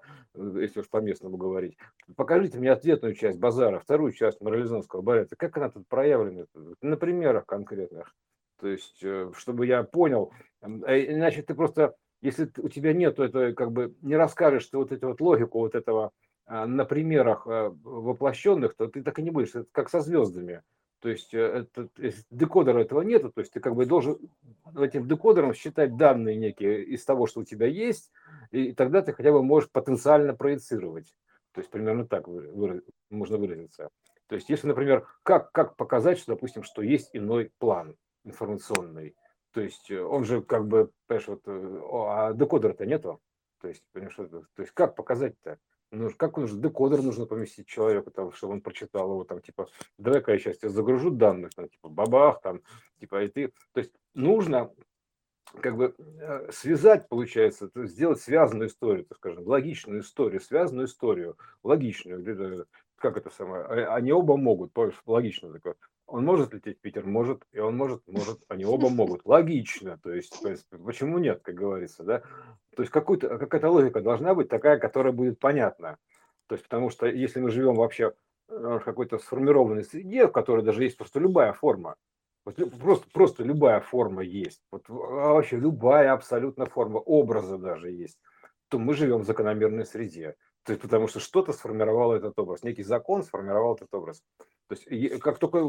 [0.60, 1.78] если уж по-местному говорить.
[2.16, 5.36] Покажите мне ответную часть базара, вторую часть морализонского балета.
[5.36, 6.46] Как она тут проявлена?
[6.82, 8.16] На примерах конкретных.
[8.60, 10.32] То есть, э, чтобы я понял,
[10.62, 10.68] э,
[11.14, 15.08] иначе ты просто если у тебя нет этого, как бы не расскажешь ты вот эту
[15.08, 16.12] вот логику вот этого
[16.46, 20.64] а, на примерах а, воплощенных, то ты так и не будешь, это как со звездами.
[21.02, 21.90] То есть э, это,
[22.30, 24.18] декодера этого нету, то есть ты как бы должен
[24.78, 28.12] этим декодером считать данные некие из того, что у тебя есть,
[28.52, 31.16] и тогда ты хотя бы можешь потенциально проецировать.
[31.54, 33.90] То есть примерно так выраз, можно выразиться.
[34.28, 37.96] То есть если, например, как, как показать, что, допустим, что есть иной план
[38.26, 39.16] информационный,
[39.60, 43.20] то есть э, он же как бы, понимаешь, вот, э, а декодера-то нету.
[43.60, 45.60] То есть, понимаешь, то есть как показать-то?
[45.92, 50.32] Ну, как нужно, декодер нужно поместить человеку, там, чтобы он прочитал его, там, типа, давай-ка
[50.32, 52.62] я сейчас тебе загружу данных, там, типа, бабах, там,
[53.02, 54.72] типа, и ты, то есть нужно
[55.62, 62.66] как бы э, связать, получается, сделать связанную историю, так скажем, логичную историю, связанную историю, логичную,
[62.96, 64.72] как это самое, а, они оба могут,
[65.06, 65.76] логично такое.
[66.12, 67.06] Он может лететь в Питер?
[67.06, 67.44] Может.
[67.52, 68.40] И он может, может.
[68.48, 69.26] Они оба могут.
[69.26, 69.98] Логично.
[70.02, 72.20] То есть, то есть почему нет, как говорится, да?
[72.76, 75.98] То есть какую-то, какая-то логика должна быть такая, которая будет понятна.
[76.48, 78.14] То есть, потому что если мы живем вообще
[78.48, 81.96] в какой-то сформированной среде, в которой даже есть просто любая форма,
[82.44, 88.20] просто, просто любая форма есть, вот вообще любая абсолютно форма, образа даже есть,
[88.70, 90.36] то мы живем в закономерной среде.
[90.70, 94.22] То есть, потому что что-то сформировало этот образ, некий закон сформировал этот образ.
[94.68, 95.68] То есть, как только,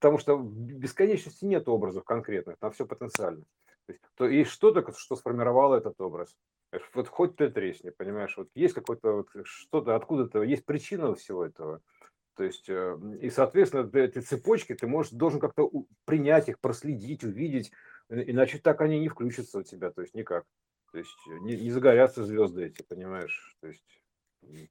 [0.00, 3.44] потому что в бесконечности нет образов конкретных, там все потенциально.
[3.86, 6.34] То есть, то есть что-то, что сформировало этот образ.
[6.94, 11.80] Вот хоть ты тресни, понимаешь, вот есть какое-то вот что-то, откуда-то, есть причина всего этого.
[12.34, 15.70] То есть, э, и, соответственно, эти цепочки ты можешь, должен как-то
[16.06, 17.70] принять их, проследить, увидеть,
[18.08, 20.44] иначе так они не включатся у тебя, то есть никак.
[20.90, 23.56] То есть не, не загорятся звезды эти, понимаешь?
[23.60, 23.97] То есть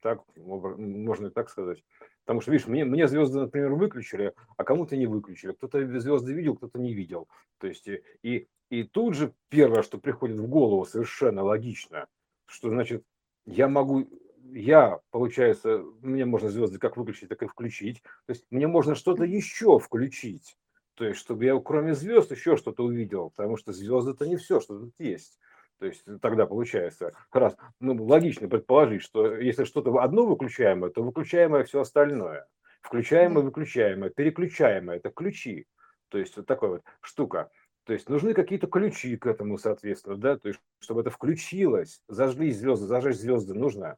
[0.02, 1.84] так можно и так сказать.
[2.26, 5.54] Потому что, видишь, мне, мне звезды, например, выключили, а кому-то не выключили.
[5.54, 7.28] Кто-то звезды видел, кто-то не видел.
[7.60, 12.08] То есть, и, и тут же первое, что приходит в голову, совершенно логично,
[12.46, 13.04] что значит,
[13.46, 14.10] я могу,
[14.52, 18.02] я, получается, мне можно звезды как выключить, так и включить.
[18.26, 20.58] То есть мне можно что-то еще включить.
[20.96, 24.60] То есть, чтобы я кроме звезд еще что-то увидел, потому что звезды это не все,
[24.60, 25.40] что тут есть.
[25.80, 31.64] То есть тогда получается, раз, ну, логично предположить, что если что-то одно выключаемое, то выключаемое
[31.64, 32.48] все остальное.
[32.82, 35.68] Включаемое, выключаемое, переключаемое– это ключи.
[36.10, 37.52] То есть вот такая вот штука.
[37.84, 42.58] То есть нужны какие-то ключи к этому, соответственно, да, то есть чтобы это включилось, зажглись
[42.58, 43.98] звезды, зажечь звезды нужно,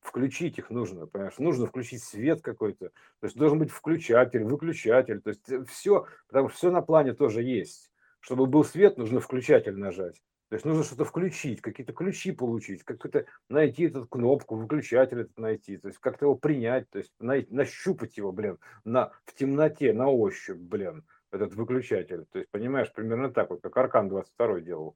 [0.00, 5.30] включить их нужно, понимаешь, нужно включить свет какой-то, то есть должен быть включатель, выключатель, то
[5.30, 7.90] есть все, потому что все на плане тоже есть.
[8.20, 10.22] Чтобы был свет, нужно включатель нажать.
[10.52, 15.78] То есть нужно что-то включить, какие-то ключи получить, как-то найти эту кнопку, выключатель этот найти,
[15.78, 20.10] то есть как-то его принять, то есть найти, нащупать его, блин, на, в темноте, на
[20.10, 22.26] ощупь, блин, этот выключатель.
[22.30, 24.94] То есть, понимаешь, примерно так вот, как Аркан 22 делал.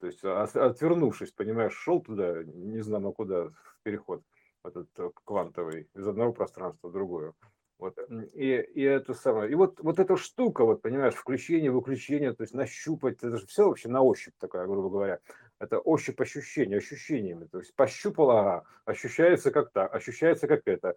[0.00, 4.22] То есть, отвернувшись, понимаешь, шел туда, не знаю куда, в переход,
[4.64, 7.34] этот э, квантовый, из одного пространства в другое.
[7.78, 7.98] Вот.
[8.34, 9.50] И, и это самое.
[9.50, 13.66] И вот, вот эта штука, вот, понимаешь, включение, выключение, то есть нащупать, это же все
[13.66, 15.18] вообще на ощупь такая, грубо говоря.
[15.58, 17.46] Это ощупь ощущения, ощущениями.
[17.46, 20.94] То есть пощупал, ага, ощущается как так, ощущается как это.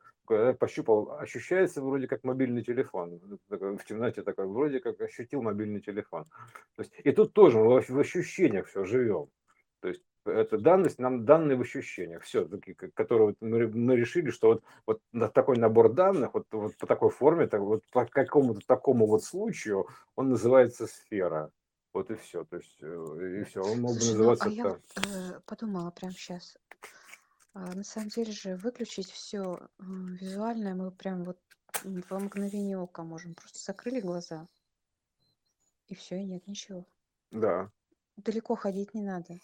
[0.60, 3.20] Пощупал, ощущается вроде как мобильный телефон.
[3.50, 6.26] В темноте такой, вроде как ощутил мобильный телефон.
[6.76, 9.30] То есть, и тут тоже мы в ощущениях все живем.
[10.28, 12.48] Это данность, нам данные в ощущениях, все,
[12.94, 17.10] которые мы, мы решили, что вот, вот на такой набор данных, вот, вот по такой
[17.10, 21.52] форме, так, вот по какому-то такому вот случаю, он называется сфера.
[21.94, 24.78] Вот и все, то есть, э, и все, он мог бы ну, называться а я
[24.98, 26.58] э, подумала прямо сейчас,
[27.54, 31.40] а, на самом деле же выключить все э, визуальное мы прям вот
[31.84, 33.34] во мгновение ока можем.
[33.34, 34.46] Просто закрыли глаза,
[35.88, 36.86] и все, и нет ничего.
[37.32, 37.72] Да.
[38.16, 39.40] Далеко ходить не надо.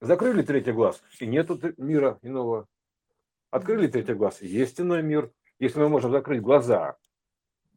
[0.00, 2.66] Закрыли третий глаз, и нету мира иного.
[3.50, 5.30] Открыли третий глаз, есть иной мир.
[5.58, 6.96] Если мы можем закрыть глаза,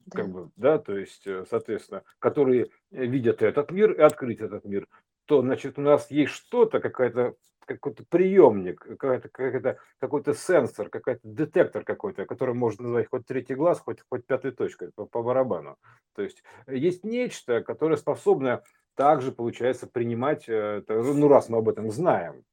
[0.05, 0.21] да.
[0.21, 4.88] как бы, да, то есть, э, соответственно, которые видят этот мир и открыть этот мир,
[5.26, 11.84] то, значит, у нас есть что-то, какая-то какой-то приемник, какой-то, какой-то, какой-то сенсор, какой-то детектор
[11.84, 15.78] какой-то, который можно назвать хоть третий глаз, хоть, хоть пятой точкой по, по барабану.
[16.15, 18.63] То есть есть нечто, которое способно
[18.95, 22.43] также, получается, принимать, э, ну, раз мы об этом знаем,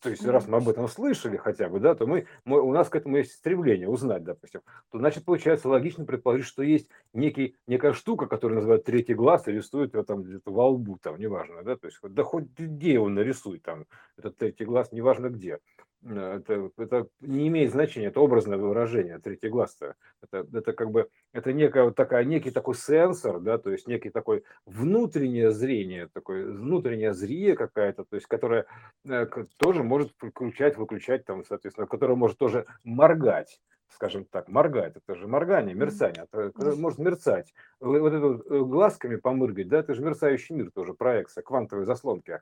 [0.00, 2.88] то есть, раз мы об этом слышали хотя бы, да, то мы, мы, у нас
[2.88, 4.60] к этому есть стремление узнать, допустим,
[4.92, 9.52] то значит, получается логично предположить, что есть некий, некая штука, которую называют третий глаз, и
[9.52, 13.08] рисует его там где-то во лбу, там, неважно, да, то есть, да хоть где его
[13.08, 13.86] нарисуй, там,
[14.16, 15.58] этот третий глаз, неважно где.
[16.04, 19.94] Э, это, это не имеет значения, это образное выражение, третий глаз-то.
[20.22, 24.10] Это, это как бы, это некая вот такая, некий такой сенсор, да, то есть некий
[24.10, 28.66] такой внутреннее зрение, такое внутреннее зрие какая-то, то есть которая
[29.04, 29.26] э,
[29.56, 35.26] тоже может включать, выключать, там, соответственно, которая может тоже моргать скажем так, моргать, это же
[35.26, 37.54] моргание, мерцание, это может мерцать.
[37.80, 42.40] Вот это вот э, глазками помыргать, да, это же мерцающий мир тоже, проекция, квантовые заслонки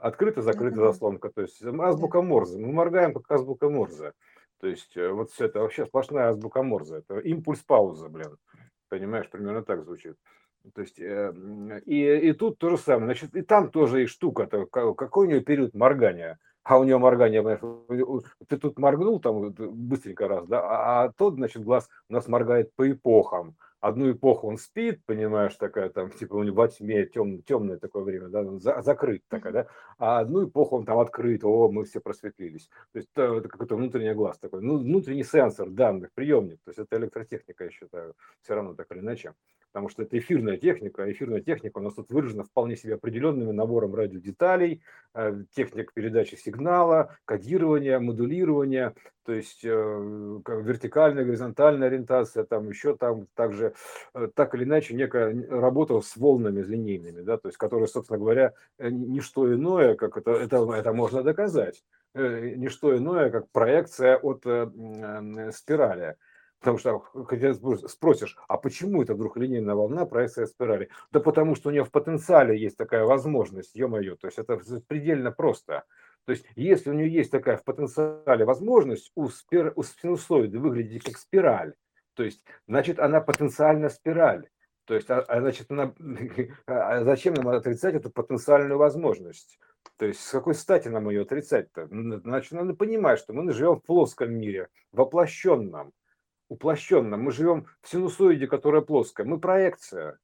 [0.00, 2.58] открыта-закрыта заслонка, то есть азбука Морзе.
[2.58, 4.12] Мы моргаем как азбука Морзе.
[4.60, 6.96] То есть э, вот все это вообще сплошная азбука Морзе.
[6.96, 8.36] Это импульс-пауза, блин.
[8.88, 10.16] Понимаешь, примерно так звучит.
[10.74, 11.32] То есть, э,
[11.86, 13.06] и, и тут то же самое.
[13.06, 14.44] Значит, и там тоже есть штука.
[14.44, 16.38] -то, какой у нее период моргания?
[16.62, 21.36] А у нее моргание, понимаешь, ты тут моргнул там быстренько раз, да, а, а тот,
[21.36, 26.34] значит, глаз у нас моргает по эпохам одну эпоху он спит, понимаешь, такая там, типа
[26.34, 29.66] у него во тьме, тем, темное такое время, да, за, закрыт такая, да,
[29.98, 32.68] а одну эпоху он там открыт, о, мы все просветлились.
[32.92, 36.78] То есть это, это какой-то внутренний глаз такой, ну, внутренний сенсор данных, приемник, то есть
[36.78, 39.34] это электротехника, я считаю, все равно так или иначе
[39.72, 43.54] потому что это эфирная техника, а эфирная техника у нас тут выражена вполне себе определенным
[43.54, 44.82] набором радиодеталей,
[45.14, 48.94] э, техник передачи сигнала, кодирования, модулирования,
[49.24, 53.74] то есть э, вертикальная, горизонтальная ориентация, там еще там также
[54.14, 58.52] э, так или иначе некая работа с волнами линейными, да, то есть которые, собственно говоря,
[58.78, 64.42] не что иное, как это, это, это можно доказать, не что иное, как проекция от
[65.54, 66.16] спирали.
[66.60, 70.90] Потому что когда спросишь, а почему это вдруг линейная волна проекция спирали?
[71.10, 75.32] Да потому что у нее в потенциале есть такая возможность, ё-моё, то есть это предельно
[75.32, 75.84] просто.
[76.26, 81.02] То есть если у нее есть такая в потенциале возможность у, спир, у синусоиды выглядеть
[81.02, 81.72] как спираль,
[82.14, 84.46] то есть значит она потенциально спираль.
[84.84, 85.94] То есть, а, а значит, она,
[86.66, 89.58] а зачем нам отрицать эту потенциальную возможность?
[89.96, 91.86] То есть, с какой стати нам ее отрицать-то?
[91.86, 95.92] Значит, надо понимать, что мы живем в плоском мире, воплощенном
[96.50, 97.16] уплощенно.
[97.16, 99.24] Мы живем в синусоиде, которая плоская.
[99.24, 100.18] Мы проекция.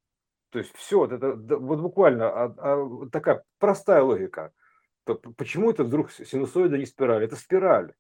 [0.50, 4.52] То есть все, вот это вот буквально а, а, такая простая логика.
[5.04, 7.24] То почему это вдруг синусоида не спираль?
[7.24, 7.94] Это спираль.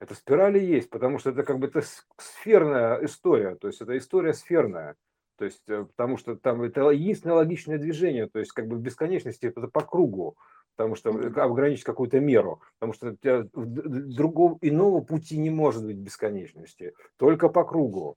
[0.00, 1.82] Это спирали есть, потому что это как бы это
[2.16, 4.94] сферная история, то есть это история сферная.
[5.36, 8.80] То есть, э, потому что там это единственное логичное движение, то есть как бы в
[8.80, 10.36] бесконечности это по кругу
[10.78, 13.16] потому что ограничить какую-то меру, потому что
[13.52, 18.16] другого иного пути не может быть бесконечности, только по кругу,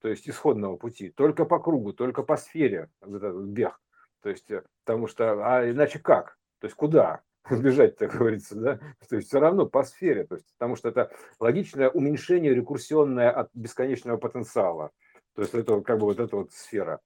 [0.00, 3.78] то есть исходного пути, только по кругу, только по сфере, бег,
[4.22, 7.20] то есть э, потому что, а иначе как, то есть куда
[7.50, 11.12] бежать, так говорится, да, то есть все равно по сфере, то есть потому что это
[11.38, 14.90] логичное уменьшение рекурсионное от бесконечного потенциала,
[15.34, 17.00] то есть это как бы вот эта вот сфера.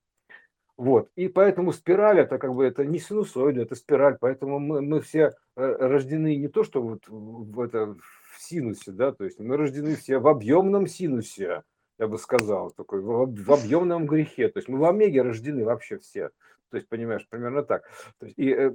[0.76, 1.08] Вот.
[1.14, 4.16] И поэтому спираль это как бы это не синусоида, это спираль.
[4.20, 9.12] Поэтому мы, мы все э, рождены не то, что вот в, это, в синусе, да,
[9.12, 11.62] то есть мы рождены все в объемном синусе,
[11.98, 14.48] я бы сказал, такой в, в объемном грехе.
[14.48, 16.30] То есть мы в омеге рождены вообще все.
[16.70, 17.88] То есть, понимаешь, примерно так.
[18.18, 18.72] То есть, и, э,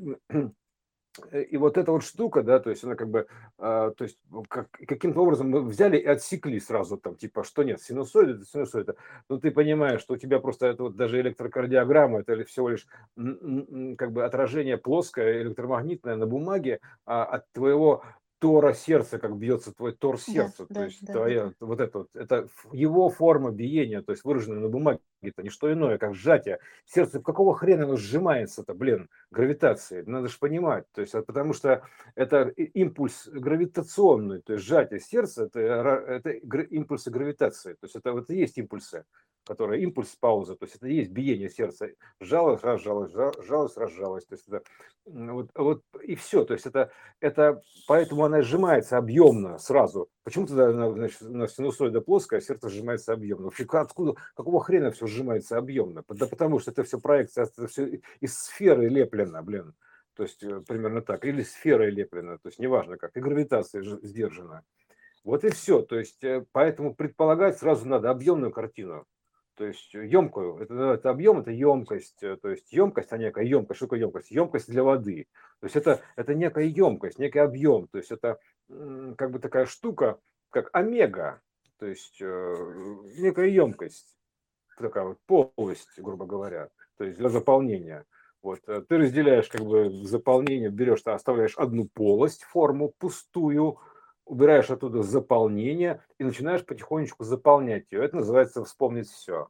[1.31, 4.69] и вот эта вот штука, да, то есть она как бы, э, то есть как,
[4.71, 8.95] каким-то образом мы взяли и отсекли сразу там, типа, что нет, синусоида, это синусоида.
[9.27, 14.11] Но ты понимаешь, что у тебя просто это вот даже электрокардиограмма, это всего лишь как
[14.11, 18.03] бы отражение плоское, электромагнитное на бумаге а, от твоего
[18.39, 21.65] тора сердца, как бьется твой тор сердца, да, то да, есть да, твоя, да.
[21.65, 25.71] вот это вот, это его форма биения, то есть выраженная на бумаге, это не что
[25.71, 26.59] иное, как сжатие.
[26.85, 31.83] Сердце, какого хрена оно сжимается-то, блин, гравитацией, надо же понимать, то есть потому что
[32.15, 38.29] это импульс гравитационный, то есть сжатие сердца, это, это импульсы гравитации, то есть это вот
[38.29, 39.03] и есть импульсы
[39.49, 41.89] которая импульс пауза, то есть это и есть биение сердца,
[42.19, 44.61] сжалось, разжалось, сжалось, разжалось, то есть это
[45.07, 50.07] вот, вот и все, то есть это, это поэтому она сжимается объемно сразу.
[50.23, 53.45] Почему тогда значит, у нас синусоида плоская, а сердце сжимается объемно?
[53.45, 56.03] Вообще откуда, какого хрена все сжимается объемно?
[56.07, 59.73] Да потому что это все проекция, это все из сферы леплено, блин.
[60.13, 61.25] То есть э, примерно так.
[61.25, 63.17] Или сфера леплена, то есть неважно как.
[63.17, 64.63] И гравитация сдержана.
[65.23, 65.81] Вот и все.
[65.81, 69.05] То есть э, поэтому предполагать сразу надо объемную картину
[69.59, 73.75] то есть емкую, это, это объем, это емкость, э, то есть емкость, а некая емкость,
[73.75, 74.31] что такое емкость?
[74.31, 75.27] Емкость для воды.
[75.59, 78.39] То есть это, это некая емкость, некий объем, то есть это
[78.69, 80.17] как бы такая штука,
[80.49, 81.41] как омега,
[81.77, 82.55] то есть э,
[83.17, 84.15] некая емкость,
[84.77, 88.05] такая вот полость, грубо говоря, то есть для заполнения.
[88.41, 93.77] Вот, э, ты разделяешь как бы заполнение, берешь, ты оставляешь одну полость, форму пустую,
[94.29, 98.05] убираешь оттуда заполнение и начинаешь потихонечку заполнять ее.
[98.05, 99.49] Это называется вспомнить все.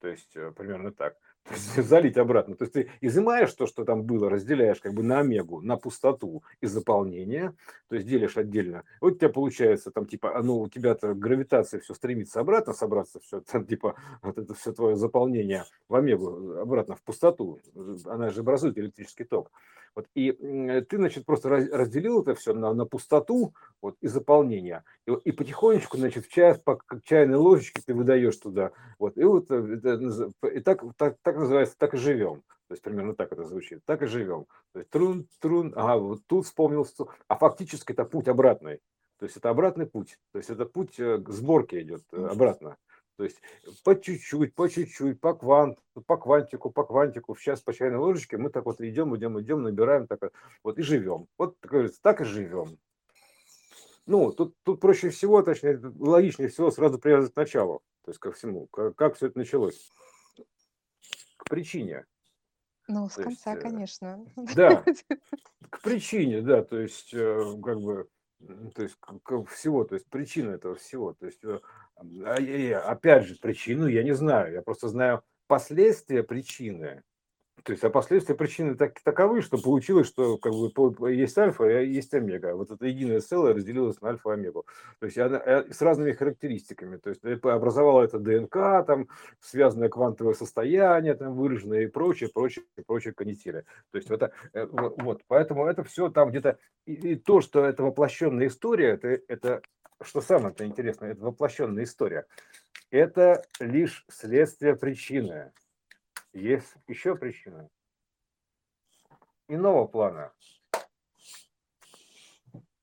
[0.00, 1.16] То есть э, примерно так.
[1.76, 2.54] Залить обратно.
[2.54, 6.42] То есть ты изымаешь то, что там было, разделяешь как бы на омегу, на пустоту
[6.60, 7.54] и заполнение,
[7.88, 8.84] то есть делишь отдельно.
[9.00, 13.20] Вот у тебя получается там типа, а, ну у тебя-то гравитация все стремится обратно собраться,
[13.20, 17.60] все там типа вот это все твое заполнение в омегу обратно в пустоту.
[18.06, 19.50] Она же образует электрический ток.
[19.94, 20.30] Вот, и
[20.88, 24.84] ты, значит, просто разделил это все на, на пустоту вот, и заполнение.
[25.06, 28.70] И, и потихонечку, значит, в чай, по чайной ложечке ты выдаешь туда.
[28.98, 32.42] Вот, и вот э, это, и так, так, так называется, так и живем.
[32.68, 33.84] То есть примерно так это звучит.
[33.84, 34.46] Так и живем.
[34.72, 36.86] То есть трун, трун, ага, вот тут вспомнил,
[37.26, 38.80] а фактически это путь обратный.
[39.18, 40.18] То есть это обратный путь.
[40.32, 42.76] То есть это путь э, к сборке идет э, обратно.
[43.16, 43.36] То есть
[43.84, 48.48] по чуть-чуть, по чуть-чуть, по квант, по квантику, по квантику, сейчас по чайной ложечке мы
[48.48, 50.32] так вот идем, идем, идем, набираем, так
[50.64, 51.26] вот и живем.
[51.36, 52.78] Вот, как говорится, так и живем.
[54.06, 58.32] Ну, тут, тут проще всего, точнее, логичнее всего сразу привязать к началу, то есть ко
[58.32, 59.90] всему, как, как все это началось.
[61.40, 62.04] К причине.
[62.88, 64.24] Ну, с то конца, есть, э, конечно.
[64.50, 64.88] Да,
[65.70, 68.08] к причине, да, то есть, э, как бы,
[68.74, 71.60] то есть, к, всего, то есть, причина этого всего, то есть, э,
[71.96, 77.04] а, опять же, причину я не знаю, я просто знаю последствия причины.
[77.64, 81.90] То есть, а последствия причины так, таковы, что получилось, что как бы есть альфа и
[81.90, 82.54] есть омега.
[82.54, 84.64] Вот это единое целое разделилось на альфа и омегу.
[84.98, 86.96] То есть она э, с разными характеристиками.
[86.96, 89.08] То есть образовало это ДНК, там
[89.40, 93.64] связанное квантовое состояние, там выраженное и прочее, прочее, прочее канители.
[93.90, 98.46] То есть это вот, поэтому это все там где-то и, и то, что это воплощенная
[98.46, 99.62] история, это, это
[100.02, 102.26] что самое-то интересное, это воплощенная история.
[102.90, 105.52] Это лишь следствие причины.
[106.32, 107.68] Есть еще причина
[109.48, 110.32] иного плана.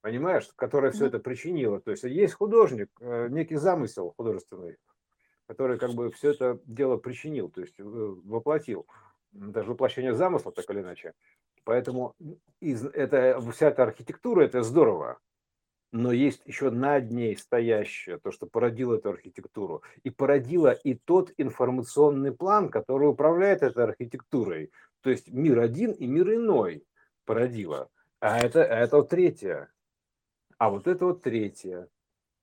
[0.01, 1.79] Понимаешь, которая все это причинила.
[1.81, 4.77] То есть есть художник, э, некий замысел художественный,
[5.47, 8.85] который как бы все это дело причинил, то есть э, воплотил.
[9.31, 11.13] Даже воплощение замысла, так или иначе.
[11.63, 12.15] Поэтому
[12.61, 15.19] из, это, вся эта архитектура, это здорово
[15.97, 21.33] но есть еще над ней стоящее, то, что породило эту архитектуру, и породило и тот
[21.37, 24.71] информационный план, который управляет этой архитектурой.
[25.01, 26.83] То есть мир один и мир иной
[27.25, 27.89] породило.
[28.19, 29.69] А это, а это вот третье.
[30.57, 31.87] А вот это вот третье.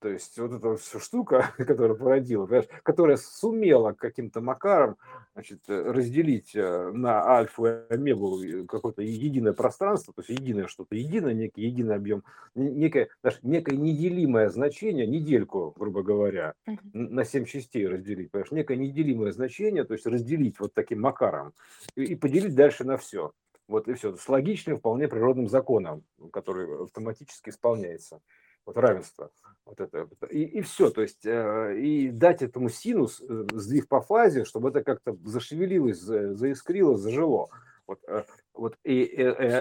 [0.05, 2.47] То есть вот эта вот штука, которая породила,
[2.83, 4.99] которая сумела каким-то макаром
[5.33, 11.33] значит, разделить э, на альфу и омегу какое-то единое пространство, то есть единое что-то, единое,
[11.33, 12.23] некий единый объем,
[12.55, 16.77] некое, даже некое неделимое значение, недельку, грубо говоря, uh-huh.
[16.93, 21.55] на семь частей разделить, понимаешь, некое неделимое значение, то есть разделить вот таким макаром
[21.97, 23.33] и, и поделить дальше на все.
[23.69, 24.15] Вот и все.
[24.15, 28.21] С логичным, вполне природным законом, который автоматически исполняется
[28.67, 29.31] вот равенство.
[29.65, 34.01] Вот это, и, и все, то есть э, и дать этому синус э, сдвиг по
[34.03, 37.49] фазе, чтобы это как-то зашевелилось, заискрилось, зажило.
[37.87, 39.07] Вот, э, вот, и,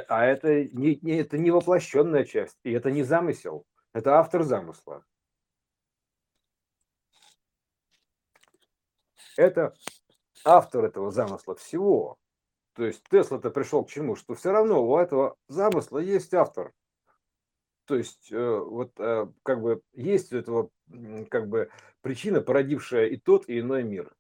[0.10, 5.06] а это не, не, это не воплощенная часть, и это не замысел, это автор замысла.
[9.38, 9.74] Это
[10.44, 12.18] автор этого замысла всего.
[12.74, 14.16] То есть Тесла-то пришел к чему?
[14.16, 16.74] Что все равно у этого замысла есть автор.
[17.86, 20.70] То есть э, вот э, как бы есть у этого
[21.30, 21.70] как бы
[22.02, 24.14] причина, породившая и тот, и иной мир.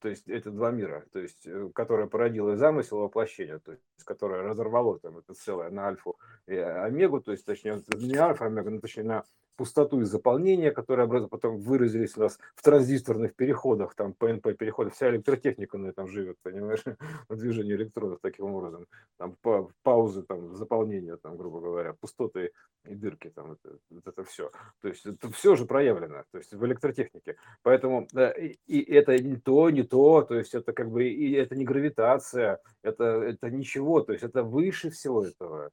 [0.00, 4.42] то есть это два мира, то есть э, которое породило замысел воплощения, то есть которое
[4.42, 8.80] разорвало там это целое на альфу и омегу, то есть точнее не альфа, омега, но
[8.80, 9.24] точнее на
[9.56, 15.10] пустоту и заполнение, которые потом выразились у нас в транзисторных переходах, там ПНП переходах, вся
[15.10, 16.82] электротехника на этом живет, понимаешь,
[17.28, 18.86] на движении электронов таким образом,
[19.16, 19.36] там
[19.82, 22.50] паузы, там заполнения, там, грубо говоря, пустоты
[22.84, 24.50] и дырки, там это, это все.
[24.80, 27.36] То есть это все же проявлено, то есть в электротехнике.
[27.62, 28.06] Поэтому
[28.38, 31.64] и, и это не то, не то, то есть это как бы и это не
[31.64, 35.70] гравитация, это, это ничего, то есть это выше всего этого.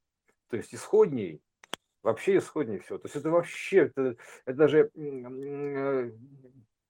[0.49, 1.41] То есть исходней
[2.04, 2.97] вообще исходнее всего.
[2.97, 6.12] То есть это вообще, это, это даже, э,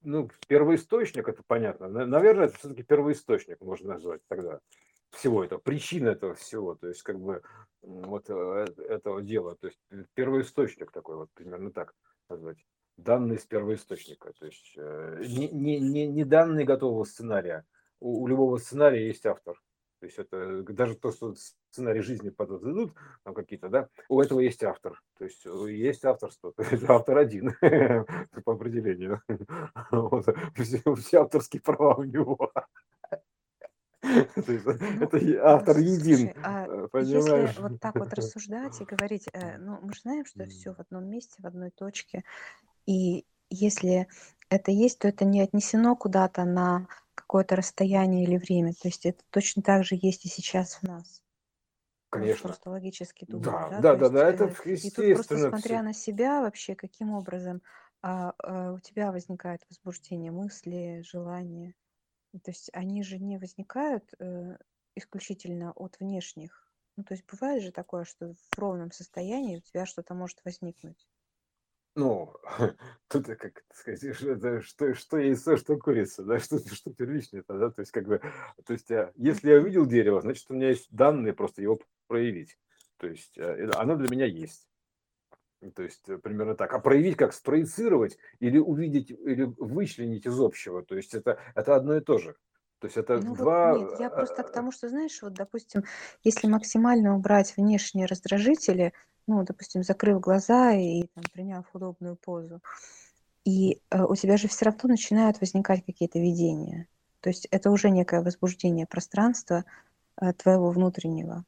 [0.04, 1.88] ну, первоисточник, это понятно.
[1.88, 4.60] Наверное, это все-таки первоисточник можно назвать тогда
[5.12, 7.42] всего этого, причина этого всего, то есть как бы
[7.82, 11.94] вот э, этого дела, то есть э, первоисточник такой вот примерно так
[12.30, 12.66] назвать.
[12.98, 17.66] Данные с первоисточника, то есть не, не, не данные готового сценария.
[18.00, 19.60] У, у любого сценария есть автор.
[20.02, 21.36] То есть это даже то, что
[21.70, 25.00] сценарий жизни подадут, там какие-то, да, у этого есть автор.
[25.20, 27.54] То есть э, есть авторство, то есть автор один
[28.44, 29.22] по определению.
[29.92, 30.26] Вот.
[30.56, 32.52] Все, все авторские права у него.
[34.02, 34.22] Ну,
[35.02, 40.02] это автор един, а если вот так вот рассуждать и говорить, э, ну, мы же
[40.02, 42.24] знаем, что все в одном месте, в одной точке,
[42.88, 44.08] и если
[44.50, 46.88] это есть, то это не отнесено куда-то на
[47.32, 48.74] какое-то расстояние или время.
[48.74, 51.24] То есть это точно так же есть и сейчас в нас.
[52.10, 52.50] Конечно.
[52.50, 53.80] Просто логически думаю, Да, да?
[53.80, 55.50] да, да, да, это э, и тут просто естественно.
[55.50, 55.82] смотря все.
[55.82, 57.62] на себя вообще, каким образом
[58.02, 61.74] а, а, у тебя возникает возбуждение, мысли, желания.
[62.34, 64.58] То есть они же не возникают э,
[64.98, 66.70] исключительно от внешних.
[66.98, 71.08] Ну, то есть бывает же такое, что в ровном состоянии у тебя что-то может возникнуть.
[71.96, 72.34] Ну,
[73.10, 77.58] тут, э, как сказать, что, это, что, что яйцо, что курица, да, что, что первичное-то,
[77.58, 78.22] да, то есть, как бы,
[78.66, 82.58] то есть, а, если я увидел дерево, значит, у меня есть данные просто его проявить,
[82.98, 84.68] то есть, э, оно для меня есть.
[85.76, 86.74] То есть, э, примерно так.
[86.74, 91.98] А проявить как спроецировать или увидеть, или вычленить из общего, то есть, это, это одно
[91.98, 92.36] и то же.
[92.80, 93.78] То есть, это Ну вот два...
[93.78, 95.84] нет, я просто к тому, что, знаешь, вот, допустим,
[96.24, 98.94] если максимально убрать внешние раздражители,
[99.28, 102.62] ну, допустим, закрыв глаза и там, приняв удобную позу,
[103.44, 106.88] и э, у тебя же все равно начинают возникать какие-то видения.
[107.22, 109.64] То есть это уже некое возбуждение пространства
[110.20, 111.46] э, твоего внутреннего.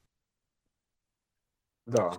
[1.86, 2.14] Да,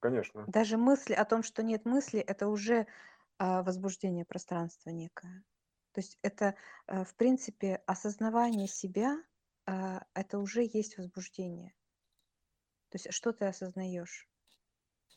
[0.00, 0.44] конечно.
[0.46, 2.86] Даже мысли о том, что нет мысли, это уже
[3.38, 5.44] э, возбуждение пространства некое.
[5.92, 6.54] То есть это,
[6.86, 9.18] э, в принципе, осознавание себя,
[9.66, 11.74] э, это уже есть возбуждение.
[12.90, 14.29] То есть что ты осознаешь?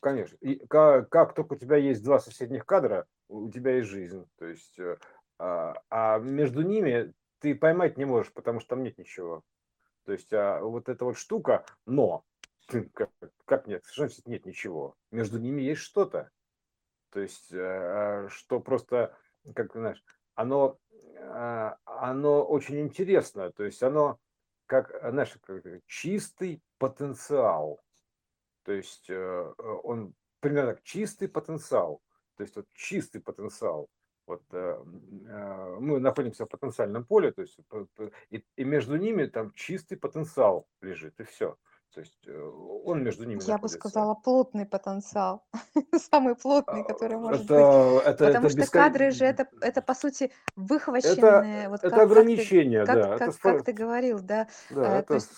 [0.04, 0.36] Конечно.
[0.42, 4.28] И как, как только у тебя есть два соседних кадра, у тебя есть жизнь.
[4.36, 4.98] То есть, э,
[5.38, 9.42] а, а между ними ты поймать не можешь, потому что там нет ничего.
[10.04, 12.22] То есть а вот эта вот штука, но
[12.92, 13.12] как,
[13.46, 14.94] как нет, значит нет ничего?
[15.10, 16.28] Между ними есть что-то.
[17.08, 19.16] То есть, а, что просто,
[19.54, 20.76] как знаешь, оно,
[21.18, 23.52] а, оно очень интересно.
[23.52, 24.18] То есть оно
[24.66, 27.80] как, знаешь, как чистый потенциал.
[28.64, 29.14] То есть э,
[29.58, 32.00] э, он примерно как чистый потенциал.
[32.36, 33.88] То есть вот чистый потенциал.
[34.26, 34.82] Вот э,
[35.80, 37.58] мы находимся в потенциальном поле, то есть
[38.30, 41.56] и, и между ними там чистый потенциал лежит, и все.
[41.92, 42.26] То есть
[42.84, 45.46] он между ними Я бы сказала плотный потенциал,
[46.10, 48.06] самый плотный, а, который может это, быть.
[48.06, 48.82] Это, Потому это что бескон...
[48.82, 51.60] кадры же это, это по сути выхваченные.
[51.60, 53.18] Это, вот это как, ограничение, как ты, да.
[53.18, 53.38] Как, это...
[53.40, 54.48] как ты говорил, да.
[54.70, 55.08] да а, это...
[55.08, 55.30] То есть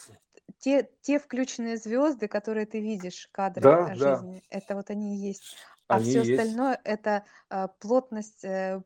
[0.59, 4.59] те, те включенные звезды, которые ты видишь, кадры да, жизни, да.
[4.59, 5.57] это вот они и есть.
[5.89, 6.31] А они все есть.
[6.33, 8.83] остальное это а, плотность э,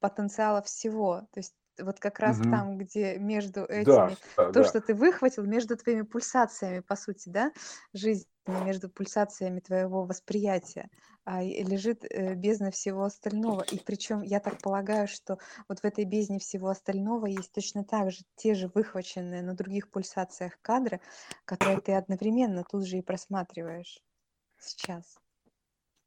[0.00, 1.28] потенциала всего.
[1.32, 2.50] То есть вот как раз угу.
[2.50, 4.64] там, где между этими, да, то, да.
[4.64, 7.52] что ты выхватил, между твоими пульсациями, по сути, да,
[7.92, 13.62] жизни, между пульсациями твоего восприятия, а, лежит э, бездна всего остального.
[13.62, 18.10] И причем я так полагаю, что вот в этой бездне всего остального есть точно так
[18.10, 21.00] же те же выхваченные на других пульсациях кадры,
[21.44, 24.02] которые ты одновременно тут же и просматриваешь
[24.58, 25.18] сейчас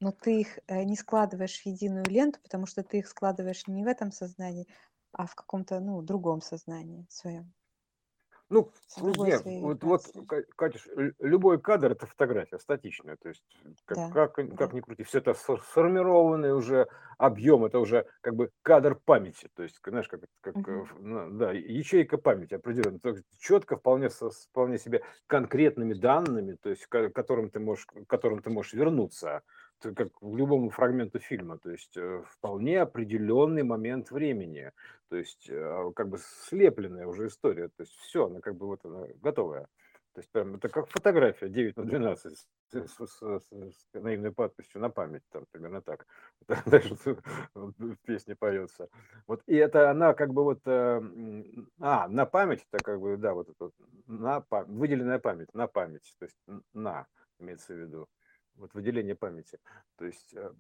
[0.02, 3.86] но ты их э, не складываешь в единую ленту, потому что ты их складываешь не
[3.86, 4.68] в этом сознании,
[5.14, 7.54] а в каком-то, ну, другом сознании своем.
[8.52, 8.70] Ну,
[9.26, 10.02] нет, вот, вот,
[10.58, 10.86] Катюш,
[11.20, 13.42] любой кадр– это фотография статичная, то есть
[13.86, 14.58] как, да, как, да.
[14.58, 19.64] как ни крути, все это сформированный уже объем, это уже как бы кадр памяти, то
[19.64, 20.86] есть, знаешь, как, как угу.
[21.00, 27.10] да, ячейка памяти определенно, то есть четко, вполне, вполне себе конкретными данными, то есть к
[27.10, 29.44] которым ты можешь, к которым ты можешь вернуться,
[29.82, 34.72] как в любому фрагменту фильма, то есть э, вполне определенный момент времени,
[35.10, 38.86] то есть э, как бы слепленная уже история, то есть все, она как бы вот
[38.86, 39.68] она готовая.
[40.14, 44.82] То есть прям это как фотография 9 на 12 с, с, с, с наивной подписью
[44.82, 46.06] на память, там примерно так.
[46.66, 46.98] Дальше
[47.54, 48.90] в песне поется.
[49.28, 51.02] Вот, и это она как бы вот, э,
[51.80, 53.72] а, на память, это как бы, да, вот это,
[54.08, 56.38] на, выделенная память, на память, то есть
[56.74, 57.08] на,
[57.40, 58.10] имеется в виду
[58.62, 59.60] вот выделение памяти.
[59.98, 60.52] То есть э,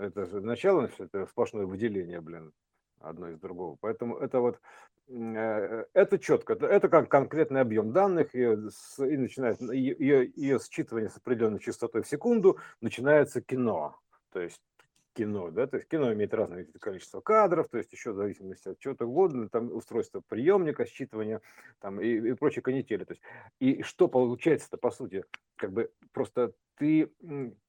[0.00, 2.52] это же начало, это сплошное выделение, блин,
[3.00, 3.78] одно из другого.
[3.80, 4.60] Поэтому это вот
[5.08, 11.16] э, это четко, это как конкретный объем данных, и, и начинает ее, ее считывание с
[11.16, 13.96] определенной частотой в секунду, начинается кино.
[14.32, 14.60] То есть
[15.14, 18.78] кино, да, то есть кино имеет разное количество кадров, то есть еще в зависимости от
[18.78, 21.40] чего-то угодно, там устройство приемника, считывания,
[21.80, 23.04] там и, и прочие канители.
[23.04, 23.22] То есть,
[23.60, 25.24] и что получается-то, по сути,
[25.56, 27.10] как бы просто ты,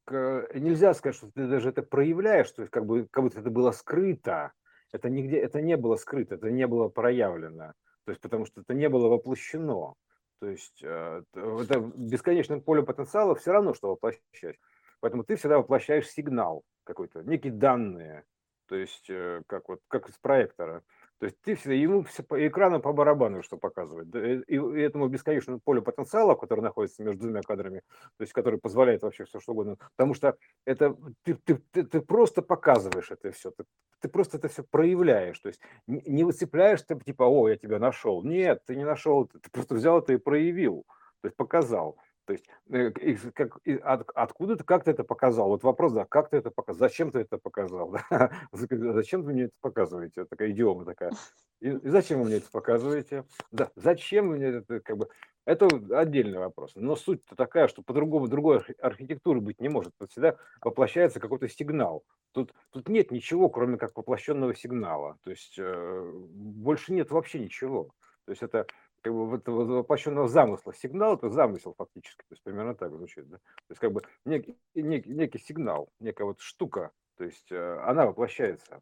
[0.07, 3.71] нельзя сказать, что ты даже это проявляешь, то есть как бы, как будто это было
[3.71, 4.51] скрыто,
[4.91, 7.73] это нигде, это не было скрыто, это не было проявлено,
[8.05, 9.93] то есть потому что это не было воплощено.
[10.39, 14.57] То есть это бесконечное поле потенциала все равно, что воплощать.
[15.05, 18.23] Поэтому ты всегда воплощаешь сигнал какой-то, некие данные,
[18.67, 20.81] то есть э, как вот как из проектора.
[21.19, 24.07] То есть ты всегда ему все по экрану по барабану, что показывает.
[24.15, 27.83] И, и этому бесконечному полю потенциала, который находится между двумя кадрами,
[28.17, 29.77] то есть который позволяет вообще все что угодно.
[29.95, 33.65] Потому что это ты, ты, ты, ты просто показываешь это все, ты,
[34.01, 35.39] ты просто это все проявляешь.
[35.39, 38.23] То есть не, не выцепляешь ты типа, о, я тебя нашел.
[38.23, 40.83] Нет, ты не нашел, ты просто взял это и проявил,
[41.21, 41.99] то есть показал.
[42.25, 42.91] То есть э,
[43.33, 45.49] как, от, откуда ты, как ты это показал?
[45.49, 46.79] Вот вопрос, да, как ты это показал?
[46.79, 47.95] Зачем ты это показал?
[48.09, 48.31] Да?
[48.51, 50.25] Зачем вы мне это показываете?
[50.25, 51.11] Такая идиома такая.
[51.59, 53.25] И, зачем вы мне это показываете?
[53.51, 55.09] Да, зачем вы мне это, как бы,
[55.45, 56.71] это отдельный вопрос.
[56.75, 59.93] Но суть-то такая, что по-другому другой архитектуры быть не может.
[59.97, 62.03] Тут всегда воплощается какой-то сигнал.
[62.31, 65.17] Тут, тут нет ничего, кроме как воплощенного сигнала.
[65.23, 67.91] То есть э, больше нет вообще ничего.
[68.25, 68.65] То есть это
[69.05, 70.73] как бы вот, вот воплощенного замысла.
[70.73, 73.29] Сигнал это замысел фактически, то есть примерно так звучит.
[73.29, 73.37] Да?
[73.37, 78.07] То есть как бы некий, некий, некий сигнал, некая вот штука, то есть э, она
[78.07, 78.81] воплощается.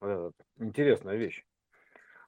[0.00, 1.44] Вот интересная вещь.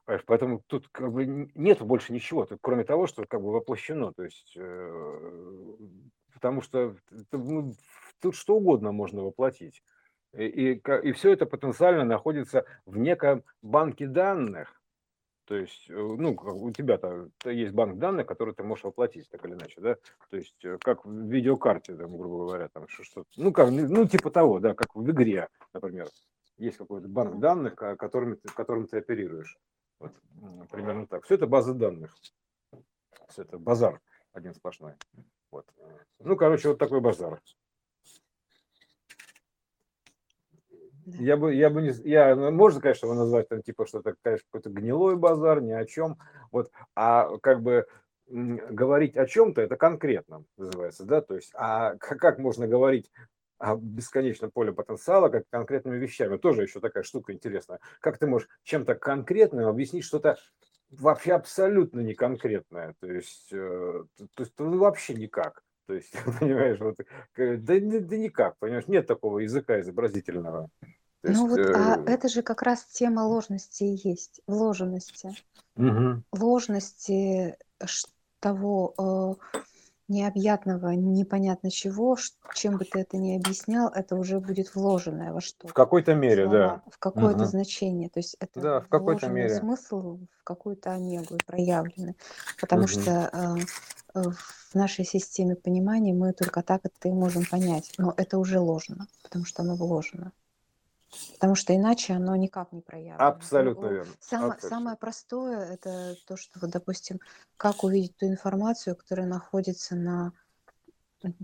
[0.05, 4.13] Поэтому тут как бы нет больше ничего, кроме того, что как бы воплощено.
[4.13, 5.75] То есть, э,
[6.35, 6.95] потому что
[7.31, 7.73] ну,
[8.19, 9.81] тут что угодно можно воплотить.
[10.33, 14.80] И, и, и все это потенциально находится в неком банке данных,
[15.45, 19.53] то есть, э, ну, у тебя-то есть банк данных, который ты можешь оплатить, так или
[19.53, 19.95] иначе, да?
[20.29, 24.31] То есть, э, как в видеокарте, там, грубо говоря, там что-то, ну, как, ну, типа
[24.31, 26.07] того, да, как в игре, например.
[26.57, 29.57] Есть какой-то банк данных, которым, которым ты оперируешь.
[29.99, 30.11] Вот,
[30.69, 31.25] примерно так.
[31.25, 32.15] Все это базы данных.
[33.29, 33.99] Все это базар
[34.33, 34.93] один сплошной.
[35.51, 35.65] Вот.
[36.19, 37.41] Ну, короче, вот такой базар.
[41.05, 44.45] Я бы, я бы не, я, ну, можно, конечно, его назвать там типа что-то, конечно,
[44.51, 46.17] какой-то гнилой базар, ни о чем,
[46.51, 47.85] вот, а как бы
[48.27, 53.11] говорить о чем-то, это конкретно называется, да, то есть, а как, можно говорить
[53.57, 57.79] о бесконечном поле потенциала, как конкретными вещами, тоже еще такая штука интересная.
[57.99, 60.37] Как ты можешь чем-то конкретным объяснить что-то
[60.89, 65.63] вообще абсолютно не конкретное, то есть, э, то есть ну, вообще никак.
[65.87, 66.97] То есть, понимаешь, вот,
[67.37, 70.69] да, да никак, понимаешь, нет такого языка изобразительного.
[71.21, 71.73] То ну вот, э...
[71.73, 75.35] а это же как раз тема ложности и есть, вложенности.
[75.75, 76.23] Угу.
[76.31, 77.57] Ложности
[78.39, 79.59] того э,
[80.07, 82.17] необъятного, непонятно чего,
[82.55, 85.67] чем бы ты это ни объяснял, это уже будет вложенное во что.
[85.67, 86.81] В какой-то мере, слова, да.
[86.91, 87.49] В какое-то угу.
[87.49, 88.09] значение.
[88.09, 89.55] То есть это да, в какой-то мере.
[89.55, 92.15] смысл в какую-то омегу проявленный.
[92.59, 92.87] Потому угу.
[92.89, 93.29] что
[94.15, 97.93] э, в нашей системе понимания мы только так это и можем понять.
[97.97, 100.31] Но это уже ложно, потому что оно вложено.
[101.33, 103.27] Потому что иначе оно никак не проявлено.
[103.27, 104.13] Абсолютно верно.
[104.21, 104.77] Самое, Абсолютно.
[104.77, 107.19] самое простое это то, что, вот, допустим,
[107.57, 110.31] как увидеть ту информацию, которая находится на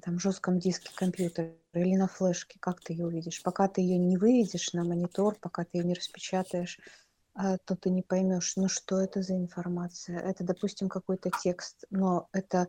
[0.02, 3.44] там, жестком диске компьютера или на флешке, как ты ее увидишь.
[3.44, 6.80] Пока ты ее не выведешь на монитор, пока ты ее не распечатаешь,
[7.34, 10.20] а, то ты не поймешь, ну что это за информация.
[10.20, 12.68] Это, допустим, какой-то текст, но это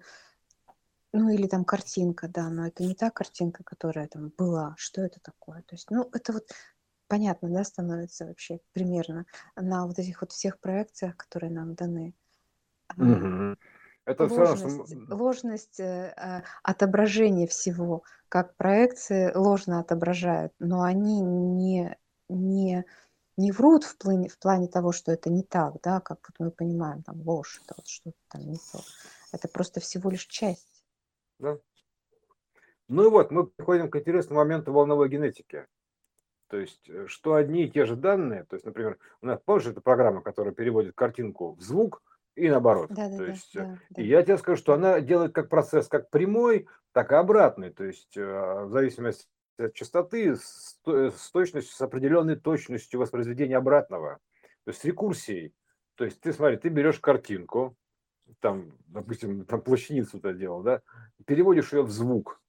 [1.12, 4.74] ну или там картинка, да, но это не та картинка, которая там была.
[4.76, 5.62] Что это такое?
[5.62, 6.48] То есть, ну, это вот
[7.08, 9.26] понятно, да, становится вообще примерно
[9.56, 12.14] на вот этих вот всех проекциях, которые нам даны.
[12.96, 13.56] Угу.
[14.04, 21.94] Это ложность, все, ложность э, э, отображения всего, как проекции ложно отображают, но они не,
[22.30, 22.86] не,
[23.36, 26.50] не врут в плане, в плане того, что это не так, да, как вот мы
[26.50, 28.80] понимаем, там ложь, это вот что-то там не то.
[29.30, 30.77] Это просто всего лишь часть.
[31.38, 31.58] Да.
[32.88, 35.66] Ну и вот, мы приходим к интересному моменту волновой генетики.
[36.48, 39.66] То есть, э, что одни и те же данные, то есть, например, у нас, помнишь,
[39.66, 42.02] это программа, которая переводит картинку в звук
[42.34, 42.88] и наоборот.
[42.90, 44.02] Да, да, то да, есть, э, да, да.
[44.02, 47.70] и я тебе скажу, что она делает как процесс как прямой, так и обратный.
[47.70, 49.28] То есть, э, в зависимости
[49.58, 54.18] от частоты, с, с точностью, с определенной точностью воспроизведения обратного.
[54.64, 55.52] То есть, с рекурсией.
[55.96, 57.76] То есть, ты смотри, ты берешь картинку,
[58.40, 60.82] там, допустим, там плащаницу это делал, да,
[61.26, 62.40] переводишь ее в звук,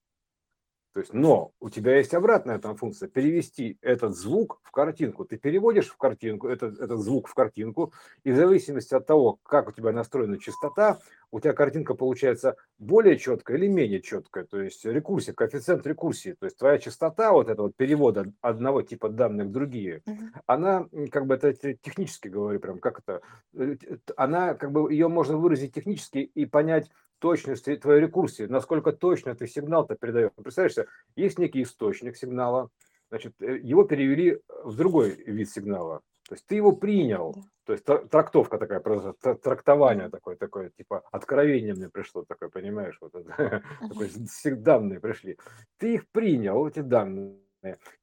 [0.94, 5.24] то есть, но у тебя есть обратная там функция перевести этот звук в картинку.
[5.24, 7.94] Ты переводишь в картинку этот, этот звук в картинку,
[8.24, 11.00] и в зависимости от того, как у тебя настроена частота,
[11.32, 14.46] у тебя картинка получается более четкая или менее четкая.
[14.46, 16.36] То есть рекурсия, коэффициент рекурсии.
[16.40, 20.42] То есть твоя частота вот этого вот перевода одного типа данных в другие, uh-huh.
[20.48, 23.22] она как бы это технически говорю прям, как это,
[23.54, 23.76] э,
[24.18, 26.90] она как бы ее можно выразить технически и понять
[27.20, 30.32] точности твоей рекурсии, насколько точно ты сигнал-то передаешь.
[30.36, 32.70] Представляешь, есть некий источник сигнала,
[33.10, 36.02] значит, э, его перевели в другой вид сигнала.
[36.28, 37.36] То есть ты его принял,
[37.66, 43.16] то есть трактовка такая, просто трактование такое, такое, типа откровение мне пришло такое, понимаешь, вот
[43.16, 43.64] это,
[44.58, 45.40] данные пришли.
[45.78, 47.40] Ты их принял, эти данные,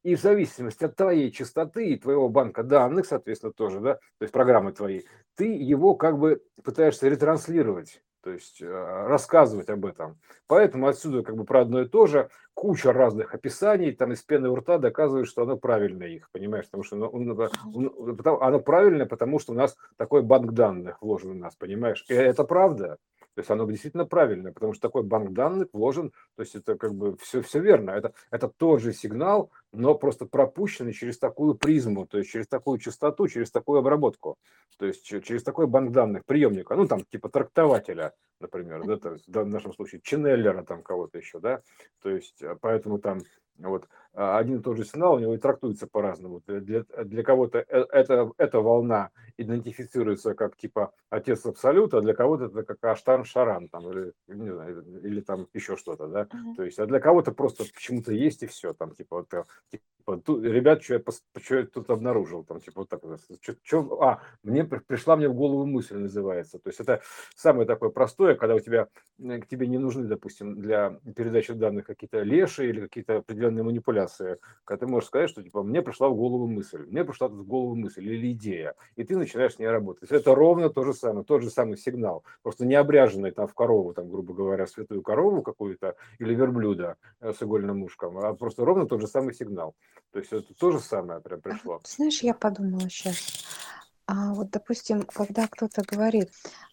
[0.03, 4.33] и в зависимости от твоей частоты и твоего банка данных, соответственно, тоже, да, то есть
[4.33, 5.03] программы твои,
[5.37, 10.19] ты его как бы пытаешься ретранслировать то есть э, рассказывать об этом.
[10.49, 14.49] Поэтому отсюда как бы про одно и то же куча разных описаний, там из пены
[14.49, 19.39] у рта доказывают, что оно правильное их, понимаешь, потому что оно, оно, оно правильное, потому
[19.39, 22.97] что у нас такой банк данных вложен у нас, понимаешь, и это правда.
[23.37, 26.95] То есть оно действительно правильное, потому что такой банк данных вложен, то есть это как
[26.95, 27.91] бы все, все верно.
[27.91, 32.79] Это, это тот же сигнал, но просто пропущенный через такую призму, то есть через такую
[32.79, 34.39] частоту, через такую обработку.
[34.79, 39.29] То есть через такой банк данных приемника, ну там типа трактователя, например, да, то есть
[39.29, 41.61] в нашем случае ченнеллера там кого-то еще, да,
[42.01, 43.21] то есть а, поэтому там
[43.59, 43.87] вот
[44.17, 46.43] один и тот же сигнал у него и трактуется по-разному.
[46.47, 52.47] Для, для кого-то э, это, эта волна идентифицируется как типа отец абсолюта, а для кого-то
[52.47, 56.23] это как Аштан Шаран там, или, не знаю, или там еще что-то, да.
[56.23, 56.57] Uh-huh.
[56.57, 60.19] То есть, а для кого-то просто почему-то есть и все, там, типа, вот, э, типа
[60.25, 61.03] тут, ребят, что я,
[61.43, 63.01] что я тут обнаружил, там, типа, вот так,
[63.41, 66.59] что, что, а, мне пришла мне в голову мысль называется.
[66.59, 67.03] То есть, это
[67.35, 68.89] самое такое простое, когда у тебя,
[69.19, 74.06] э, к тебе не нужны, допустим, для передачи данных какие-то леши или какие-то определенные манипуляции,
[74.65, 77.75] когда ты можешь сказать, что, типа, мне пришла в голову мысль, мне пришла в голову
[77.75, 80.11] мысль или идея, и ты начинаешь с ней работать.
[80.11, 83.95] Это ровно то же самое, тот же самый сигнал, просто не обряженный там в корову,
[83.95, 88.87] там, грубо говоря, святую корову какую-то или верблюда э, с игольным ушком, а просто ровно
[88.87, 89.75] тот же самый сигнал.
[90.13, 91.81] То есть это то же самое прям пришло.
[91.85, 93.17] Знаешь, я подумала сейчас,
[94.07, 96.31] а вот, допустим, когда кто-то говорит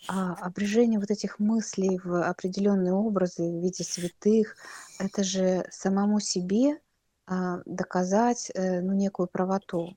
[0.07, 4.55] а, обрежение вот этих мыслей в определенные образы в виде святых,
[4.99, 6.79] это же самому себе а,
[7.27, 9.95] доказать э, ну, некую правоту.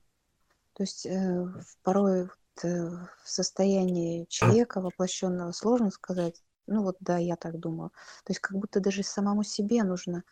[0.73, 1.45] То есть э,
[1.83, 2.29] порой
[2.63, 7.89] э, в состоянии человека воплощенного сложно сказать, ну вот да, я так думаю.
[8.23, 10.23] То есть как будто даже самому себе нужно,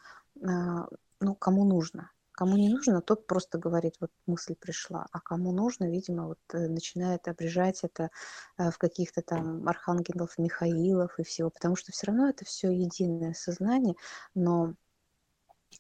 [0.44, 0.88] а,
[1.22, 2.12] ну кому нужно.
[2.34, 7.30] Кому не нужно, тот просто говорит, вот мысль пришла, а кому нужно, видимо, вот начинает
[7.30, 8.10] обрежать это
[8.58, 13.96] в каких-то там архангелов, Михаилов и всего, потому что все равно это все единое сознание,
[14.34, 14.74] но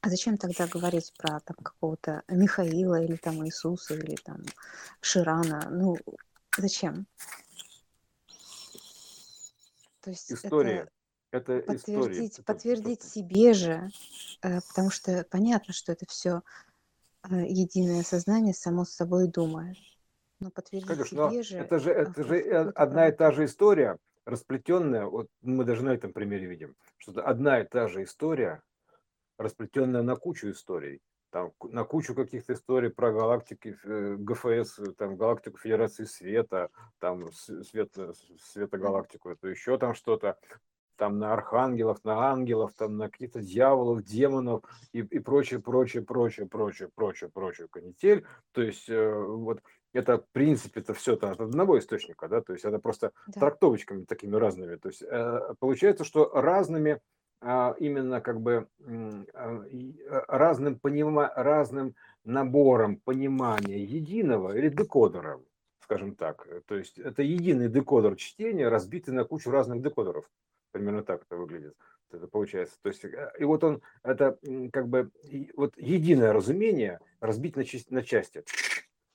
[0.01, 4.41] а зачем тогда говорить про там какого-то Михаила или там Иисуса или там
[5.01, 5.67] Ширана?
[5.69, 5.97] Ну,
[6.57, 7.07] зачем?
[10.01, 10.87] То есть история.
[11.31, 12.45] Это, это подтвердить, история.
[12.45, 13.07] подтвердить это...
[13.07, 13.89] себе же,
[14.41, 16.43] э, потому что понятно, что это все
[17.29, 19.77] э, единое сознание само с собой думает.
[20.39, 21.57] Но подтвердить Конечно, себе же...
[21.57, 26.13] Это же, это же одна и та же история, расплетенная, вот мы даже на этом
[26.13, 28.61] примере видим, что одна и та же история,
[29.37, 31.01] расплетенная на кучу историй.
[31.31, 37.93] Там, на кучу каких-то историй про галактики э, ГФС, там, галактику Федерации Света, там, свет,
[38.39, 40.37] светогалактику, это еще там что-то,
[40.95, 44.63] там на архангелов, на ангелов, там на каких-то дьяволов, демонов
[44.93, 48.25] и, и прочее, прочее, прочее, прочее, прочее, прочее канитель.
[48.53, 49.61] То есть э, вот
[49.93, 53.39] это, в принципе, это все от одного источника, да, то есть это просто да.
[53.39, 54.75] трактовочками такими разными.
[54.75, 56.99] То есть э, получается, что разными
[57.79, 58.67] именно как бы
[59.33, 59.65] а,
[60.09, 65.39] а, разным, понима, разным набором понимания единого или декодера,
[65.79, 66.47] скажем так.
[66.65, 70.25] То есть это единый декодер чтения, разбитый на кучу разных декодеров.
[70.71, 71.75] Примерно так это выглядит.
[72.11, 72.77] Это получается.
[72.81, 73.05] То есть,
[73.39, 74.39] и вот он, это
[74.73, 75.11] как бы
[75.55, 78.43] вот единое разумение разбить на, на части.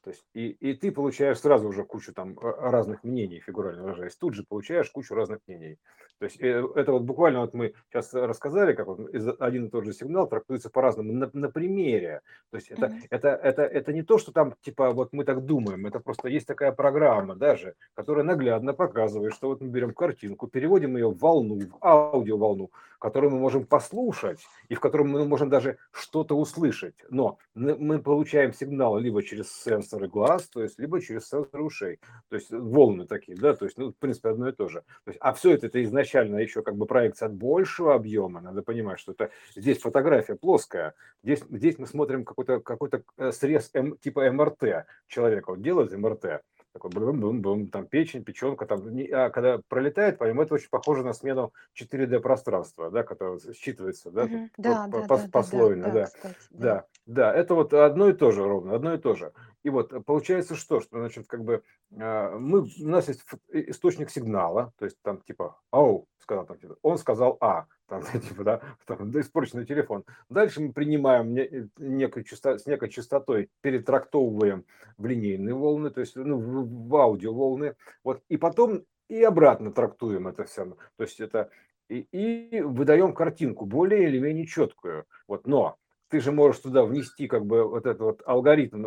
[0.03, 4.17] То есть и, и ты получаешь сразу уже кучу там разных мнений, фигурально выражаясь.
[4.17, 5.79] Тут же получаешь кучу разных мнений.
[6.19, 9.01] То есть э, это вот буквально вот мы сейчас рассказали, как вот
[9.41, 12.21] один и тот же сигнал трактуется по-разному на, на примере.
[12.51, 13.07] То есть это, mm-hmm.
[13.11, 16.47] это, это, это не то, что там типа вот мы так думаем, это просто есть
[16.47, 21.59] такая программа даже, которая наглядно показывает, что вот мы берем картинку, переводим ее в волну,
[21.59, 26.95] в аудиоволну, которую мы можем послушать и в котором мы можем даже что-то услышать.
[27.09, 29.51] Но мы получаем сигнал либо через
[29.91, 31.99] сенсоры глаз, то есть либо через сенсоры ушей.
[32.29, 34.81] То есть волны такие, да, то есть, ну, в принципе, одно и то же.
[35.05, 38.41] То есть, а все это, это изначально еще как бы проекция от большего объема.
[38.41, 43.71] Надо понимать, что это здесь фотография плоская, здесь, здесь мы смотрим какой-то какой э, срез
[43.75, 45.51] М, типа МРТ человека.
[45.51, 46.43] Вот делает МРТ,
[46.73, 48.81] такой бум-бум-бум, там печень, печенка, там,
[49.13, 54.11] а когда пролетает по нему, это очень похоже на смену 4D пространства, да, которое считывается,
[54.11, 54.49] да, угу.
[54.57, 56.59] да, по, да, по, да, послойно, да, да, кстати, да.
[56.59, 59.33] да, да, это вот одно и то же ровно, одно и то же.
[59.63, 61.63] И вот получается что, что, значит, как бы
[61.99, 66.77] а, мы, у нас есть источник сигнала, то есть там типа, ау, сказал там, типа,
[66.83, 70.05] он сказал а, там, типа, да, там, да, испорченный телефон.
[70.31, 74.65] Дальше мы принимаем не, некой часто, с некой частотой, перетрактовываем
[74.97, 79.73] в линейные волны, то есть ну, в, в аудио волны, вот, и потом и обратно
[79.73, 80.77] трактуем это все.
[80.97, 81.51] То есть это
[81.89, 85.05] и, и выдаем картинку более или менее четкую.
[85.27, 85.77] Вот, но
[86.09, 88.87] ты же можешь туда внести как бы вот этот вот алгоритм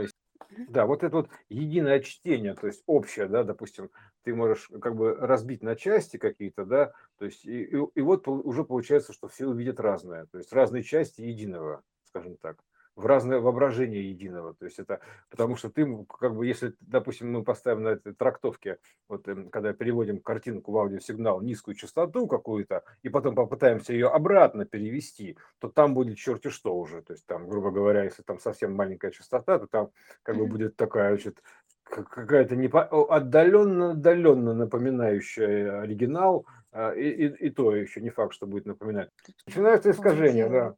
[0.69, 3.89] да, вот это вот единое чтение, то есть общее, да, допустим,
[4.23, 8.27] ты можешь как бы разбить на части какие-то, да, то есть и, и, и вот
[8.27, 12.57] уже получается, что все увидят разное, то есть разные части единого, скажем так
[12.95, 14.53] в разное воображение единого.
[14.53, 18.77] То есть это потому что ты, как бы, если, допустим, мы поставим на этой трактовке,
[19.07, 24.65] вот эм, когда переводим картинку в аудиосигнал низкую частоту какую-то, и потом попытаемся ее обратно
[24.65, 27.01] перевести, то там будет черти что уже.
[27.01, 29.89] То есть там, грубо говоря, если там совсем маленькая частота, то там
[30.21, 31.41] как бы будет такая, значит,
[31.95, 38.47] какая-то не отдаленно отдаленно напоминающая оригинал, а, и, и, и то еще не факт, что
[38.47, 39.09] будет напоминать.
[39.47, 40.75] Начинается искажение, да.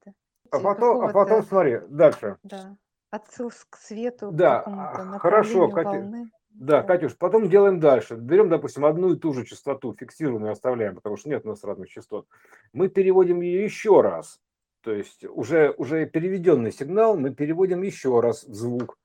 [0.52, 2.38] А потом, а потом смотри, дальше.
[2.44, 2.76] Да.
[3.12, 6.12] Отсыл к свету, да, к хорошо, Катя,
[6.50, 8.16] Да, да, Катюш, потом делаем дальше.
[8.16, 11.90] Берем, допустим, одну и ту же частоту, фиксированную оставляем, потому что нет у нас разных
[11.90, 12.28] частот.
[12.74, 14.40] Мы переводим ее еще раз.
[14.82, 18.98] То есть уже, уже переведенный сигнал мы переводим еще раз в звук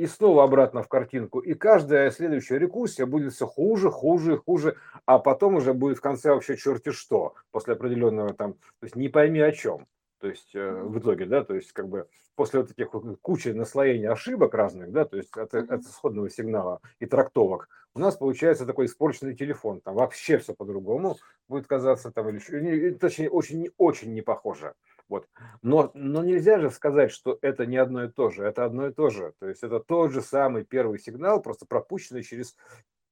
[0.00, 1.40] и снова обратно в картинку.
[1.40, 6.32] И каждая следующая рекурсия будет все хуже, хуже, хуже, а потом уже будет в конце
[6.32, 9.86] вообще черти что, после определенного там, то есть не пойми о чем.
[10.20, 12.90] То есть э, в итоге, да, то есть как бы после вот этих
[13.22, 18.16] кучи наслоения ошибок разных, да, то есть от, от исходного сигнала и трактовок, у нас
[18.16, 21.16] получается такой испорченный телефон, там вообще все по-другому
[21.48, 24.74] будет казаться, там, или, точнее, очень, очень не похоже.
[25.08, 25.26] Вот.
[25.62, 28.92] Но, но нельзя же сказать, что это не одно и то же, это одно и
[28.92, 29.32] то же.
[29.40, 32.54] То есть это тот же самый первый сигнал, просто пропущенный через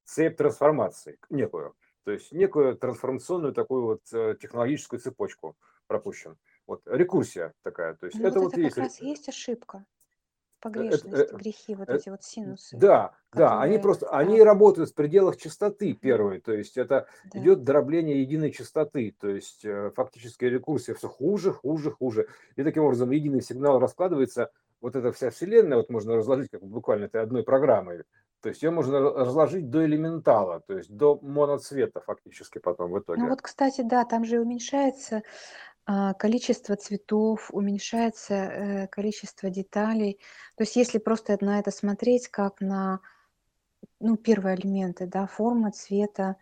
[0.05, 1.75] цепь трансформации некую.
[2.05, 5.57] То есть некую трансформационную такую вот э, технологическую цепочку
[5.89, 6.37] пропущен.
[6.69, 7.95] Вот рекурсия такая.
[7.95, 8.77] То есть ну, это вот, это вот как есть...
[8.77, 9.87] раз есть ошибка,
[10.61, 12.77] погрешность, это, грехи, вот это, эти вот синусы.
[12.77, 13.49] Да, которые...
[13.49, 17.39] да, они просто, они работают в пределах частоты первой, то есть это да.
[17.39, 22.29] идет дробление единой частоты, то есть э, фактически рекурсия все хуже, хуже, хуже.
[22.57, 24.51] И таким образом единый сигнал раскладывается,
[24.83, 28.05] вот эта вся вселенная, вот можно разложить как буквально этой одной программой,
[28.41, 32.99] то есть ее можно разложить до элементала, то есть до моноцвета фактически потом в ну
[33.01, 33.23] итоге.
[33.23, 35.23] Ну вот, кстати, да, там же уменьшается
[36.19, 40.21] количество цветов, уменьшается э, количество деталей.
[40.57, 43.01] То есть если просто на это смотреть как на
[44.01, 46.37] ну, первые элементы, да, форма, цвета.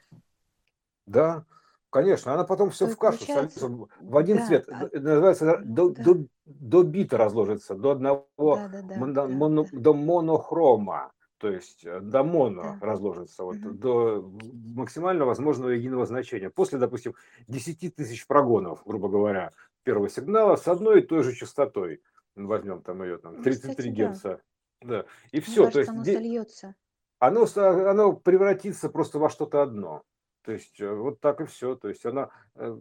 [1.07, 1.45] Да,
[1.91, 3.69] конечно, она потом все в кашу получается...
[4.01, 4.69] в один да, цвет.
[4.69, 4.89] А...
[4.93, 6.03] Называется до, да.
[6.03, 9.79] до, до бита разложится, до одного, да, да, да, моно, да, моно, да.
[9.79, 12.87] до монохрома то есть э, до моно да.
[12.87, 13.71] разложится, вот, угу.
[13.71, 14.33] до
[14.75, 16.51] максимально возможного единого значения.
[16.51, 17.15] После, допустим,
[17.49, 19.53] 10 тысяч прогонов, грубо говоря,
[19.83, 22.03] первого сигнала с одной и той же частотой.
[22.35, 24.41] Возьмем там ее, там, 33 ну, Кстати, герца.
[24.83, 24.89] Да.
[24.89, 25.05] да.
[25.33, 25.63] И все.
[25.63, 26.75] Мне то есть, оно сольется.
[27.19, 30.03] Оно, оно превратится просто во что-то одно.
[30.43, 31.77] То есть э, вот так и все.
[31.77, 32.77] То есть она, э,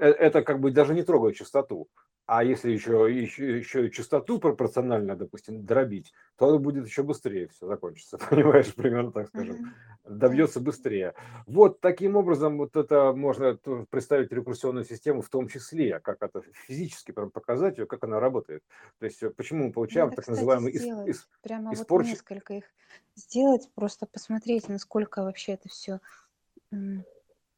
[0.00, 1.88] это как бы даже не трогает частоту.
[2.28, 7.48] А если еще, еще, еще и частоту пропорционально, допустим, дробить, то оно будет еще быстрее
[7.48, 8.18] все закончится.
[8.30, 9.74] Понимаешь, примерно так скажем.
[10.04, 11.14] Добьется быстрее.
[11.46, 17.12] Вот таким образом вот это можно представить рекурсионную систему в том числе, как это физически
[17.12, 18.62] показать ее, как она работает.
[18.98, 22.08] То есть э, почему мы получаем Надо, так называемый сделать, ис, прямо испорч...
[22.08, 22.64] вот несколько их
[23.14, 25.98] сделать, просто посмотреть, насколько вообще это все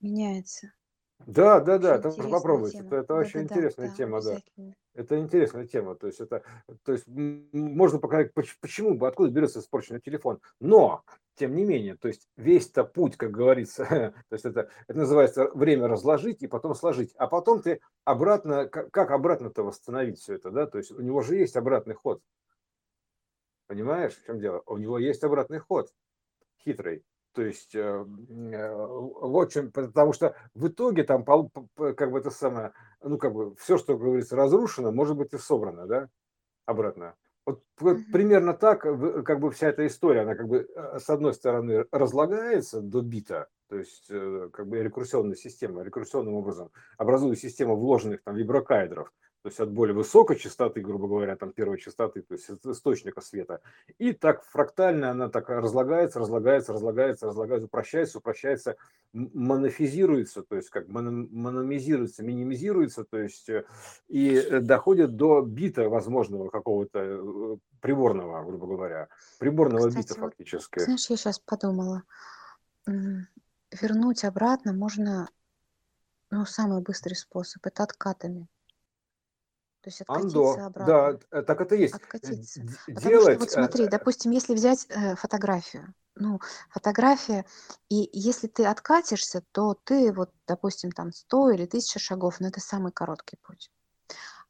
[0.01, 0.73] меняется.
[1.27, 2.75] Да, да, да, это можно попробовать.
[2.75, 4.39] Это, это очень да, интересная да, тема, да.
[4.95, 5.95] Это интересная тема.
[5.95, 6.43] То есть это,
[6.85, 10.41] то есть можно показать, почему бы, откуда берется испорченный телефон.
[10.61, 11.05] Но,
[11.37, 13.85] тем не менее, то есть весь-то путь, как говорится,
[14.29, 17.13] то есть это, это называется время разложить и потом сложить.
[17.17, 20.67] А потом ты обратно, как, как обратно-то восстановить все это, да?
[20.67, 22.23] То есть у него же есть обратный ход.
[23.67, 24.63] Понимаешь, в чем дело?
[24.67, 25.93] У него есть обратный ход
[26.65, 27.05] хитрый.
[27.33, 32.73] То есть, э, э, вот чем, потому что в итоге там, как бы это самое,
[33.03, 36.09] ну, как бы все, что, говорится, разрушено, может быть и собрано, да,
[36.67, 37.15] обратно.
[37.47, 41.33] Вот, вот примерно так, как бы вся эта история, она как бы э, с одной
[41.33, 48.23] стороны разлагается до бита, то есть как бы рекурсионная система, рекурсионным образом образует систему вложенных
[48.25, 52.51] там виброкайдеров, то есть от более высокой частоты, грубо говоря, там первой частоты, то есть
[52.51, 53.61] источника света.
[53.99, 58.77] И так фрактально она так разлагается, разлагается, разлагается, разлагается, упрощается, упрощается,
[59.13, 63.65] монофизируется, то есть как мономизируется, минимизируется, то есть э,
[64.09, 69.09] и э, доходит до бита возможного какого-то э, приборного, грубо говоря,
[69.39, 70.79] приборного Кстати, бита фактически.
[70.81, 72.03] Вот, знаешь, я сейчас подумала,
[72.87, 75.31] вернуть обратно можно,
[76.31, 78.49] ну, самый быстрый способ– это откатами.
[79.83, 81.19] То есть откатиться Андо, обратно.
[81.31, 81.95] да, э, так это есть.
[81.95, 82.61] Откатиться.
[82.87, 86.39] Потому что вот смотри, э, допустим, если взять э, фотографию, ну,
[86.69, 87.47] фотография,
[87.89, 92.61] и если ты откатишься, то ты вот, допустим, там 100 или 1000 шагов, но это
[92.61, 93.71] самый короткий путь.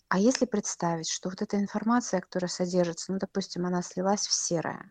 [0.08, 4.90] А если представить, что вот эта информация, которая содержится, ну, допустим, она слилась в серое,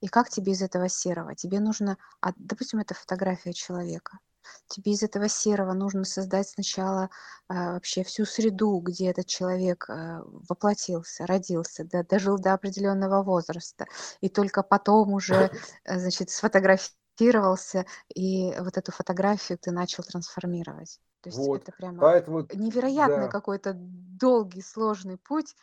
[0.00, 1.34] и как тебе из этого серого?
[1.34, 4.18] Тебе нужно, а, допустим, это фотография человека.
[4.66, 7.10] Тебе из этого серого нужно создать сначала
[7.48, 13.86] а, вообще всю среду, где этот человек а, воплотился, родился, да, дожил до определенного возраста,
[14.20, 15.50] и только потом уже,
[15.84, 21.00] э, значит, сфотографировался, и вот эту фотографию ты начал трансформировать.
[21.22, 25.54] То есть Вот, это прямо поэтому, невероятный да, какой-то долгий, сложный путь.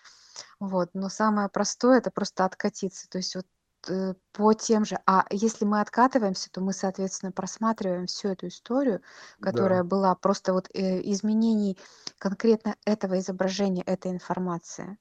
[0.59, 0.89] Вот.
[0.93, 3.09] Но самое простое это просто откатиться.
[3.09, 3.47] То есть вот
[4.31, 4.97] по тем же.
[5.05, 9.01] А если мы откатываемся, то мы, соответственно, просматриваем всю эту историю,
[9.39, 9.89] которая да.
[9.89, 11.77] была просто вот э, изменений
[12.17, 14.97] конкретно этого изображения, этой информации.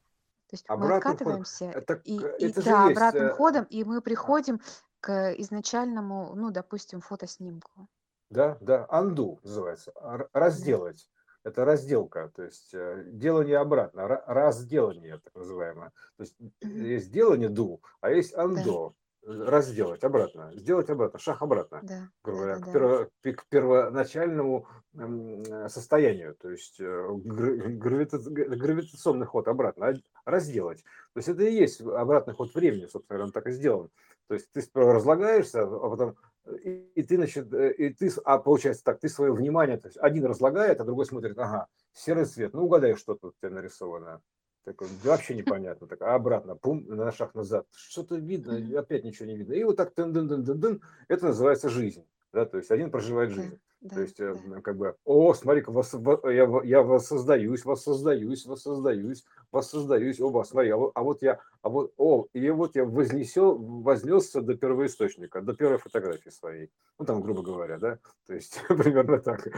[0.48, 1.40] То есть мы Обратным ходом.
[1.40, 2.92] откатываемся Это, и, к- и это же да, есть.
[2.92, 4.60] обратным э, ходом, и мы а, приходим
[5.00, 7.88] к изначальному, ну, допустим, фотоснимку.
[8.30, 9.92] Да, да, undo называется,
[10.32, 11.08] разделать.
[11.46, 15.92] Это разделка, то есть э, делание обратно, ра- разделание так называемое.
[16.16, 21.40] То есть есть делание do, а есть Да, undo, э, разделать обратно, сделать обратно, шаг
[21.42, 22.72] обратно, да, грубо да, говоря, да, к, да.
[22.72, 24.66] перво- пи- к первоначальному
[24.98, 29.94] э, состоянию, то есть гра- гравита- гравитационный ход обратно, а-
[30.28, 30.82] разделать.
[31.12, 33.88] То есть это и есть обратный ход времени, собственно говоря, он так и сделан.
[34.26, 36.16] То есть ты сперва разлагаешься, а потом
[36.62, 39.98] и, и ты, значит, э, и ты, а получается так, ты свое внимание, то есть
[39.98, 44.20] один разлагает, а другой смотрит, ага, серый цвет, ну угадай, что тут у тебя нарисовано.
[44.64, 49.36] Так, вообще непонятно, так, а обратно, пум, на шаг назад, что-то видно, опять ничего не
[49.36, 49.52] видно.
[49.52, 52.04] И вот так, дын -дын -дын -дын -дын, это называется жизнь.
[52.32, 53.60] Да, то есть один проживает жизнь.
[53.86, 54.60] Да, то есть, э, да.
[54.60, 55.94] как бы, о, смотри-ка, вас,
[56.24, 61.92] я, я воссоздаюсь, воссоздаюсь, воссоздаюсь, воссоздаюсь, оба, смотри, а вот, а вот я, а вот,
[61.96, 66.70] о, и вот я вознесел, вознесся до первоисточника, до первой фотографии своей.
[66.98, 69.48] Ну, там, грубо говоря, да, то есть, примерно так.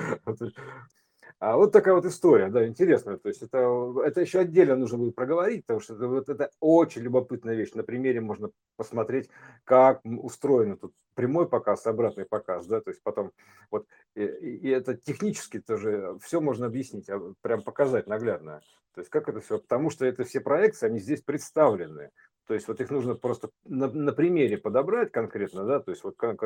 [1.41, 3.17] А вот такая вот история, да, интересная.
[3.17, 7.03] То есть это, это еще отдельно нужно будет проговорить, потому что это, вот это очень
[7.03, 7.75] любопытная вещь.
[7.75, 9.31] На примере можно посмотреть,
[9.63, 13.31] как устроен тут прямой показ, обратный показ, да, то есть потом
[13.71, 13.87] вот
[14.17, 18.61] и, и это технически тоже все можно объяснить, а прям показать наглядно.
[18.95, 22.11] То есть как это все, потому что это все проекции, они здесь представлены.
[22.49, 26.17] То есть вот их нужно просто на, на примере подобрать конкретно, да, то есть вот
[26.17, 26.37] кон,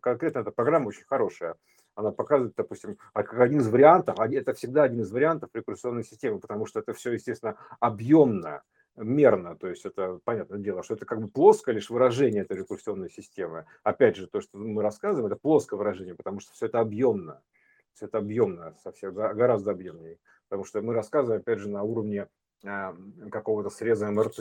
[0.00, 1.54] конкретно эта программа очень хорошая
[1.94, 6.66] она показывает, допустим, а один из вариантов, это всегда один из вариантов рекурсионной системы, потому
[6.66, 8.62] что это все, естественно, объемно,
[8.96, 13.10] мерно, то есть это понятное дело, что это как бы плоское лишь выражение этой рекурсионной
[13.10, 13.66] системы.
[13.82, 17.40] Опять же, то, что мы рассказываем, это плоское выражение, потому что все это объемно,
[17.94, 22.28] все это объемно, совсем гораздо объемнее, потому что мы рассказываем, опять же, на уровне
[22.64, 22.94] а,
[23.30, 24.36] какого-то среза МРТ,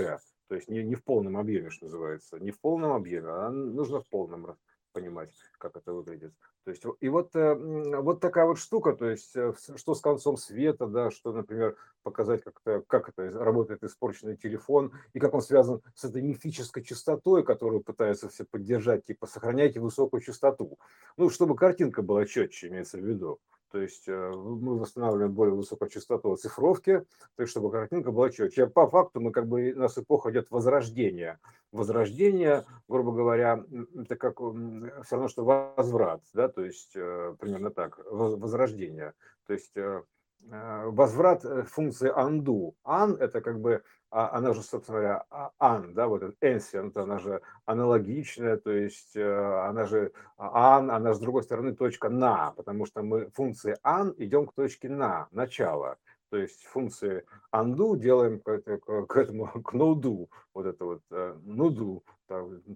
[0.47, 4.01] то есть не, не в полном объеме, что называется, не в полном объеме, а нужно
[4.01, 4.57] в полном
[4.91, 6.33] понимать, как это выглядит.
[6.63, 7.55] То есть, и вот, э,
[8.01, 12.43] вот такая вот штука, то есть, э, что с концом света, да, что, например, показать,
[12.43, 17.43] как это, как это работает испорченный телефон, и как он связан с этой мифической частотой,
[17.43, 20.77] которую пытаются все поддержать, типа, сохраняйте высокую частоту.
[21.17, 23.39] Ну, чтобы картинка была четче, имеется в виду.
[23.71, 27.05] То есть э, мы восстанавливаем более высокую частоту оцифровки,
[27.37, 28.67] есть чтобы картинка была четче.
[28.67, 31.39] По факту мы как бы, у нас эпоха идет возрождения.
[31.71, 33.63] Возрождение, грубо говоря,
[33.95, 39.13] это как все равно, что возврат, да, то есть э, примерно так, возрождение.
[39.47, 40.03] То есть э,
[40.41, 42.73] возврат функции undo.
[42.83, 45.25] Un– это как бы она же, собственно говоря,
[45.59, 51.15] an, да, вот ancient, она же аналогичная, то есть э, она же an, она же
[51.15, 55.97] с другой стороны точка на, потому что мы функции an идем к точке на, начало.
[56.29, 61.01] То есть функции undo делаем к, к, этому, к ноду, вот это вот
[61.43, 62.03] ноду,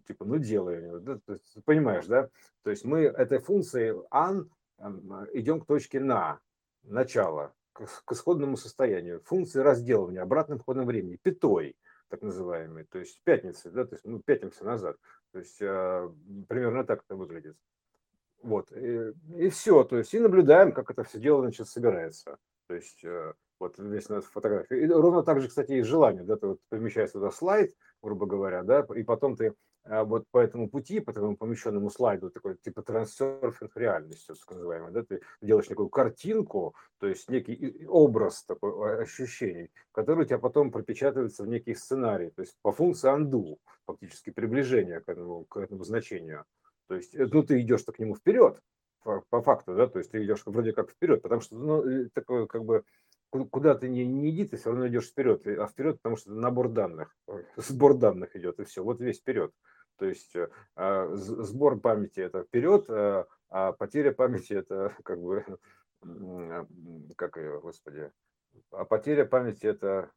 [0.07, 2.29] типа ну делаем, да, то есть, понимаешь, да?
[2.63, 4.49] То есть мы этой функцией an
[5.33, 6.39] идем к точке на,
[6.83, 11.75] начало, к исходному состоянию, функции разделывания обратным ходом времени, пятой,
[12.09, 14.97] так называемый, то есть пятницы, да, то есть мы пятимся назад,
[15.31, 16.09] то есть э,
[16.47, 17.57] примерно так это выглядит.
[18.41, 22.37] Вот, и, и все, то есть и наблюдаем, как это все дело, значит, собирается.
[22.67, 24.83] То есть э, вот здесь у нас фотография.
[24.83, 28.63] И ровно так же, кстати, и желание, да, ты вот помещаешь туда слайд, грубо говоря,
[28.63, 29.53] да, и потом ты а
[29.85, 35.03] вот по этому пути, по этому помещенному слайду, такой типа трансерфинг реальности, так называемый, да,
[35.03, 41.43] ты делаешь некую картинку, то есть некий образ такой ощущений, который у тебя потом пропечатывается
[41.43, 46.45] в некий сценарий, то есть по функции undo, фактически приближение к этому, к этому значению.
[46.87, 48.59] То есть, э, ну, ты идешь-то к нему вперед,
[49.03, 52.47] по, по факту, да, то есть ты идешь вроде как вперед, потому что, ну, такое
[52.47, 52.83] как бы
[53.29, 56.69] куда ты не, не иди, ты все равно идешь вперед, а вперед, потому что набор
[56.69, 57.15] данных,
[57.57, 59.51] сбор данных идет, и все, вот весь вперед.
[59.97, 65.45] То есть э, а, сбор памяти это вперед, а, а потеря памяти это как бы,
[66.03, 66.65] а,
[67.15, 68.11] как ее, господи,
[68.71, 70.11] а потеря памяти это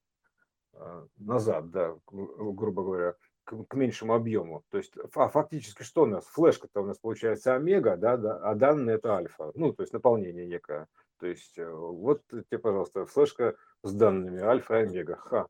[1.17, 3.15] назад, да, грубо говоря,
[3.49, 4.63] к, к меньшему объему.
[4.71, 6.25] То есть а фактически что у нас?
[6.27, 9.51] Флешка-то у нас получается омега, да, да, а данные это альфа.
[9.55, 10.87] Ну, то есть наполнение некое.
[11.19, 15.17] То есть э, вот тебе, пожалуйста, флешка с данными альфа и омега.
[15.17, 15.47] Ха.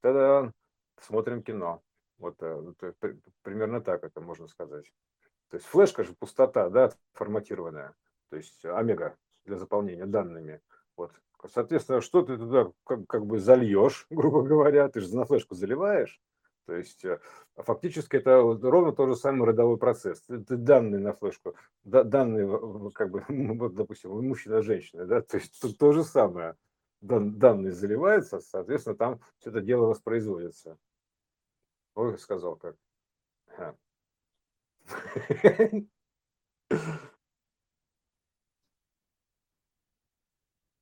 [0.00, 0.52] Тогда
[1.00, 1.82] смотрим кино.
[2.18, 2.92] Вот э,
[3.42, 4.92] примерно так это можно сказать.
[5.50, 7.94] То есть флешка же пустота, да, форматированная.
[8.30, 10.60] То есть омега для заполнения данными.
[10.96, 11.12] Вот.
[11.46, 16.20] Соответственно, что ты туда как, как бы зальешь, грубо говоря, ты же на флешку заливаешь.
[16.66, 17.18] То есть э,
[17.56, 20.20] фактически это ровно тот же самый родовой процесс.
[20.22, 21.54] Ты данные на флешку,
[21.84, 26.56] да, данные, как бы, вот, допустим, мужчина, женщина, да, то есть то, то же самое.
[27.00, 30.76] Дан, данные заливаются, соответственно, там все это дело воспроизводится.
[31.98, 32.76] Ой, сказал как.